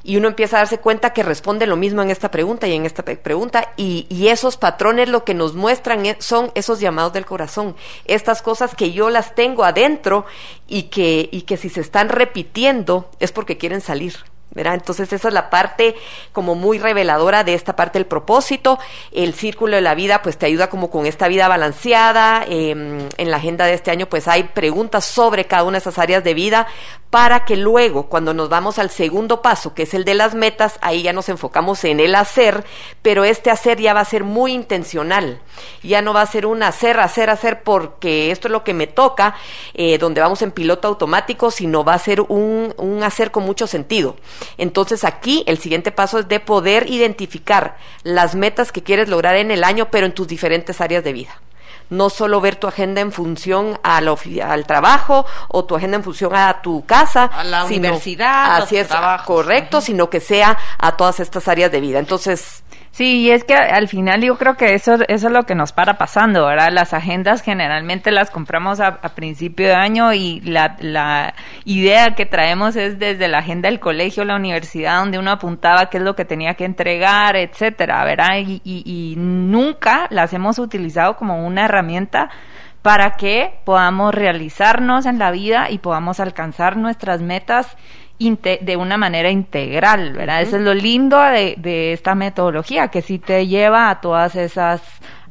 y 0.02 0.16
uno 0.16 0.28
empieza 0.28 0.56
a 0.56 0.60
darse 0.60 0.78
cuenta 0.78 1.12
que 1.12 1.22
responde 1.22 1.66
lo 1.66 1.76
mismo 1.76 2.02
en 2.02 2.10
esta 2.10 2.30
pregunta 2.30 2.66
y 2.66 2.74
en 2.74 2.84
esta 2.84 3.04
pregunta 3.04 3.74
y, 3.76 4.06
y, 4.08 4.28
esos 4.28 4.56
patrones 4.56 5.08
lo 5.08 5.24
que 5.24 5.34
nos 5.34 5.54
muestran 5.54 6.04
e, 6.04 6.16
son 6.20 6.50
esos 6.54 6.80
llamados 6.80 7.12
del 7.12 7.26
corazón, 7.26 7.76
estas 8.06 8.42
cosas 8.42 8.74
que 8.74 8.92
yo 8.92 9.08
las 9.10 9.34
tengo 9.34 9.64
adentro 9.64 10.26
y 10.66 10.84
que, 10.84 11.28
y 11.30 11.42
que 11.42 11.56
si 11.56 11.68
se 11.68 11.80
están 11.80 12.08
repitiendo 12.08 13.10
es 13.20 13.30
porque 13.30 13.56
quieren 13.56 13.82
salir. 13.82 14.16
Entonces 14.66 15.12
esa 15.12 15.28
es 15.28 15.34
la 15.34 15.50
parte 15.50 15.96
como 16.32 16.54
muy 16.54 16.78
reveladora 16.78 17.44
de 17.44 17.54
esta 17.54 17.76
parte 17.76 17.98
del 17.98 18.06
propósito. 18.06 18.78
El 19.12 19.34
círculo 19.34 19.76
de 19.76 19.82
la 19.82 19.94
vida 19.94 20.22
pues 20.22 20.36
te 20.38 20.46
ayuda 20.46 20.68
como 20.68 20.90
con 20.90 21.06
esta 21.06 21.28
vida 21.28 21.48
balanceada. 21.48 22.44
Em, 22.48 23.08
en 23.16 23.30
la 23.30 23.36
agenda 23.36 23.66
de 23.66 23.74
este 23.74 23.90
año 23.90 24.06
pues 24.06 24.28
hay 24.28 24.44
preguntas 24.44 25.04
sobre 25.04 25.46
cada 25.46 25.64
una 25.64 25.72
de 25.72 25.80
esas 25.80 25.98
áreas 25.98 26.24
de 26.24 26.34
vida 26.34 26.66
para 27.10 27.44
que 27.44 27.56
luego 27.56 28.08
cuando 28.08 28.34
nos 28.34 28.48
vamos 28.48 28.78
al 28.78 28.90
segundo 28.90 29.40
paso, 29.40 29.74
que 29.74 29.84
es 29.84 29.94
el 29.94 30.04
de 30.04 30.14
las 30.14 30.34
metas, 30.34 30.78
ahí 30.82 31.02
ya 31.02 31.12
nos 31.12 31.28
enfocamos 31.28 31.84
en 31.84 32.00
el 32.00 32.14
hacer, 32.14 32.64
pero 33.00 33.24
este 33.24 33.50
hacer 33.50 33.80
ya 33.80 33.94
va 33.94 34.00
a 34.00 34.04
ser 34.04 34.24
muy 34.24 34.52
intencional. 34.52 35.40
Ya 35.82 36.02
no 36.02 36.12
va 36.12 36.22
a 36.22 36.26
ser 36.26 36.44
un 36.44 36.62
hacer, 36.62 37.00
hacer, 37.00 37.30
hacer 37.30 37.62
porque 37.62 38.30
esto 38.30 38.48
es 38.48 38.52
lo 38.52 38.62
que 38.62 38.74
me 38.74 38.86
toca, 38.86 39.34
eh, 39.74 39.98
donde 39.98 40.20
vamos 40.20 40.42
en 40.42 40.52
piloto 40.52 40.88
automático, 40.88 41.50
sino 41.50 41.82
va 41.82 41.94
a 41.94 41.98
ser 41.98 42.20
un 42.20 43.00
hacer 43.02 43.30
con 43.30 43.44
mucho 43.44 43.66
sentido. 43.66 44.16
Entonces 44.56 45.04
aquí 45.04 45.44
el 45.46 45.58
siguiente 45.58 45.92
paso 45.92 46.18
es 46.18 46.28
de 46.28 46.40
poder 46.40 46.90
identificar 46.90 47.76
las 48.02 48.34
metas 48.34 48.72
que 48.72 48.82
quieres 48.82 49.08
lograr 49.08 49.36
en 49.36 49.50
el 49.50 49.64
año, 49.64 49.88
pero 49.90 50.06
en 50.06 50.12
tus 50.12 50.26
diferentes 50.26 50.80
áreas 50.80 51.04
de 51.04 51.12
vida 51.12 51.40
no 51.90 52.10
solo 52.10 52.40
ver 52.40 52.56
tu 52.56 52.66
agenda 52.66 53.00
en 53.00 53.12
función 53.12 53.78
al, 53.82 54.08
al 54.08 54.66
trabajo 54.66 55.24
o 55.48 55.64
tu 55.64 55.76
agenda 55.76 55.96
en 55.96 56.04
función 56.04 56.34
a 56.34 56.60
tu 56.60 56.84
casa, 56.84 57.24
a 57.24 57.44
la 57.44 57.64
universidad, 57.64 58.62
así 58.62 58.76
es, 58.76 58.88
correcto, 59.24 59.80
sino 59.80 60.10
que 60.10 60.20
sea 60.20 60.58
a 60.78 60.96
todas 60.96 61.20
estas 61.20 61.48
áreas 61.48 61.72
de 61.72 61.80
vida. 61.80 61.98
Entonces, 61.98 62.62
Sí, 62.90 63.20
y 63.20 63.30
es 63.30 63.44
que 63.44 63.54
al 63.54 63.86
final 63.86 64.22
yo 64.22 64.36
creo 64.38 64.56
que 64.56 64.74
eso, 64.74 64.94
eso 64.94 65.26
es 65.26 65.32
lo 65.32 65.44
que 65.44 65.54
nos 65.54 65.72
para 65.72 65.98
pasando, 65.98 66.46
¿verdad? 66.46 66.70
Las 66.72 66.94
agendas 66.94 67.42
generalmente 67.42 68.10
las 68.10 68.30
compramos 68.30 68.80
a, 68.80 69.00
principio 69.14 69.68
de 69.68 69.74
año 69.74 70.12
y 70.12 70.40
la, 70.40 70.76
la, 70.80 71.34
idea 71.64 72.14
que 72.14 72.26
traemos 72.26 72.76
es 72.76 72.98
desde 72.98 73.28
la 73.28 73.38
agenda 73.38 73.68
del 73.68 73.78
colegio, 73.78 74.24
la 74.24 74.36
universidad, 74.36 75.00
donde 75.00 75.18
uno 75.18 75.30
apuntaba 75.30 75.90
qué 75.90 75.98
es 75.98 76.02
lo 76.02 76.16
que 76.16 76.24
tenía 76.24 76.54
que 76.54 76.64
entregar, 76.64 77.36
etcétera, 77.36 78.04
¿verdad? 78.04 78.38
Y, 78.38 78.60
y, 78.64 78.82
y 78.84 79.16
nunca 79.16 80.06
las 80.10 80.32
hemos 80.32 80.58
utilizado 80.58 81.16
como 81.16 81.46
una 81.46 81.66
herramienta 81.66 82.30
para 82.82 83.12
que 83.12 83.60
podamos 83.64 84.14
realizarnos 84.14 85.06
en 85.06 85.18
la 85.18 85.30
vida 85.30 85.70
y 85.70 85.78
podamos 85.78 86.20
alcanzar 86.20 86.76
nuestras 86.76 87.20
metas 87.20 87.76
de 88.18 88.76
una 88.76 88.96
manera 88.96 89.30
integral, 89.30 90.12
¿verdad? 90.12 90.42
Eso 90.42 90.56
es 90.56 90.62
lo 90.62 90.74
lindo 90.74 91.20
de, 91.20 91.54
de 91.56 91.92
esta 91.92 92.14
metodología, 92.14 92.88
que 92.88 93.00
sí 93.00 93.18
te 93.18 93.46
lleva 93.46 93.90
a 93.90 94.00
todas 94.00 94.34
esas 94.34 94.80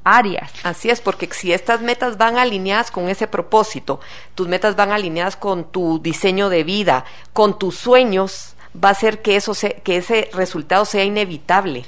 áreas. 0.06 0.52
Así 0.64 0.90
es, 0.90 1.02
porque 1.02 1.28
si 1.32 1.52
estas 1.52 1.82
metas 1.82 2.18
van 2.18 2.38
alineadas 2.38 2.92
con 2.92 3.10
ese 3.10 3.28
propósito, 3.28 4.00
tus 4.36 4.48
metas 4.48 4.78
van 4.78 4.92
alineadas 4.92 5.36
con 5.36 5.66
tu 5.70 6.00
diseño 6.00 6.50
de 6.50 6.64
vida, 6.64 7.04
con 7.34 7.60
tus 7.60 7.76
sueños, 7.78 8.56
va 8.74 8.90
a 8.90 8.96
ser 8.96 9.22
que 9.22 9.36
eso 9.36 9.54
que 9.84 9.98
ese 9.98 10.30
resultado 10.34 10.86
sea 10.86 11.04
inevitable. 11.04 11.86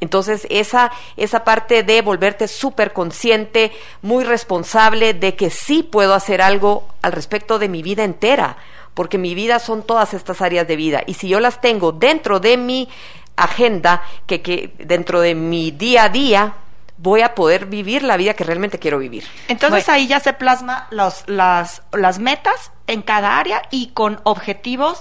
Entonces, 0.00 0.46
esa, 0.50 0.90
esa 1.16 1.44
parte 1.44 1.82
de 1.82 2.02
volverte 2.02 2.46
súper 2.46 2.92
consciente, 2.92 3.72
muy 4.02 4.24
responsable 4.24 5.14
de 5.14 5.34
que 5.34 5.48
sí 5.48 5.82
puedo 5.82 6.12
hacer 6.12 6.42
algo 6.42 6.86
al 7.00 7.12
respecto 7.12 7.58
de 7.58 7.70
mi 7.70 7.82
vida 7.82 8.04
entera 8.04 8.58
porque 8.94 9.18
mi 9.18 9.34
vida 9.34 9.58
son 9.58 9.82
todas 9.82 10.14
estas 10.14 10.40
áreas 10.40 10.66
de 10.66 10.76
vida 10.76 11.02
y 11.06 11.14
si 11.14 11.28
yo 11.28 11.40
las 11.40 11.60
tengo 11.60 11.92
dentro 11.92 12.40
de 12.40 12.56
mi 12.56 12.88
agenda, 13.36 14.02
que, 14.26 14.40
que 14.42 14.72
dentro 14.78 15.20
de 15.20 15.34
mi 15.34 15.70
día 15.70 16.04
a 16.04 16.08
día, 16.08 16.54
voy 16.96 17.22
a 17.22 17.34
poder 17.34 17.66
vivir 17.66 18.02
la 18.02 18.16
vida 18.16 18.34
que 18.34 18.44
realmente 18.44 18.78
quiero 18.78 18.98
vivir. 18.98 19.24
Entonces 19.48 19.88
ahí 19.88 20.06
ya 20.06 20.20
se 20.20 20.32
plasma 20.32 20.86
los, 20.90 21.24
las, 21.26 21.82
las 21.92 22.18
metas 22.18 22.70
en 22.86 23.02
cada 23.02 23.38
área 23.38 23.62
y 23.70 23.88
con 23.88 24.20
objetivos 24.24 25.00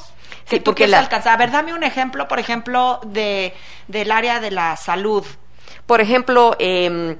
que 0.49 0.59
tú 0.59 0.73
quieres 0.75 0.95
alcanzar. 0.95 1.33
A 1.33 1.37
ver, 1.37 1.51
dame 1.51 1.73
un 1.73 1.83
ejemplo, 1.83 2.27
por 2.27 2.39
ejemplo, 2.39 2.99
de, 3.05 3.53
del 3.87 4.11
área 4.11 4.39
de 4.39 4.51
la 4.51 4.75
salud. 4.75 5.25
Por 5.85 6.01
ejemplo, 6.01 6.55
eh, 6.59 7.17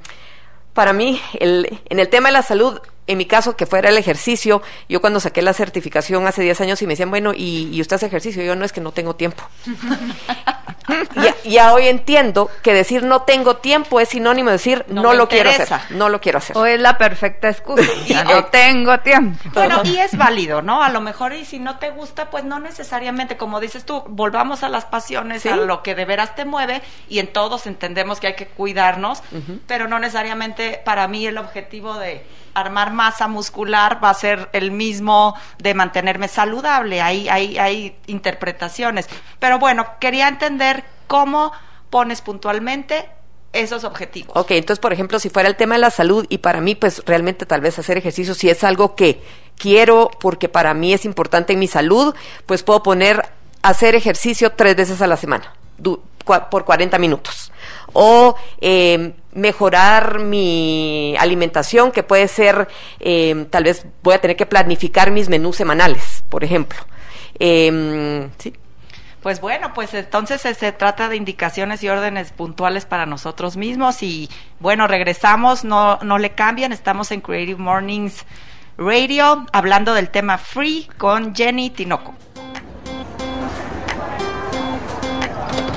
para 0.74 0.94
mí, 0.94 1.22
el, 1.40 1.82
en 1.90 2.00
el 2.00 2.10
tema 2.10 2.30
de 2.30 2.34
la 2.34 2.42
salud, 2.42 2.80
en 3.06 3.18
mi 3.18 3.26
caso, 3.26 3.56
que 3.58 3.66
fuera 3.66 3.90
el 3.90 3.98
ejercicio, 3.98 4.62
yo 4.88 5.02
cuando 5.02 5.20
saqué 5.20 5.42
la 5.42 5.54
certificación 5.54 6.26
hace 6.26 6.42
10 6.42 6.62
años 6.62 6.82
y 6.82 6.88
me 6.88 6.94
decían, 6.94 7.10
bueno, 7.10 7.34
¿y, 7.36 7.80
usted 7.82 7.98
hace 7.98 8.06
ejercicio? 8.06 8.44
Yo 8.44 8.56
no 8.56 8.64
es 8.64 8.72
que 8.72 8.82
no 8.82 8.92
tengo 8.92 9.16
tiempo. 9.16 9.44
y, 11.44 11.52
ya 11.52 11.74
hoy 11.74 11.88
entiendo 11.88 12.50
que 12.62 12.74
decir 12.74 13.04
no 13.04 13.24
tengo 13.24 13.58
tiempo 13.58 14.00
es 14.00 14.10
sinónimo 14.10 14.50
de 14.50 14.54
decir 14.54 14.86
no, 14.88 15.14
lo 15.14 15.28
quiero 15.28 15.50
hacer, 15.50 15.80
no 15.90 16.08
lo 16.08 16.22
quiero 16.22 16.38
hacer. 16.38 16.58
O 16.58 16.66
es 16.66 16.80
la 16.80 16.98
perfecta 16.98 17.50
excusa, 17.50 17.84
ya 18.08 18.24
no 18.24 18.46
tengo 18.46 18.98
tiempo. 19.00 19.38
Bueno, 19.54 19.82
y 19.84 19.98
es 19.98 20.18
válido, 20.18 20.62
¿no? 20.62 20.82
A 20.82 20.90
lo 20.90 21.02
mejor 21.02 21.34
y 21.34 21.44
si 21.44 21.60
no 21.60 21.80
te 21.80 21.92
gusta, 21.92 22.30
pues 22.30 22.46
no 22.46 22.60
necesariamente, 22.60 23.36
como 23.36 23.60
dices 23.60 23.86
tú, 23.86 24.04
volvamos 24.08 24.64
a 24.64 24.70
las 24.70 24.86
pasiones, 24.86 25.46
a 25.46 25.58
lo 25.58 25.84
que 25.84 25.96
de 25.96 26.06
veras 26.06 26.36
te 26.36 26.46
mueve 26.46 26.82
y 27.10 27.20
en 27.20 27.28
todos 27.28 27.68
entendemos 27.68 28.22
que 28.22 28.28
hay 28.28 28.36
que 28.36 28.48
cuidarnos, 28.48 29.22
pero 29.68 29.90
no 29.90 30.00
necesariamente 30.00 30.82
para 30.86 31.08
mí 31.10 31.28
el 31.28 31.38
objetivo 31.38 31.96
de 31.96 32.26
armar 32.54 32.94
masa 32.94 33.28
muscular 33.28 34.04
va 34.04 34.10
a 34.10 34.14
ser 34.14 34.50
el 34.54 34.72
mismo 34.72 35.36
de 35.58 35.74
mantenerme 35.74 36.28
saludable. 36.28 37.02
Hay, 37.02 37.30
hay, 37.30 37.58
hay 37.58 37.96
interpretaciones. 38.08 39.08
Pero 39.40 39.60
bueno, 39.60 39.86
quería 40.00 40.28
entender 40.28 40.84
cómo 41.08 41.52
pones 41.90 42.22
puntualmente 42.22 43.10
esos 43.54 43.84
objetivos. 43.84 44.36
Ok, 44.36 44.52
entonces, 44.52 44.80
por 44.80 44.94
ejemplo, 44.94 45.20
si 45.20 45.30
fuera 45.30 45.48
el 45.48 45.56
tema 45.56 45.76
de 45.76 45.82
la 45.82 45.92
salud 45.92 46.26
y 46.28 46.40
para 46.40 46.60
mí, 46.60 46.76
pues 46.76 47.04
realmente 47.06 47.46
tal 47.46 47.62
vez 47.62 47.78
hacer 47.78 47.98
ejercicio, 47.98 48.34
si 48.34 48.50
es 48.50 48.64
algo 48.64 48.96
que 48.96 49.22
quiero 49.58 50.10
porque 50.20 50.50
para 50.50 50.74
mí 50.74 50.94
es 50.94 51.06
importante 51.06 51.54
en 51.54 51.60
mi 51.60 51.68
salud, 51.68 52.16
pues 52.46 52.64
puedo 52.64 52.82
poner 52.82 53.30
hacer 53.62 53.96
ejercicio 53.96 54.52
tres 54.54 54.76
veces 54.76 55.02
a 55.02 55.08
la 55.08 55.18
semana, 55.18 55.54
por 56.50 56.66
40 56.66 56.98
minutos. 56.98 57.52
O 57.94 58.36
eh, 58.60 59.14
mejorar 59.34 60.20
mi 60.20 61.16
alimentación, 61.20 61.92
que 61.92 62.04
puede 62.04 62.28
ser, 62.28 62.68
eh, 63.00 63.48
tal 63.50 63.64
vez 63.66 63.86
voy 64.02 64.14
a 64.16 64.22
tener 64.22 64.36
que 64.36 64.46
planificar 64.46 65.12
mis 65.12 65.30
menús 65.30 65.56
semanales, 65.56 66.24
por 66.30 66.44
ejemplo. 66.44 66.80
Eh, 67.40 68.30
sí. 68.38 68.54
Pues 69.24 69.40
bueno, 69.40 69.74
pues 69.74 69.94
entonces 69.94 70.42
se, 70.42 70.72
trata 70.74 71.08
de 71.08 71.16
indicaciones 71.16 71.82
y 71.82 71.88
órdenes 71.88 72.34
puntuales 72.34 72.86
para 72.86 73.06
nosotros 73.06 73.56
mismos 73.56 74.04
y 74.04 74.30
bueno, 74.60 74.86
regresamos, 74.86 75.64
no, 75.64 75.98
no 76.02 76.18
le 76.18 76.32
cambian, 76.32 76.74
estamos 76.74 77.10
en 77.14 77.22
Creative 77.22 77.58
Mornings 77.58 78.26
Radio 78.78 79.46
hablando 79.54 79.94
del 79.94 80.10
tema 80.10 80.38
Free 80.38 80.90
con 80.98 81.34
Jenny 81.34 81.70
Tinoco. 81.70 82.14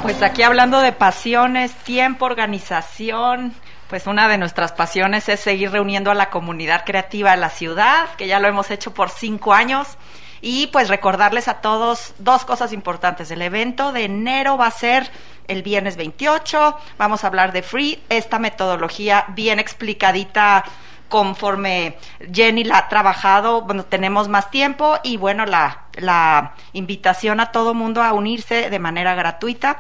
Pues 0.06 0.22
aquí 0.22 0.44
hablando 0.44 0.78
de 0.82 0.92
pasiones, 0.92 1.74
tiempo, 1.78 2.26
organización, 2.26 3.52
pues 3.90 4.06
una 4.06 4.28
de 4.28 4.38
nuestras 4.38 4.70
pasiones 4.70 5.28
es 5.28 5.40
seguir 5.40 5.72
reuniendo 5.72 6.12
a 6.12 6.14
la 6.14 6.30
comunidad 6.30 6.84
creativa 6.84 7.32
de 7.32 7.38
la 7.38 7.50
ciudad, 7.50 8.14
que 8.16 8.28
ya 8.28 8.38
lo 8.38 8.46
hemos 8.46 8.70
hecho 8.70 8.94
por 8.94 9.10
cinco 9.10 9.52
años. 9.52 9.98
Y 10.40 10.68
pues 10.68 10.88
recordarles 10.88 11.48
a 11.48 11.54
todos 11.54 12.14
dos 12.18 12.44
cosas 12.44 12.72
importantes. 12.72 13.32
El 13.32 13.42
evento 13.42 13.90
de 13.90 14.04
enero 14.04 14.56
va 14.56 14.68
a 14.68 14.70
ser 14.70 15.10
el 15.48 15.64
viernes 15.64 15.96
28. 15.96 16.76
Vamos 16.98 17.24
a 17.24 17.26
hablar 17.26 17.50
de 17.50 17.62
Free, 17.62 18.00
esta 18.08 18.38
metodología 18.38 19.24
bien 19.34 19.58
explicadita 19.58 20.62
conforme 21.08 21.98
Jenny 22.32 22.64
la 22.64 22.78
ha 22.78 22.88
trabajado, 22.88 23.62
bueno, 23.62 23.84
tenemos 23.84 24.28
más 24.28 24.50
tiempo 24.50 24.98
y 25.02 25.16
bueno, 25.16 25.46
la, 25.46 25.85
la 25.96 26.54
invitación 26.72 27.40
a 27.40 27.52
todo 27.52 27.74
mundo 27.74 28.02
a 28.02 28.12
unirse 28.12 28.70
de 28.70 28.78
manera 28.78 29.14
gratuita 29.14 29.78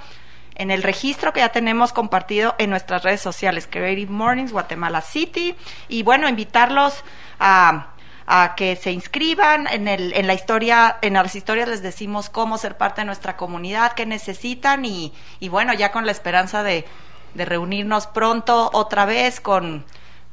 en 0.56 0.70
el 0.70 0.82
registro 0.82 1.32
que 1.32 1.40
ya 1.40 1.50
tenemos 1.50 1.92
compartido 1.92 2.54
en 2.58 2.70
nuestras 2.70 3.02
redes 3.02 3.20
sociales, 3.20 3.68
Creative 3.70 4.10
Mornings, 4.10 4.52
Guatemala 4.52 5.02
City, 5.02 5.54
y 5.88 6.02
bueno, 6.02 6.28
invitarlos 6.28 7.04
a, 7.38 7.88
a 8.26 8.54
que 8.56 8.74
se 8.76 8.90
inscriban 8.90 9.66
en, 9.66 9.86
el, 9.86 10.14
en 10.14 10.26
la 10.26 10.34
historia, 10.34 10.96
en 11.02 11.14
las 11.14 11.36
historias 11.36 11.68
les 11.68 11.82
decimos 11.82 12.30
cómo 12.30 12.56
ser 12.58 12.76
parte 12.76 13.02
de 13.02 13.04
nuestra 13.04 13.36
comunidad, 13.36 13.92
qué 13.92 14.06
necesitan 14.06 14.84
y, 14.84 15.12
y 15.40 15.48
bueno, 15.48 15.74
ya 15.74 15.92
con 15.92 16.06
la 16.06 16.12
esperanza 16.12 16.62
de, 16.62 16.86
de 17.34 17.44
reunirnos 17.44 18.06
pronto 18.06 18.70
otra 18.72 19.04
vez 19.04 19.40
con 19.40 19.84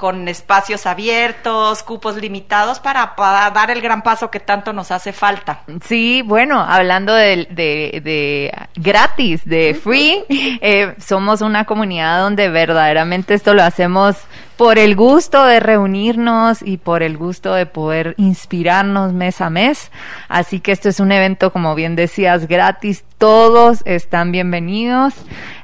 con 0.03 0.27
espacios 0.27 0.85
abiertos, 0.85 1.81
cupos 1.81 2.17
limitados 2.17 2.81
para, 2.81 3.13
dar 3.55 3.71
el 3.71 3.79
gran 3.79 4.01
paso 4.01 4.29
que 4.29 4.41
tanto 4.41 4.73
nos 4.73 4.91
hace 4.91 5.13
falta. 5.13 5.61
Sí, 5.85 6.21
bueno, 6.25 6.59
hablando 6.59 7.13
de, 7.13 7.47
de, 7.49 8.51
gratis, 8.75 9.45
de 9.45 9.79
free, 9.81 10.25
eh, 10.61 10.93
somos 10.99 11.39
una 11.39 11.63
comunidad 11.63 12.21
donde 12.21 12.49
verdaderamente 12.49 13.33
esto 13.33 13.53
lo 13.53 13.63
hacemos 13.63 14.17
por 14.57 14.77
el 14.77 14.95
gusto 14.95 15.43
de 15.45 15.59
reunirnos 15.59 16.61
y 16.61 16.77
por 16.77 17.03
el 17.03 17.17
gusto 17.17 17.53
de 17.53 17.65
poder 17.65 18.13
inspirarnos 18.17 19.13
mes 19.13 19.41
a 19.41 19.49
mes. 19.49 19.91
Así 20.27 20.59
que 20.59 20.71
esto 20.71 20.89
es 20.89 20.99
un 20.99 21.11
evento, 21.11 21.51
como 21.51 21.75
bien 21.75 21.95
decías, 21.95 22.47
gratis. 22.47 23.03
Todos 23.17 23.81
están 23.85 24.31
bienvenidos. 24.31 25.13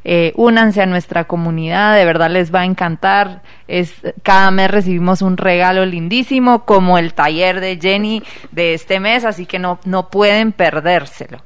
Eh, 0.03 0.33
únanse 0.35 0.81
a 0.81 0.85
nuestra 0.85 1.25
comunidad, 1.25 1.95
de 1.95 2.05
verdad 2.05 2.31
les 2.31 2.53
va 2.53 2.61
a 2.61 2.65
encantar. 2.65 3.41
Es, 3.67 3.93
cada 4.23 4.49
mes 4.51 4.71
recibimos 4.71 5.21
un 5.21 5.37
regalo 5.37 5.85
lindísimo, 5.85 6.65
como 6.65 6.97
el 6.97 7.13
taller 7.13 7.59
de 7.59 7.77
Jenny 7.79 8.23
de 8.51 8.73
este 8.73 8.99
mes, 8.99 9.25
así 9.25 9.45
que 9.45 9.59
no, 9.59 9.79
no 9.85 10.09
pueden 10.09 10.51
perdérselo. 10.51 11.43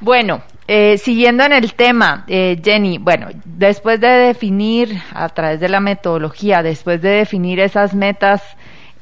Bueno, 0.00 0.42
eh, 0.66 0.98
siguiendo 0.98 1.44
en 1.44 1.52
el 1.52 1.74
tema, 1.74 2.24
eh, 2.26 2.60
Jenny, 2.62 2.98
bueno, 2.98 3.28
después 3.44 4.00
de 4.00 4.08
definir 4.08 5.02
a 5.12 5.28
través 5.28 5.60
de 5.60 5.68
la 5.68 5.80
metodología, 5.80 6.62
después 6.62 7.02
de 7.02 7.10
definir 7.10 7.60
esas 7.60 7.94
metas 7.94 8.42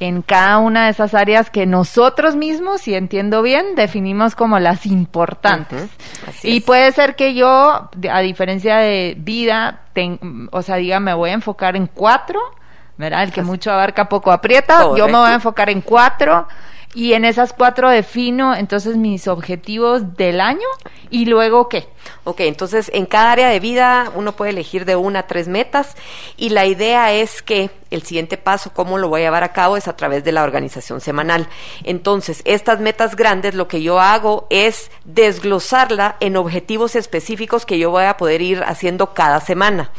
en 0.01 0.23
cada 0.23 0.59
una 0.59 0.87
de 0.87 0.91
esas 0.91 1.15
áreas 1.15 1.51
que 1.51 1.65
nosotros 1.65 2.35
mismos, 2.35 2.81
si 2.81 2.95
entiendo 2.95 3.43
bien, 3.43 3.77
definimos 3.77 4.35
como 4.35 4.59
las 4.59 4.87
importantes. 4.87 5.89
y 6.43 6.61
puede 6.61 6.91
ser 6.91 7.15
que 7.15 7.35
yo, 7.35 7.89
a 8.11 8.21
diferencia 8.21 8.79
de 8.79 9.15
vida, 9.17 9.83
o 10.51 10.63
sea, 10.63 10.77
diga, 10.77 10.99
me 10.99 11.15
voy 11.15 11.31
a 11.31 11.35
enfocar 11.35 11.77
en 11.77 11.87
cuatro, 11.87 12.41
¿verdad? 12.97 13.23
El 13.23 13.31
que 13.31 13.43
mucho 13.43 13.71
abarca 13.71 14.09
poco 14.09 14.33
aprieta. 14.33 14.89
Yo 14.97 15.07
me 15.07 15.19
voy 15.19 15.31
a 15.31 15.35
enfocar 15.35 15.71
en 15.71 15.81
cuatro 15.81 16.49
Y 16.95 17.15
en 17.15 17.25
esas 17.25 17.55
cuatro 17.55 17.89
defino 17.89 18.55
entonces 18.55 18.97
mis 18.97 19.27
objetivos 19.27 20.15
del 20.17 20.41
año 20.41 20.67
y 21.11 21.25
luego 21.25 21.69
qué. 21.69 21.89
Ok, 22.25 22.41
entonces 22.41 22.91
en 22.93 23.07
cada 23.07 23.33
área 23.33 23.49
de 23.49 23.61
vida 23.61 24.13
uno 24.15 24.33
puede 24.33 24.51
elegir 24.51 24.85
de 24.85 24.97
una 24.97 25.21
a 25.21 25.27
tres 25.27 25.49
metas 25.49 25.97
y 26.37 26.51
la 26.51 26.67
idea 26.67 27.13
es 27.13 27.41
que 27.41 27.71
el 27.91 28.03
siguiente 28.03 28.37
paso, 28.37 28.73
cómo 28.75 28.99
lo 28.99 29.09
voy 29.09 29.23
a 29.23 29.25
llevar 29.25 29.45
a 29.45 29.53
cabo, 29.53 29.77
es 29.77 29.89
a 29.89 29.97
través 29.97 30.25
de 30.25 30.33
la 30.33 30.43
organización 30.43 31.01
semanal. 31.01 31.49
Entonces, 31.85 32.43
estas 32.45 32.81
metas 32.81 33.17
grandes, 33.17 33.55
lo 33.55 33.69
que 33.69 33.83
yo 33.83 34.01
hago 34.01 34.47
es 34.51 34.91
desglosarla 35.05 36.17
en 36.21 36.37
objetivos 36.37 36.97
específicos 36.97 37.67
que 37.67 37.79
yo 37.79 37.91
voy 37.91 38.05
a 38.05 38.17
poder 38.17 38.41
ir 38.41 38.63
haciendo 38.65 39.13
cada 39.13 39.41
semana. 39.41 39.91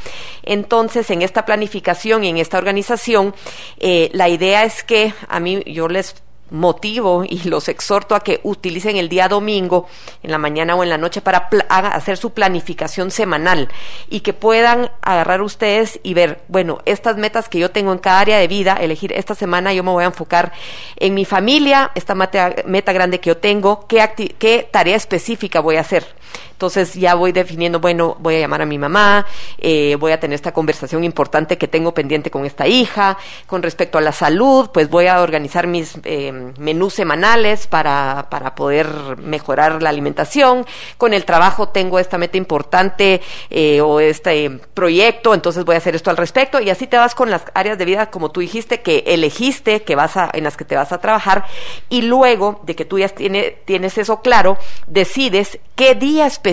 Entonces, 0.42 1.10
en 1.12 1.22
esta 1.22 1.46
planificación 1.46 2.24
y 2.24 2.30
en 2.30 2.38
esta 2.38 2.58
organización, 2.58 3.36
eh, 3.80 4.10
la 4.14 4.28
idea 4.30 4.64
es 4.64 4.84
que 4.84 5.14
a 5.28 5.40
mí 5.40 5.64
yo 5.68 5.88
les 5.88 6.16
motivo 6.54 7.26
y 7.28 7.48
los 7.50 7.68
exhorto 7.68 8.16
a 8.16 8.22
que 8.22 8.40
utilicen 8.44 8.96
el 8.96 9.10
día 9.10 9.28
domingo, 9.28 9.88
en 10.22 10.32
la 10.32 10.38
mañana 10.38 10.76
o 10.76 10.84
en 10.84 10.90
la 10.90 10.98
noche, 10.98 11.20
para 11.20 11.50
hacer 11.70 12.18
su 12.18 12.32
planificación 12.32 13.12
semanal 13.12 13.70
y 14.10 14.22
que 14.22 14.34
puedan 14.34 14.92
agarrar 15.02 15.42
ustedes 15.42 16.00
y 16.04 16.14
ver, 16.14 16.44
bueno, 16.48 16.80
estas 16.86 17.18
metas 17.18 17.50
que 17.50 17.60
yo 17.60 17.72
tengo 17.72 17.92
en 17.92 17.98
cada 17.98 18.20
área 18.20 18.38
de 18.38 18.48
vida, 18.48 18.76
elegir 18.76 19.12
esta 19.14 19.36
semana 19.36 19.74
yo 19.74 19.84
me 19.84 19.92
voy 19.92 20.04
a 20.04 20.08
enfocar 20.08 20.54
en 20.98 21.16
mi 21.16 21.26
familia, 21.26 21.92
esta 21.96 22.14
meta, 22.14 22.94
grande 22.94 23.20
que 23.20 23.30
yo 23.30 23.38
tengo, 23.38 23.88
qué, 23.88 24.36
qué 24.38 24.70
tarea 24.72 24.96
específica 24.96 25.60
voy 25.60 25.78
a 25.78 25.82
hacer 25.82 26.06
entonces 26.54 26.94
ya 26.94 27.16
voy 27.16 27.34
definiendo, 27.34 27.80
bueno, 27.80 28.16
voy 28.20 28.36
a 28.36 28.40
llamar 28.40 28.62
a 28.62 28.66
mi 28.66 28.78
mamá, 28.78 29.26
eh, 29.58 29.98
voy 30.00 30.14
a 30.14 30.20
tener 30.20 30.36
esta 30.36 30.54
conversación 30.54 31.04
importante 31.04 31.58
que 31.58 31.68
tengo 31.68 31.94
pendiente 31.94 32.32
con 32.32 32.46
esta 32.46 32.68
hija. 32.68 33.18
Con 33.48 33.64
respecto 33.64 33.98
a 33.98 34.02
la 34.02 34.12
salud, 34.12 34.70
pues 34.74 34.90
voy 34.90 35.08
a 35.08 35.22
organizar 35.22 35.68
mis 35.68 35.98
eh, 36.06 36.32
menús 36.58 36.94
semanales 36.94 37.68
para, 37.68 38.28
para 38.30 38.56
poder 38.56 38.88
mejorar 39.18 39.82
la 39.82 39.90
alimentación. 39.90 40.66
Con 40.98 41.14
el 41.14 41.26
trabajo 41.26 41.70
tengo 41.70 42.00
esta 42.00 42.18
meta 42.18 42.38
importante 42.38 43.22
eh, 43.50 43.82
o 43.82 44.00
este 44.00 44.50
proyecto, 44.74 45.34
entonces 45.34 45.66
voy 45.66 45.76
a 45.76 45.80
hacer 45.80 45.96
esto 45.96 46.12
al 46.12 46.18
respecto. 46.18 46.62
Y 46.62 46.70
así 46.70 46.88
te 46.88 46.98
vas 46.98 47.14
con 47.14 47.30
las 47.30 47.44
áreas 47.56 47.78
de 47.78 47.86
vida, 47.86 48.10
como 48.10 48.32
tú 48.32 48.40
dijiste, 48.40 48.82
que 48.82 49.04
elegiste, 49.08 49.84
que 49.84 49.96
vas 49.96 50.16
a, 50.16 50.30
en 50.34 50.46
las 50.46 50.56
que 50.56 50.66
te 50.66 50.76
vas 50.76 50.92
a 50.92 51.00
trabajar. 51.00 51.46
Y 51.90 52.04
luego 52.04 52.62
de 52.64 52.76
que 52.76 52.86
tú 52.86 53.00
ya 53.00 53.10
tiene, 53.10 53.58
tienes 53.66 53.98
eso 53.98 54.22
claro, 54.22 54.58
decides 54.88 55.60
qué 55.76 55.96
día 55.96 56.26
específico 56.26 56.53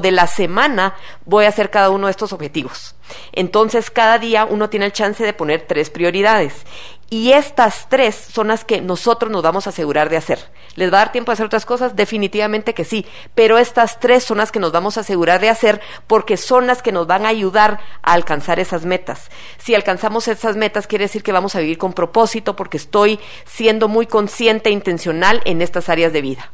de 0.00 0.12
la 0.12 0.26
semana 0.26 0.94
voy 1.24 1.44
a 1.44 1.48
hacer 1.48 1.70
cada 1.70 1.90
uno 1.90 2.06
de 2.06 2.12
estos 2.12 2.32
objetivos. 2.32 2.94
Entonces, 3.32 3.90
cada 3.90 4.18
día 4.18 4.44
uno 4.44 4.70
tiene 4.70 4.86
el 4.86 4.92
chance 4.92 5.24
de 5.24 5.32
poner 5.32 5.62
tres 5.66 5.90
prioridades. 5.90 6.64
Y 7.12 7.32
estas 7.32 7.88
tres 7.88 8.14
son 8.14 8.46
las 8.46 8.64
que 8.64 8.80
nosotros 8.80 9.32
nos 9.32 9.42
vamos 9.42 9.66
a 9.66 9.70
asegurar 9.70 10.10
de 10.10 10.16
hacer. 10.16 10.38
¿Les 10.76 10.92
va 10.92 10.98
a 10.98 11.00
dar 11.00 11.12
tiempo 11.12 11.32
a 11.32 11.34
hacer 11.34 11.44
otras 11.44 11.66
cosas? 11.66 11.96
Definitivamente 11.96 12.72
que 12.72 12.84
sí. 12.84 13.04
Pero 13.34 13.58
estas 13.58 13.98
tres 13.98 14.22
son 14.22 14.38
las 14.38 14.52
que 14.52 14.60
nos 14.60 14.70
vamos 14.70 14.96
a 14.96 15.00
asegurar 15.00 15.40
de 15.40 15.48
hacer 15.48 15.80
porque 16.06 16.36
son 16.36 16.68
las 16.68 16.82
que 16.82 16.92
nos 16.92 17.08
van 17.08 17.26
a 17.26 17.30
ayudar 17.30 17.80
a 18.02 18.12
alcanzar 18.12 18.60
esas 18.60 18.84
metas. 18.84 19.28
Si 19.58 19.74
alcanzamos 19.74 20.28
esas 20.28 20.54
metas, 20.54 20.86
quiere 20.86 21.06
decir 21.06 21.24
que 21.24 21.32
vamos 21.32 21.56
a 21.56 21.60
vivir 21.60 21.78
con 21.78 21.94
propósito 21.94 22.54
porque 22.54 22.76
estoy 22.76 23.18
siendo 23.44 23.88
muy 23.88 24.06
consciente 24.06 24.68
e 24.70 24.72
intencional 24.72 25.42
en 25.46 25.62
estas 25.62 25.88
áreas 25.88 26.12
de 26.12 26.22
vida. 26.22 26.52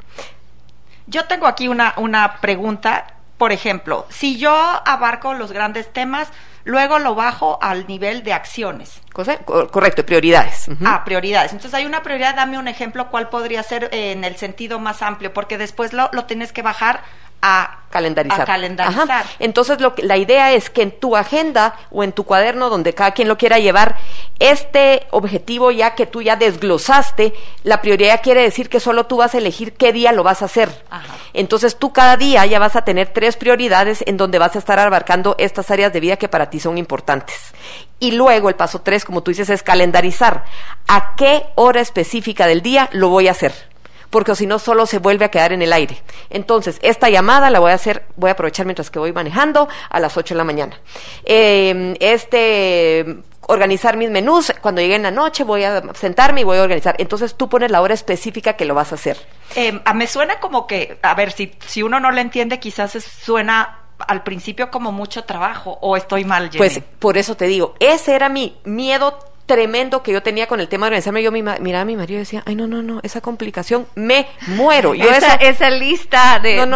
Yo 1.06 1.26
tengo 1.26 1.46
aquí 1.46 1.68
una, 1.68 1.94
una 1.96 2.36
pregunta. 2.40 3.06
Por 3.38 3.52
ejemplo, 3.52 4.06
si 4.08 4.38
yo 4.38 4.50
abarco 4.50 5.34
los 5.34 5.52
grandes 5.52 5.92
temas, 5.92 6.28
luego 6.64 6.98
lo 6.98 7.14
bajo 7.14 7.58
al 7.60 7.86
nivel 7.86 8.22
de 8.22 8.32
acciones. 8.32 9.02
Correcto, 9.12 10.06
prioridades. 10.06 10.66
Ah, 10.84 11.04
prioridades. 11.04 11.52
Entonces 11.52 11.74
hay 11.74 11.84
una 11.84 12.02
prioridad, 12.02 12.34
dame 12.34 12.58
un 12.58 12.66
ejemplo, 12.66 13.10
cuál 13.10 13.28
podría 13.28 13.62
ser 13.62 13.90
eh, 13.92 14.12
en 14.12 14.24
el 14.24 14.36
sentido 14.36 14.78
más 14.78 15.02
amplio, 15.02 15.34
porque 15.34 15.58
después 15.58 15.92
lo, 15.92 16.08
lo 16.12 16.24
tienes 16.24 16.52
que 16.52 16.62
bajar 16.62 17.02
a 17.42 17.80
calendarizar. 17.90 18.44
calendarizar. 18.44 19.24
Entonces, 19.38 19.80
lo 19.80 19.94
que, 19.94 20.02
la 20.02 20.16
idea 20.16 20.52
es 20.52 20.68
que 20.68 20.82
en 20.82 20.90
tu 20.90 21.16
agenda 21.16 21.74
o 21.90 22.04
en 22.04 22.12
tu 22.12 22.24
cuaderno, 22.24 22.68
donde 22.68 22.92
cada 22.92 23.12
quien 23.12 23.28
lo 23.28 23.38
quiera 23.38 23.58
llevar, 23.58 23.96
este 24.38 25.06
objetivo 25.10 25.70
ya 25.70 25.94
que 25.94 26.06
tú 26.06 26.20
ya 26.20 26.36
desglosaste, 26.36 27.32
la 27.62 27.80
prioridad 27.80 28.20
quiere 28.22 28.42
decir 28.42 28.68
que 28.68 28.80
solo 28.80 29.06
tú 29.06 29.16
vas 29.16 29.34
a 29.34 29.38
elegir 29.38 29.74
qué 29.74 29.92
día 29.92 30.12
lo 30.12 30.22
vas 30.22 30.42
a 30.42 30.46
hacer. 30.46 30.84
Entonces, 31.32 31.78
tú 31.78 31.92
cada 31.92 32.16
día 32.16 32.44
ya 32.44 32.58
vas 32.58 32.76
a 32.76 32.82
tener 32.82 33.08
tres 33.08 33.36
prioridades 33.36 34.04
en 34.06 34.16
donde 34.16 34.38
vas 34.38 34.56
a 34.56 34.58
estar 34.58 34.78
abarcando 34.78 35.34
estas 35.38 35.70
áreas 35.70 35.92
de 35.92 36.00
vida 36.00 36.16
que 36.16 36.28
para 36.28 36.50
ti 36.50 36.60
son 36.60 36.76
importantes. 36.78 37.54
Y 37.98 38.12
luego, 38.12 38.50
el 38.50 38.56
paso 38.56 38.82
tres, 38.82 39.04
como 39.04 39.22
tú 39.22 39.30
dices, 39.30 39.48
es 39.48 39.62
calendarizar. 39.62 40.44
¿A 40.86 41.14
qué 41.16 41.46
hora 41.54 41.80
específica 41.80 42.46
del 42.46 42.60
día 42.60 42.90
lo 42.92 43.08
voy 43.08 43.28
a 43.28 43.30
hacer? 43.30 43.54
Porque 44.10 44.34
si 44.34 44.46
no 44.46 44.58
solo 44.58 44.86
se 44.86 44.98
vuelve 44.98 45.24
a 45.24 45.30
quedar 45.30 45.52
en 45.52 45.62
el 45.62 45.72
aire. 45.72 46.02
Entonces, 46.30 46.78
esta 46.82 47.10
llamada 47.10 47.50
la 47.50 47.58
voy 47.58 47.70
a 47.70 47.74
hacer, 47.74 48.04
voy 48.16 48.28
a 48.30 48.32
aprovechar 48.32 48.66
mientras 48.66 48.90
que 48.90 48.98
voy 48.98 49.12
manejando 49.12 49.68
a 49.90 50.00
las 50.00 50.16
8 50.16 50.34
de 50.34 50.38
la 50.38 50.44
mañana. 50.44 50.80
Em, 51.24 51.94
este 52.00 53.22
organizar 53.48 53.96
mis 53.96 54.10
menús, 54.10 54.52
cuando 54.60 54.80
llegue 54.80 54.96
en 54.96 55.04
la 55.04 55.12
noche 55.12 55.44
voy 55.44 55.62
a 55.62 55.82
sentarme 55.94 56.40
y 56.40 56.44
voy 56.44 56.58
a 56.58 56.62
organizar. 56.62 56.96
Entonces 56.98 57.36
tú 57.36 57.48
pones 57.48 57.70
la 57.70 57.80
hora 57.80 57.94
específica 57.94 58.54
que 58.54 58.64
lo 58.64 58.74
vas 58.74 58.92
a 58.92 58.96
hacer. 58.96 59.16
Eh, 59.54 59.80
me 59.94 60.06
suena 60.06 60.40
como 60.40 60.66
que, 60.66 60.98
a 61.02 61.14
ver, 61.14 61.30
si, 61.30 61.52
si 61.64 61.82
uno 61.82 62.00
no 62.00 62.10
lo 62.10 62.20
entiende, 62.20 62.58
quizás 62.58 62.92
suena 62.92 63.86
al 63.98 64.22
principio 64.22 64.70
como 64.70 64.92
mucho 64.92 65.24
trabajo 65.24 65.78
o 65.80 65.96
estoy 65.96 66.24
mal. 66.24 66.50
Jenny? 66.50 66.58
Pues 66.58 66.80
por 66.98 67.16
eso 67.16 67.36
te 67.36 67.46
digo, 67.46 67.74
ese 67.80 68.14
era 68.14 68.28
mi 68.28 68.58
miedo 68.64 69.18
tremendo 69.46 70.02
que 70.02 70.12
yo 70.12 70.22
tenía 70.22 70.46
con 70.48 70.60
el 70.60 70.68
tema 70.68 70.86
de 70.86 70.90
organizarme. 70.90 71.22
Yo 71.22 71.32
miraba 71.32 71.56
a 71.80 71.84
mi 71.84 71.96
marido 71.96 72.18
y 72.18 72.24
decía, 72.24 72.42
ay, 72.46 72.56
no, 72.56 72.66
no, 72.66 72.82
no, 72.82 73.00
esa 73.02 73.20
complicación, 73.20 73.86
me 73.94 74.26
muero. 74.48 74.94
Yo 74.94 75.08
esa, 75.08 75.34
esa 75.34 75.70
lista 75.70 76.40
de, 76.40 76.66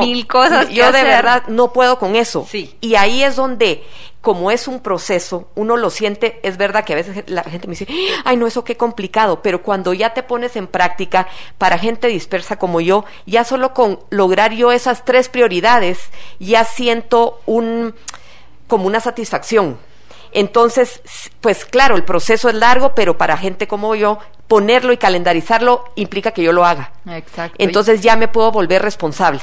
mil 0.00 0.26
cosas. 0.26 0.70
Yo 0.70 0.92
de 0.92 1.02
verdad 1.02 1.42
no 1.48 1.72
puedo 1.72 1.98
con 1.98 2.16
eso. 2.16 2.46
Sí. 2.48 2.76
Y 2.80 2.94
ahí 2.94 3.24
es 3.24 3.36
donde, 3.36 3.84
como 4.20 4.50
es 4.52 4.68
un 4.68 4.80
proceso, 4.80 5.48
uno 5.56 5.76
lo 5.76 5.90
siente, 5.90 6.38
es 6.44 6.56
verdad 6.56 6.84
que 6.84 6.92
a 6.92 6.96
veces 6.96 7.24
la 7.26 7.42
gente 7.42 7.66
me 7.66 7.72
dice, 7.72 7.88
ay, 8.24 8.36
no, 8.36 8.46
eso 8.46 8.62
qué 8.62 8.76
complicado, 8.76 9.42
pero 9.42 9.62
cuando 9.62 9.92
ya 9.92 10.14
te 10.14 10.22
pones 10.22 10.54
en 10.54 10.68
práctica, 10.68 11.26
para 11.58 11.78
gente 11.78 12.06
dispersa 12.06 12.58
como 12.58 12.80
yo, 12.80 13.04
ya 13.26 13.44
solo 13.44 13.74
con 13.74 13.98
lograr 14.10 14.52
yo 14.52 14.70
esas 14.70 15.04
tres 15.04 15.28
prioridades, 15.28 15.98
ya 16.38 16.64
siento 16.64 17.40
un 17.46 17.94
como 18.68 18.86
una 18.86 19.00
satisfacción 19.00 19.78
entonces, 20.32 21.00
pues 21.40 21.64
claro, 21.64 21.96
el 21.96 22.04
proceso 22.04 22.48
es 22.48 22.54
largo, 22.54 22.94
pero 22.94 23.18
para 23.18 23.36
gente 23.36 23.66
como 23.66 23.94
yo, 23.94 24.18
ponerlo 24.48 24.92
y 24.92 24.96
calendarizarlo 24.96 25.84
implica 25.94 26.32
que 26.32 26.42
yo 26.42 26.52
lo 26.52 26.64
haga. 26.64 26.92
Exacto. 27.06 27.56
Entonces 27.58 28.00
ya 28.00 28.16
me 28.16 28.28
puedo 28.28 28.50
volver 28.50 28.82
responsable. 28.82 29.40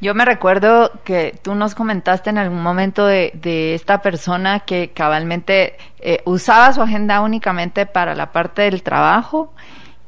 Yo 0.00 0.14
me 0.14 0.24
recuerdo 0.24 0.92
que 1.04 1.38
tú 1.42 1.54
nos 1.54 1.74
comentaste 1.74 2.30
en 2.30 2.38
algún 2.38 2.62
momento 2.62 3.06
de, 3.06 3.74
esta 3.74 4.00
persona 4.00 4.60
que 4.60 4.92
cabalmente 4.94 5.76
eh, 5.98 6.22
usaba 6.24 6.72
su 6.72 6.80
agenda 6.80 7.20
únicamente 7.20 7.84
para 7.84 8.14
la 8.14 8.32
parte 8.32 8.62
del 8.62 8.82
trajo 8.82 9.52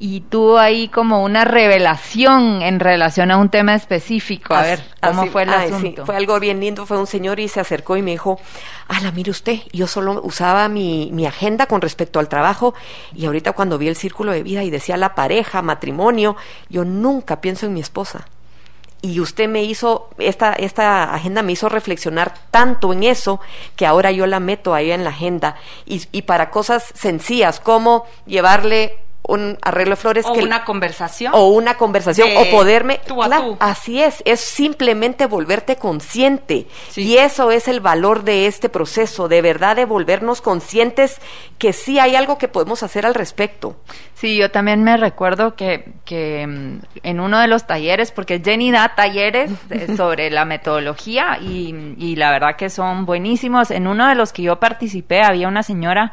y 0.05 0.21
tuvo 0.23 0.59
ahí 0.59 0.89
como 0.89 1.23
una 1.23 1.45
revelación 1.45 2.61
en 2.61 2.81
relación 2.81 3.31
a 3.31 3.37
un 3.37 3.51
tema 3.51 3.77
específico. 3.77 4.53
A 4.53 4.63
ver, 4.63 4.83
¿cómo 5.01 5.27
fue 5.27 5.45
el 5.45 5.51
asunto? 5.51 6.05
Fue 6.05 6.17
algo 6.17 6.41
bien 6.41 6.59
lindo, 6.59 6.87
fue 6.87 6.99
un 6.99 7.07
señor 7.07 7.39
y 7.39 7.47
se 7.47 7.61
acercó 7.61 7.97
y 7.97 8.03
me 8.03 8.11
dijo, 8.11 8.41
ala, 8.89 9.13
mire 9.13 9.31
usted, 9.31 9.61
yo 9.73 9.87
solo 9.87 10.21
usaba 10.25 10.69
mi, 10.69 11.11
mi 11.13 11.25
agenda 11.25 11.67
con 11.67 11.81
respecto 11.81 12.19
al 12.19 12.29
trabajo 12.29 12.75
y 13.15 13.27
ahorita 13.27 13.53
cuando 13.53 13.79
vi 13.79 13.87
el 13.87 13.95
círculo 13.95 14.33
de 14.33 14.43
vida 14.43 14.65
y 14.65 14.71
decía 14.71 14.97
la 14.97 15.15
pareja, 15.15 15.63
matrimonio, 15.63 16.35
yo 16.69 16.85
nunca 16.85 17.41
pienso 17.41 17.67
en 17.67 17.75
mi 17.75 17.81
esposa 17.81 18.27
y 19.03 19.21
usted 19.21 19.49
me 19.49 19.63
hizo, 19.65 20.11
esta, 20.19 20.53
esta 20.53 21.15
agenda 21.15 21.43
me 21.43 21.53
hizo 21.53 21.69
reflexionar 21.69 22.35
tanto 22.51 22.93
en 22.93 23.03
eso 23.03 23.41
que 23.75 23.85
ahora 23.85 24.13
yo 24.13 24.27
la 24.27 24.41
meto 24.41 24.75
ahí 24.75 24.93
en 24.93 25.05
la 25.05 25.11
agenda 25.11 25.57
y, 25.87 26.03
y 26.13 26.23
para 26.23 26.51
cosas 26.51 26.93
sencillas 26.95 27.59
como 27.59 28.07
llevarle 28.27 29.02
un 29.23 29.59
arreglo 29.63 29.95
de 29.95 30.01
flores. 30.01 30.27
O 30.27 30.33
una 30.33 30.65
conversación. 30.65 31.33
O 31.35 31.49
una 31.49 31.77
conversación, 31.77 32.31
o 32.37 32.51
poderme... 32.51 33.01
Así 33.61 34.03
es, 34.03 34.23
es 34.25 34.41
simplemente 34.41 35.27
volverte 35.27 35.77
consciente. 35.77 36.67
Y 36.97 37.17
eso 37.17 37.51
es 37.51 37.69
el 37.69 37.81
valor 37.81 38.25
de 38.25 38.47
este 38.47 38.69
proceso, 38.69 39.29
de 39.29 39.43
verdad 39.43 39.77
de 39.77 39.85
volvernos 39.85 40.41
conscientes 40.41 41.21
que 41.59 41.73
sí 41.73 41.99
hay 41.99 42.17
algo 42.17 42.39
que 42.39 42.49
podemos 42.49 42.83
hacer 42.83 43.07
al 43.07 43.15
respecto. 43.15 43.77
Sí, 44.23 44.37
yo 44.37 44.53
también 44.53 44.85
me 44.85 44.97
recuerdo 44.97 45.57
que, 45.57 45.95
que 46.05 46.47
mm, 46.47 46.79
en 47.03 47.19
uno 47.19 47.41
de 47.41 47.49
los 47.49 47.67
talleres, 47.67 48.13
porque 48.13 48.41
Jenny 48.41 48.71
da 48.71 48.95
talleres 48.95 49.51
sobre 49.97 50.31
la 50.31 50.45
metodología 50.45 51.41
y, 51.43 51.97
y 51.99 52.15
la 52.15 52.31
verdad 52.31 52.55
que 52.55 52.71
son 52.71 53.05
buenísimos. 53.05 53.73
En 53.73 53.89
uno 53.89 54.07
de 54.07 54.15
los 54.15 54.33
que 54.33 54.43
yo 54.43 54.61
participé 54.61 55.23
había 55.23 55.49
una 55.49 55.65
señora 55.65 56.13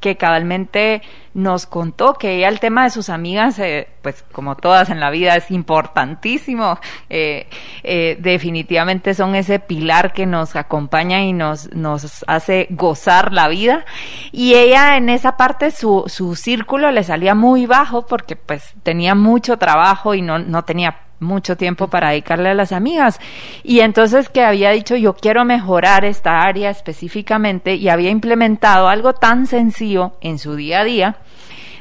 que 0.00 0.16
cabalmente 0.16 1.02
nos 1.34 1.66
contó 1.66 2.14
que 2.14 2.36
ella 2.36 2.48
el 2.48 2.58
tema 2.60 2.84
de 2.84 2.90
sus 2.90 3.08
amigas, 3.08 3.58
eh, 3.58 3.88
pues 4.02 4.24
como 4.32 4.56
todas 4.56 4.90
en 4.90 4.98
la 4.98 5.10
vida, 5.10 5.36
es 5.36 5.50
importantísimo. 5.50 6.78
Eh, 7.10 7.46
eh, 7.84 8.16
definitivamente 8.18 9.14
son 9.14 9.34
ese 9.34 9.60
pilar 9.60 10.12
que 10.12 10.26
nos 10.26 10.56
acompaña 10.56 11.22
y 11.22 11.32
nos, 11.32 11.72
nos 11.74 12.24
hace 12.26 12.66
gozar 12.70 13.32
la 13.32 13.48
vida. 13.48 13.84
Y 14.32 14.54
ella 14.54 14.96
en 14.96 15.08
esa 15.08 15.36
parte, 15.36 15.70
su, 15.70 16.04
su 16.06 16.34
círculo 16.34 16.90
le 16.90 17.04
salía 17.04 17.34
muy 17.34 17.47
muy 17.48 17.64
bajo 17.64 18.06
porque 18.06 18.36
pues 18.36 18.74
tenía 18.82 19.14
mucho 19.14 19.56
trabajo 19.56 20.14
y 20.14 20.20
no, 20.20 20.38
no 20.38 20.64
tenía 20.64 21.00
mucho 21.18 21.56
tiempo 21.56 21.88
para 21.88 22.10
dedicarle 22.10 22.50
a 22.50 22.54
las 22.54 22.72
amigas. 22.72 23.18
Y 23.62 23.80
entonces 23.80 24.28
que 24.28 24.42
había 24.44 24.70
dicho 24.70 24.96
yo 24.96 25.14
quiero 25.14 25.46
mejorar 25.46 26.04
esta 26.04 26.40
área 26.42 26.68
específicamente 26.68 27.74
y 27.74 27.88
había 27.88 28.10
implementado 28.10 28.88
algo 28.88 29.14
tan 29.14 29.46
sencillo 29.46 30.12
en 30.20 30.38
su 30.38 30.56
día 30.56 30.80
a 30.80 30.84
día 30.84 31.16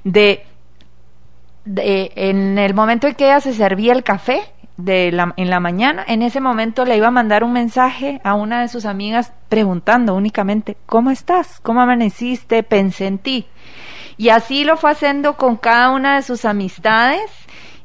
de, 0.06 0.46
de 1.66 2.14
en 2.16 2.58
el 2.58 2.74
momento 2.74 3.08
en 3.08 3.16
que 3.16 3.26
ella 3.26 3.42
se 3.42 3.54
servía 3.54 3.92
el 3.92 4.04
café, 4.04 4.42
de 4.78 5.12
la, 5.12 5.34
en 5.38 5.50
la 5.50 5.60
mañana, 5.60 6.06
en 6.08 6.22
ese 6.22 6.40
momento 6.40 6.86
le 6.86 6.98
iba 6.98 7.08
a 7.08 7.12
mandar 7.12 7.44
un 7.44 7.52
mensaje 7.52 8.22
a 8.24 8.36
una 8.36 8.62
de 8.62 8.68
sus 8.68 8.86
amigas 8.86 9.34
preguntando 9.50 10.14
únicamente, 10.14 10.78
¿cómo 10.86 11.10
estás? 11.10 11.60
¿Cómo 11.62 11.82
amaneciste? 11.82 12.62
Pensé 12.62 13.08
en 13.08 13.18
ti. 13.18 13.48
Y 14.18 14.30
así 14.30 14.64
lo 14.64 14.78
fue 14.78 14.92
haciendo 14.92 15.38
con 15.38 15.58
cada 15.58 15.92
una 15.92 16.16
de 16.16 16.24
sus 16.24 16.46
amistades 16.46 17.30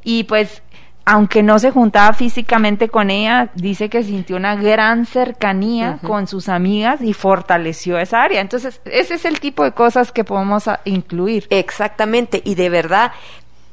y 0.03 0.25
pues 0.25 0.63
aunque 1.05 1.43
no 1.43 1.59
se 1.59 1.71
juntaba 1.73 2.13
físicamente 2.13 2.89
con 2.89 3.11
ella, 3.11 3.51
dice 3.55 3.89
que 3.89 4.05
sintió 4.05 4.37
una 4.37 4.55
gran 4.55 5.05
cercanía 5.05 5.99
con 6.03 6.29
sus 6.29 6.49
amigas 6.49 7.03
y 7.03 7.13
fortaleció 7.13 7.99
esa 7.99 8.23
área. 8.23 8.41
Entonces, 8.41 8.81
ese 8.85 9.15
es 9.15 9.25
el 9.25 9.41
tipo 9.41 9.65
de 9.65 9.73
cosas 9.73 10.13
que 10.13 10.23
podemos 10.23 10.65
incluir. 10.85 11.47
Exactamente, 11.51 12.41
y 12.45 12.55
de 12.55 12.69
verdad, 12.69 13.13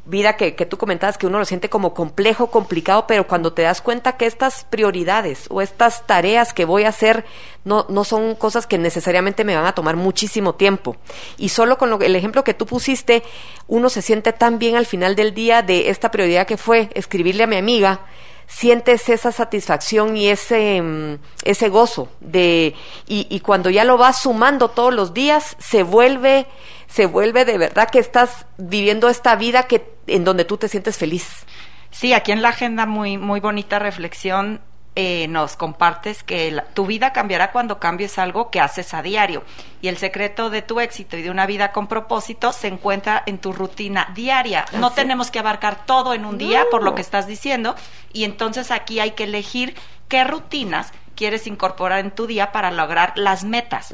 vida 0.10 0.36
que, 0.36 0.56
que, 0.56 0.66
tú 0.66 0.78
comentabas 0.78 1.18
que 1.18 1.28
uno 1.28 1.40
lo 1.40 1.46
siente 1.46 1.70
como 1.70 1.94
complejo, 1.94 2.52
complicado, 2.52 3.06
pero 3.08 3.28
cuando 3.28 3.54
te 3.54 3.62
das 3.62 3.82
cuenta 3.82 4.18
que 4.18 4.26
estas 4.26 4.66
prioridades 4.66 5.46
o 5.50 5.62
estas 5.62 6.06
tareas 6.06 6.54
que 6.54 6.66
voy 6.66 6.84
a 6.84 6.90
hacer 6.90 7.26
no, 7.64 7.86
no 7.90 8.04
son 8.04 8.36
cosas 8.36 8.68
que 8.68 8.78
necesariamente 8.78 9.44
me 9.44 9.56
van 9.56 9.66
a 9.66 9.74
tomar 9.74 9.96
muchísimo 9.96 10.56
tiempo. 10.56 10.98
Y 11.38 11.50
solo 11.50 11.78
con 11.78 11.90
lo, 11.90 12.00
el 12.00 12.16
ejemplo 12.16 12.44
que 12.44 12.54
tú 12.54 12.66
pusiste, 12.66 13.24
uno 13.68 13.90
se 13.90 14.02
siente 14.02 14.34
tan 14.34 14.60
bien 14.60 14.76
al 14.76 14.86
final 14.86 15.16
del 15.16 15.34
día 15.34 15.62
de 15.62 15.90
esta 15.90 16.12
prioridad 16.12 16.48
que 16.48 16.58
fue 16.58 16.90
escribirle 16.94 17.44
a 17.44 17.48
mi 17.48 17.58
amiga, 17.58 18.02
sientes 18.50 19.08
esa 19.10 19.32
satisfacción 19.32 20.18
y 20.18 20.28
ese, 20.28 20.82
mm, 20.82 21.20
ese 21.46 21.70
gozo 21.70 22.10
de, 22.20 22.76
y, 23.08 23.28
y 23.30 23.40
cuando 23.42 23.70
ya 23.70 23.84
lo 23.86 23.98
vas 23.98 24.24
sumando 24.24 24.70
todos 24.70 24.94
los 24.94 25.14
días, 25.14 25.56
se 25.60 25.84
vuelve 25.84 26.48
se 26.88 27.06
vuelve 27.06 27.46
de 27.46 27.60
verdad 27.60 27.88
que 27.92 28.00
estás 28.00 28.48
viviendo 28.58 29.10
esta 29.10 29.36
vida 29.36 29.64
que 29.64 29.94
en 30.08 30.24
donde 30.24 30.44
tú 30.44 30.58
te 30.58 30.68
sientes 30.68 30.98
feliz. 30.98 31.46
Sí, 31.92 32.14
aquí 32.14 32.32
en 32.32 32.42
la 32.42 32.50
agenda 32.50 32.88
muy 32.88 33.18
muy 33.20 33.40
bonita 33.40 33.78
reflexión 33.78 34.62
eh, 34.96 35.28
nos 35.30 35.56
compartes 35.56 36.24
que 36.24 36.62
tu 36.74 36.86
vida 36.86 37.14
cambiará 37.14 37.52
cuando 37.52 37.80
cambies 37.80 38.18
algo 38.18 38.50
que 38.50 38.60
haces 38.60 38.94
a 38.94 39.02
diario. 39.02 39.44
Y 39.82 39.88
el 39.88 39.98
secreto 39.98 40.50
de 40.50 40.62
tu 40.62 40.80
éxito 40.80 41.16
y 41.16 41.22
de 41.22 41.30
una 41.30 41.46
vida 41.46 41.72
con 41.72 41.88
propósito 41.88 42.52
se 42.52 42.68
encuentra 42.68 43.24
en 43.26 43.38
tu 43.38 43.54
rutina 43.54 44.12
diaria. 44.14 44.66
No 44.74 44.92
tenemos 44.92 45.32
que 45.32 45.40
abarcar 45.40 45.86
todo 45.86 46.14
en 46.14 46.26
un 46.26 46.38
día, 46.38 46.66
por 46.70 46.84
lo 46.84 46.96
que 46.96 47.02
estás 47.02 47.28
diciendo. 47.28 47.76
Y 48.12 48.24
entonces 48.24 48.72
aquí 48.72 49.00
hay 49.00 49.12
que 49.12 49.24
elegir 49.26 49.76
qué 50.10 50.24
rutinas 50.24 50.92
quieres 51.16 51.48
incorporar 51.48 52.00
en 52.00 52.12
tu 52.12 52.28
día 52.28 52.52
para 52.52 52.72
lograr 52.72 53.12
las 53.16 53.44
metas. 53.44 53.92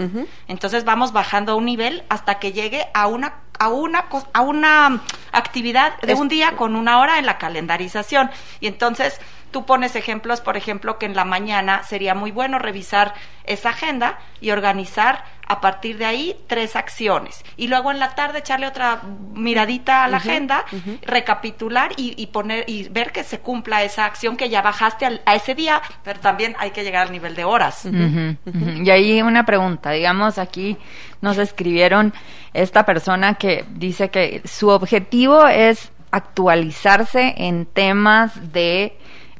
Entonces 0.47 0.85
vamos 0.85 1.11
bajando 1.11 1.51
a 1.51 1.55
un 1.55 1.65
nivel 1.65 2.03
hasta 2.07 2.39
que 2.39 2.53
llegue 2.53 2.87
a 2.93 3.07
una 3.07 3.41
a 3.57 3.69
una 3.69 4.05
a 4.33 4.41
una 4.41 5.01
actividad 5.31 5.99
de 6.01 6.13
un 6.13 6.27
día 6.27 6.55
con 6.55 6.75
una 6.75 6.99
hora 6.99 7.17
en 7.17 7.25
la 7.25 7.37
calendarización. 7.37 8.29
Y 8.59 8.67
entonces 8.67 9.19
tú 9.51 9.65
pones 9.65 9.95
ejemplos, 9.95 10.41
por 10.41 10.57
ejemplo, 10.57 10.97
que 10.97 11.05
en 11.05 11.15
la 11.15 11.25
mañana 11.25 11.83
sería 11.83 12.13
muy 12.13 12.31
bueno 12.31 12.59
revisar 12.59 13.13
esa 13.45 13.69
agenda 13.69 14.19
y 14.41 14.51
organizar 14.51 15.23
a 15.47 15.61
partir 15.61 15.97
de 15.97 16.05
ahí 16.05 16.35
tres 16.47 16.75
acciones. 16.75 17.43
Y 17.55 17.67
luego 17.67 17.91
en 17.91 17.99
la 17.99 18.15
tarde 18.15 18.39
echarle 18.39 18.67
otra 18.67 19.01
miradita 19.33 20.03
a 20.03 20.07
la 20.07 20.17
agenda, 20.17 20.65
recapitular 21.03 21.91
y, 21.97 22.25
poner 22.27 22.65
y 22.67 22.89
ver 22.89 23.11
que 23.11 23.23
se 23.23 23.39
cumpla 23.39 23.83
esa 23.83 24.05
acción 24.05 24.37
que 24.37 24.49
ya 24.49 24.61
bajaste 24.61 25.21
a 25.25 25.35
ese 25.35 25.53
día, 25.53 25.81
pero 26.03 26.19
también 26.19 26.55
hay 26.57 26.71
que 26.71 26.83
llegar 26.83 27.07
al 27.07 27.11
nivel 27.11 27.35
de 27.35 27.43
horas. 27.43 27.85
Y 27.85 28.89
ahí 28.89 29.21
una 29.21 29.45
pregunta, 29.45 29.91
digamos 29.91 30.37
aquí 30.37 30.77
nos 31.21 31.37
escribieron 31.37 32.13
esta 32.53 32.85
persona 32.85 33.35
que 33.35 33.65
dice 33.69 34.09
que 34.09 34.41
su 34.45 34.69
objetivo 34.69 35.47
es 35.47 35.91
actualizarse 36.11 37.33
en 37.37 37.65
temas 37.65 38.53
de 38.53 38.97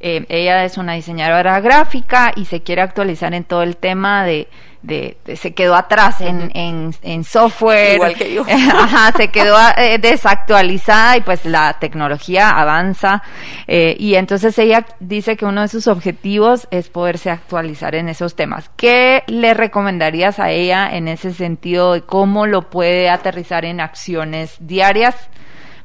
eh, 0.08 0.24
ella 0.30 0.64
es 0.66 0.78
una 0.78 0.94
diseñadora 0.94 1.60
gráfica 1.62 2.32
y 2.36 2.46
se 2.46 2.62
quiere 2.62 2.84
actualizar 2.84 3.34
en 3.34 3.44
todo 3.44 3.64
el 3.64 3.76
tema 3.76 4.24
de, 4.24 4.48
de, 4.84 5.18
se 5.36 5.56
quedó 5.56 5.74
atrás 5.74 6.22
en, 6.22 6.52
en, 6.54 7.24
software. 7.24 7.96
Igual 7.96 8.14
que 8.14 8.32
yo. 8.32 8.46
Ajá, 8.48 9.12
se 9.18 9.30
quedó 9.30 9.58
eh, 9.76 9.98
desactualizada 9.98 11.18
y 11.18 11.22
pues 11.22 11.44
la 11.46 11.80
tecnología 11.80 12.52
avanza. 12.52 13.24
Eh, 13.66 13.96
y 13.98 14.14
entonces 14.14 14.56
ella 14.60 14.86
dice 15.00 15.38
que 15.38 15.46
uno 15.46 15.62
de 15.62 15.70
sus 15.70 15.88
objetivos 15.88 16.68
es 16.70 16.90
poderse 16.90 17.32
actualizar 17.32 17.96
en 17.96 18.08
esos 18.08 18.36
temas. 18.36 18.70
¿Qué 18.76 19.24
le 19.26 19.56
recomendarías 19.56 20.38
a 20.38 20.52
ella 20.52 20.96
en 20.96 21.08
ese 21.08 21.34
sentido 21.34 21.94
de 21.94 22.02
cómo 22.02 22.46
lo 22.46 22.70
puede 22.70 23.10
aterrizar 23.10 23.66
en 23.66 23.82
acciones 23.82 24.58
diarias? 24.60 25.16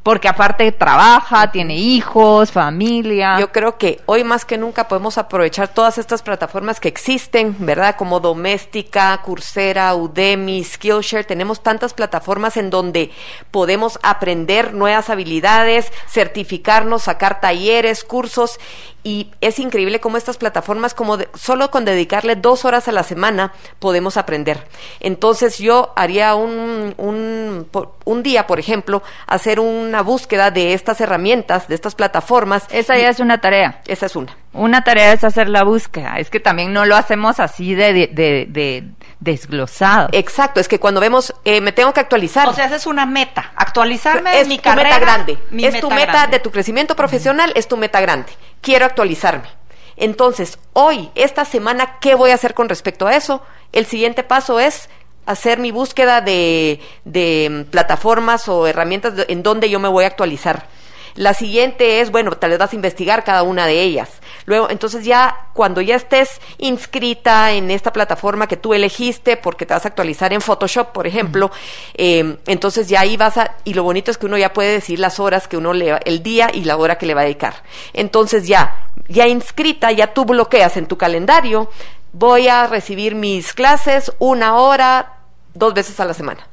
Porque 0.03 0.29
aparte 0.29 0.73
trabaja, 0.73 1.51
tiene 1.51 1.77
hijos, 1.77 2.53
familia. 2.53 3.39
Yo 3.39 3.53
creo 3.53 3.77
que 3.77 4.01
hoy 4.07 4.25
más 4.25 4.45
que 4.45 4.57
nunca 4.57 4.89
podemos 4.89 5.19
aprovechar 5.19 5.69
todas 5.69 5.99
estas 5.99 6.23
plataformas 6.23 6.81
que 6.81 6.89
existen, 6.89 7.55
¿verdad? 7.59 7.97
Como 7.97 8.21
Doméstica, 8.21 9.21
Coursera, 9.23 9.95
Udemy, 9.95 10.65
Skillshare, 10.65 11.25
tenemos 11.25 11.63
tantas 11.63 11.93
plataformas 11.93 12.57
en 12.57 12.71
donde 12.71 13.11
podemos 13.51 13.99
aprender 14.03 14.73
nuevas 14.73 15.11
habilidades, 15.11 15.93
certificarnos, 16.09 17.03
sacar 17.03 17.41
talleres, 17.41 18.03
cursos 18.05 18.59
y 19.03 19.31
es 19.41 19.59
increíble 19.59 20.01
cómo 20.01 20.17
estas 20.17 20.37
plataformas, 20.37 20.95
como 20.95 21.19
solo 21.35 21.71
con 21.71 21.85
dedicarle 21.85 22.37
dos 22.37 22.65
horas 22.65 22.89
a 22.89 22.93
la 22.93 23.03
semana, 23.03 23.53
podemos 23.79 24.17
aprender. 24.17 24.67
Entonces 25.01 25.59
yo 25.59 25.93
haría 25.97 26.35
un, 26.35 26.95
un, 26.99 27.69
un 28.05 28.23
día, 28.23 28.47
por 28.47 28.61
ejemplo, 28.61 29.03
hacer 29.27 29.61
una 29.61 30.03
búsqueda 30.03 30.51
de 30.51 30.75
estas 30.75 31.01
herramientas, 31.01 31.69
de 31.69 31.75
estas 31.75 31.95
plataformas. 31.95 32.67
Esa 32.71 32.99
ya 32.99 33.09
es 33.09 33.21
una 33.21 33.41
tarea. 33.41 33.81
Esa 33.87 34.07
es 34.07 34.17
una. 34.17 34.37
Una 34.53 34.83
tarea 34.83 35.13
es 35.13 35.25
hacer 35.25 35.49
la 35.49 35.63
búsqueda. 35.63 36.19
Es 36.19 36.29
que 36.29 36.41
también 36.41 36.73
no 36.73 36.85
lo 36.85 36.97
hacemos 36.97 37.41
así 37.41 37.75
de, 37.75 37.93
de, 37.93 38.47
de, 38.49 38.85
desglosado. 39.21 40.09
Exacto, 40.13 40.61
es 40.61 40.69
que 40.69 40.81
cuando 40.81 41.01
vemos, 41.01 41.35
eh, 41.45 41.61
me 41.61 41.73
tengo 41.73 41.93
que 41.95 42.01
actualizar. 42.01 42.49
O 42.49 42.53
sea, 42.53 42.67
esa 42.67 42.77
es 42.77 42.87
una 42.87 43.07
meta. 43.07 43.53
Actualizarme 43.55 44.41
es 44.41 44.49
mi 44.49 44.59
tu 44.59 44.71
meta 44.71 44.99
grande. 44.99 45.39
es 45.57 45.81
tu 45.81 45.91
meta 45.91 46.27
de 46.27 46.41
tu 46.41 46.51
crecimiento 46.51 46.97
profesional, 46.97 47.53
es 47.55 47.69
tu 47.69 47.77
meta 47.77 48.01
grande 48.01 48.33
quiero 48.61 48.85
actualizarme. 48.85 49.49
Entonces, 49.97 50.59
hoy, 50.73 51.11
esta 51.15 51.45
semana, 51.45 51.99
¿qué 52.01 52.15
voy 52.15 52.31
a 52.31 52.35
hacer 52.35 52.55
con 52.55 52.69
respecto 52.69 53.07
a 53.07 53.17
eso? 53.17 53.43
El 53.73 53.87
siguiente 53.87 54.23
paso 54.23 54.59
es 54.59 54.89
hacer 55.27 55.59
mi 55.59 55.71
búsqueda 55.71 56.21
de, 56.21 56.81
de 57.05 57.67
plataformas 57.71 58.49
o 58.49 58.67
herramientas 58.67 59.15
en 59.29 59.43
donde 59.43 59.69
yo 59.69 59.79
me 59.79 59.89
voy 59.89 60.05
a 60.05 60.09
actualizar. 60.09 60.67
La 61.15 61.35
siguiente 61.35 62.01
es, 62.01 62.11
bueno, 62.11 62.33
tal 62.33 62.51
vez 62.51 62.59
vas 62.59 62.73
a 62.73 62.77
investigar 62.77 63.25
cada 63.25 63.43
una 63.43 63.67
de 63.67 63.83
ellas. 63.83 64.11
Luego, 64.47 64.71
entonces 64.71 65.05
ya 65.05 65.49
cuando 65.53 65.81
ya 65.81 65.97
estés 65.97 66.41
inscrita 66.59 67.53
en 67.53 67.71
esta 67.71 67.93
plataforma 67.93 68.47
que 68.47 68.57
tú 68.57 68.75
elegiste, 68.75 69.37
porque 69.37 69.67
te 69.67 69.75
vas 69.75 69.85
a 69.85 69.89
actualizar 69.89 70.33
en 70.33 70.41
Photoshop, 70.41 70.93
por 70.93 71.07
ejemplo, 71.07 71.51
eh, 71.95 72.37
entonces 72.47 72.89
ya 72.89 73.01
ahí 73.01 73.17
vas 73.17 73.37
a, 73.37 73.57
y 73.65 73.75
lo 73.75 73.83
bonito 73.83 74.11
es 74.11 74.19
que 74.19 74.27
uno 74.27 74.39
ya 74.39 74.53
puede 74.53 74.73
decir 74.73 74.99
las 74.99 75.21
horas 75.21 75.49
que 75.49 75.57
uno 75.57 75.73
le, 75.73 75.99
el 76.05 76.23
día 76.23 76.51
y 76.53 76.65
la 76.65 76.77
hora 76.77 76.99
que 76.99 77.07
le 77.07 77.15
va 77.15 77.23
a 77.23 77.25
dedicar. 77.25 77.63
Entonces 77.93 78.47
ya, 78.47 78.89
ya 79.09 79.27
inscrita, 79.29 79.93
ya 79.93 80.15
tú 80.15 80.25
bloqueas 80.25 80.77
en 80.77 80.87
tu 80.87 80.97
calendario, 80.97 81.71
voy 82.13 82.49
a 82.49 82.67
recibir 82.67 83.15
mis 83.15 83.53
clases 83.53 84.13
una 84.19 84.57
hora, 84.57 85.19
dos 85.55 85.75
veces 85.75 85.99
a 86.01 86.05
la 86.05 86.15
semana. 86.15 86.50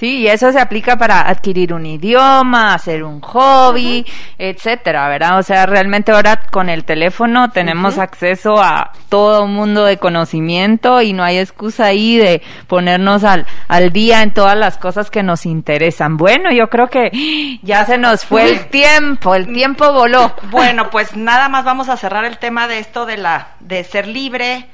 Sí, 0.00 0.20
y 0.20 0.28
eso 0.28 0.50
se 0.50 0.58
aplica 0.58 0.96
para 0.96 1.28
adquirir 1.28 1.74
un 1.74 1.84
idioma, 1.84 2.72
hacer 2.72 3.04
un 3.04 3.20
hobby, 3.20 4.06
etcétera, 4.38 5.06
¿verdad? 5.10 5.38
O 5.38 5.42
sea, 5.42 5.66
realmente 5.66 6.10
ahora 6.10 6.40
con 6.50 6.70
el 6.70 6.84
teléfono 6.84 7.50
tenemos 7.50 7.98
acceso 7.98 8.62
a 8.62 8.92
todo 9.10 9.44
un 9.44 9.52
mundo 9.52 9.84
de 9.84 9.98
conocimiento 9.98 11.02
y 11.02 11.12
no 11.12 11.22
hay 11.22 11.36
excusa 11.36 11.84
ahí 11.84 12.16
de 12.16 12.40
ponernos 12.66 13.24
al, 13.24 13.44
al 13.68 13.92
día 13.92 14.22
en 14.22 14.32
todas 14.32 14.56
las 14.56 14.78
cosas 14.78 15.10
que 15.10 15.22
nos 15.22 15.44
interesan. 15.44 16.16
Bueno, 16.16 16.50
yo 16.50 16.70
creo 16.70 16.88
que 16.88 17.58
ya 17.62 17.84
se 17.84 17.98
nos 17.98 18.24
fue 18.24 18.48
el 18.48 18.68
tiempo, 18.68 19.34
el 19.34 19.52
tiempo 19.52 19.92
voló. 19.92 20.34
Bueno, 20.44 20.88
pues 20.88 21.14
nada 21.14 21.50
más 21.50 21.66
vamos 21.66 21.90
a 21.90 21.98
cerrar 21.98 22.24
el 22.24 22.38
tema 22.38 22.68
de 22.68 22.78
esto 22.78 23.04
de 23.04 23.18
la 23.18 23.48
de 23.60 23.84
ser 23.84 24.06
libre. 24.08 24.66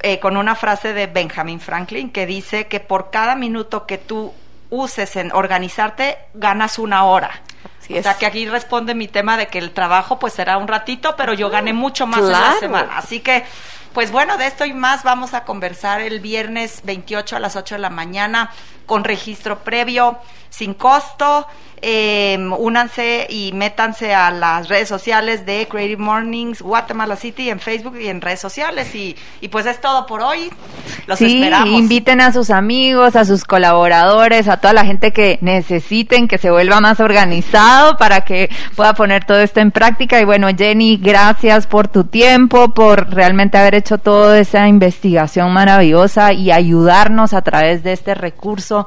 Eh, 0.00 0.20
con 0.20 0.36
una 0.36 0.54
frase 0.54 0.92
de 0.92 1.08
Benjamin 1.08 1.58
Franklin 1.58 2.10
que 2.10 2.24
dice 2.24 2.68
que 2.68 2.78
por 2.78 3.10
cada 3.10 3.34
minuto 3.34 3.84
que 3.84 3.98
tú 3.98 4.32
uses 4.70 5.16
en 5.16 5.32
organizarte, 5.32 6.18
ganas 6.34 6.78
una 6.78 7.04
hora. 7.04 7.42
o 7.90 8.02
sea 8.02 8.14
que 8.14 8.26
aquí 8.26 8.46
responde 8.48 8.94
mi 8.94 9.08
tema 9.08 9.36
de 9.36 9.46
que 9.46 9.58
el 9.58 9.72
trabajo 9.72 10.18
pues 10.18 10.34
será 10.34 10.58
un 10.58 10.68
ratito, 10.68 11.14
pero 11.16 11.32
yo 11.32 11.50
gané 11.50 11.72
mucho 11.72 12.06
más 12.06 12.20
en 12.20 12.32
la 12.32 12.56
semana. 12.58 12.98
Así 12.98 13.20
que 13.20 13.44
Pues 13.94 14.12
bueno, 14.12 14.36
de 14.36 14.46
esto 14.46 14.64
y 14.66 14.74
más 14.74 15.02
vamos 15.02 15.34
a 15.34 15.44
conversar 15.44 16.00
el 16.00 16.20
viernes 16.20 16.82
28 16.84 17.36
a 17.36 17.40
las 17.40 17.56
8 17.56 17.76
de 17.76 17.80
la 17.80 17.90
mañana 17.90 18.50
con 18.88 19.04
registro 19.04 19.60
previo, 19.60 20.18
sin 20.50 20.74
costo. 20.74 21.46
Eh, 21.80 22.36
únanse 22.58 23.28
y 23.30 23.52
métanse 23.52 24.12
a 24.12 24.32
las 24.32 24.68
redes 24.68 24.88
sociales 24.88 25.46
de 25.46 25.68
Creative 25.68 26.02
Mornings 26.02 26.60
Guatemala 26.60 27.14
City 27.14 27.50
en 27.50 27.60
Facebook 27.60 27.96
y 28.00 28.08
en 28.08 28.20
redes 28.20 28.40
sociales. 28.40 28.92
Y, 28.96 29.14
y 29.40 29.46
pues 29.46 29.64
es 29.66 29.80
todo 29.80 30.06
por 30.06 30.20
hoy. 30.20 30.50
Los 31.06 31.20
sí, 31.20 31.36
esperamos. 31.36 31.68
inviten 31.68 32.20
a 32.20 32.32
sus 32.32 32.50
amigos, 32.50 33.14
a 33.14 33.24
sus 33.24 33.44
colaboradores, 33.44 34.48
a 34.48 34.56
toda 34.56 34.72
la 34.72 34.84
gente 34.84 35.12
que 35.12 35.38
necesiten 35.40 36.26
que 36.26 36.38
se 36.38 36.50
vuelva 36.50 36.80
más 36.80 36.98
organizado 36.98 37.96
para 37.96 38.22
que 38.22 38.50
pueda 38.74 38.94
poner 38.94 39.24
todo 39.24 39.38
esto 39.38 39.60
en 39.60 39.70
práctica. 39.70 40.20
Y 40.20 40.24
bueno, 40.24 40.48
Jenny, 40.56 40.96
gracias 40.96 41.68
por 41.68 41.86
tu 41.88 42.04
tiempo, 42.04 42.74
por 42.74 43.14
realmente 43.14 43.56
haber 43.56 43.76
hecho 43.76 43.98
toda 43.98 44.38
esa 44.38 44.66
investigación 44.66 45.52
maravillosa 45.52 46.32
y 46.32 46.50
ayudarnos 46.50 47.34
a 47.34 47.42
través 47.42 47.84
de 47.84 47.92
este 47.92 48.14
recurso 48.14 48.77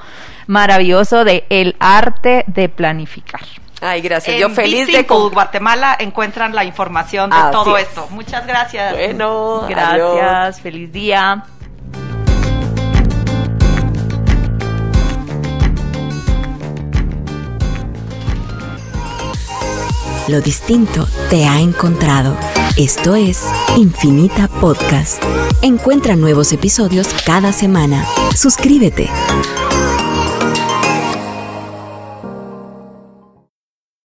maravilloso 0.47 1.23
de 1.23 1.45
el 1.49 1.75
arte 1.79 2.43
de 2.47 2.69
planificar. 2.69 3.41
Ay, 3.83 4.01
gracias. 4.01 4.35
En 4.35 4.41
Yo 4.41 4.49
feliz 4.51 4.85
de 4.87 5.07
comp- 5.07 5.33
Guatemala 5.33 5.95
encuentran 5.99 6.53
la 6.53 6.63
información 6.65 7.31
de 7.31 7.35
Así 7.35 7.51
todo 7.51 7.77
es. 7.77 7.87
esto. 7.87 8.07
Muchas 8.11 8.45
gracias. 8.45 8.93
Bueno, 8.93 9.65
Gracias, 9.67 10.01
adiós. 10.11 10.59
feliz 10.61 10.91
día. 10.91 11.43
Lo 20.27 20.39
distinto 20.41 21.07
te 21.29 21.45
ha 21.45 21.59
encontrado. 21.59 22.35
Esto 22.77 23.15
es 23.15 23.43
Infinita 23.75 24.47
Podcast. 24.47 25.21
Encuentra 25.61 26.15
nuevos 26.15 26.53
episodios 26.53 27.07
cada 27.25 27.51
semana. 27.51 28.05
Suscríbete. 28.35 29.09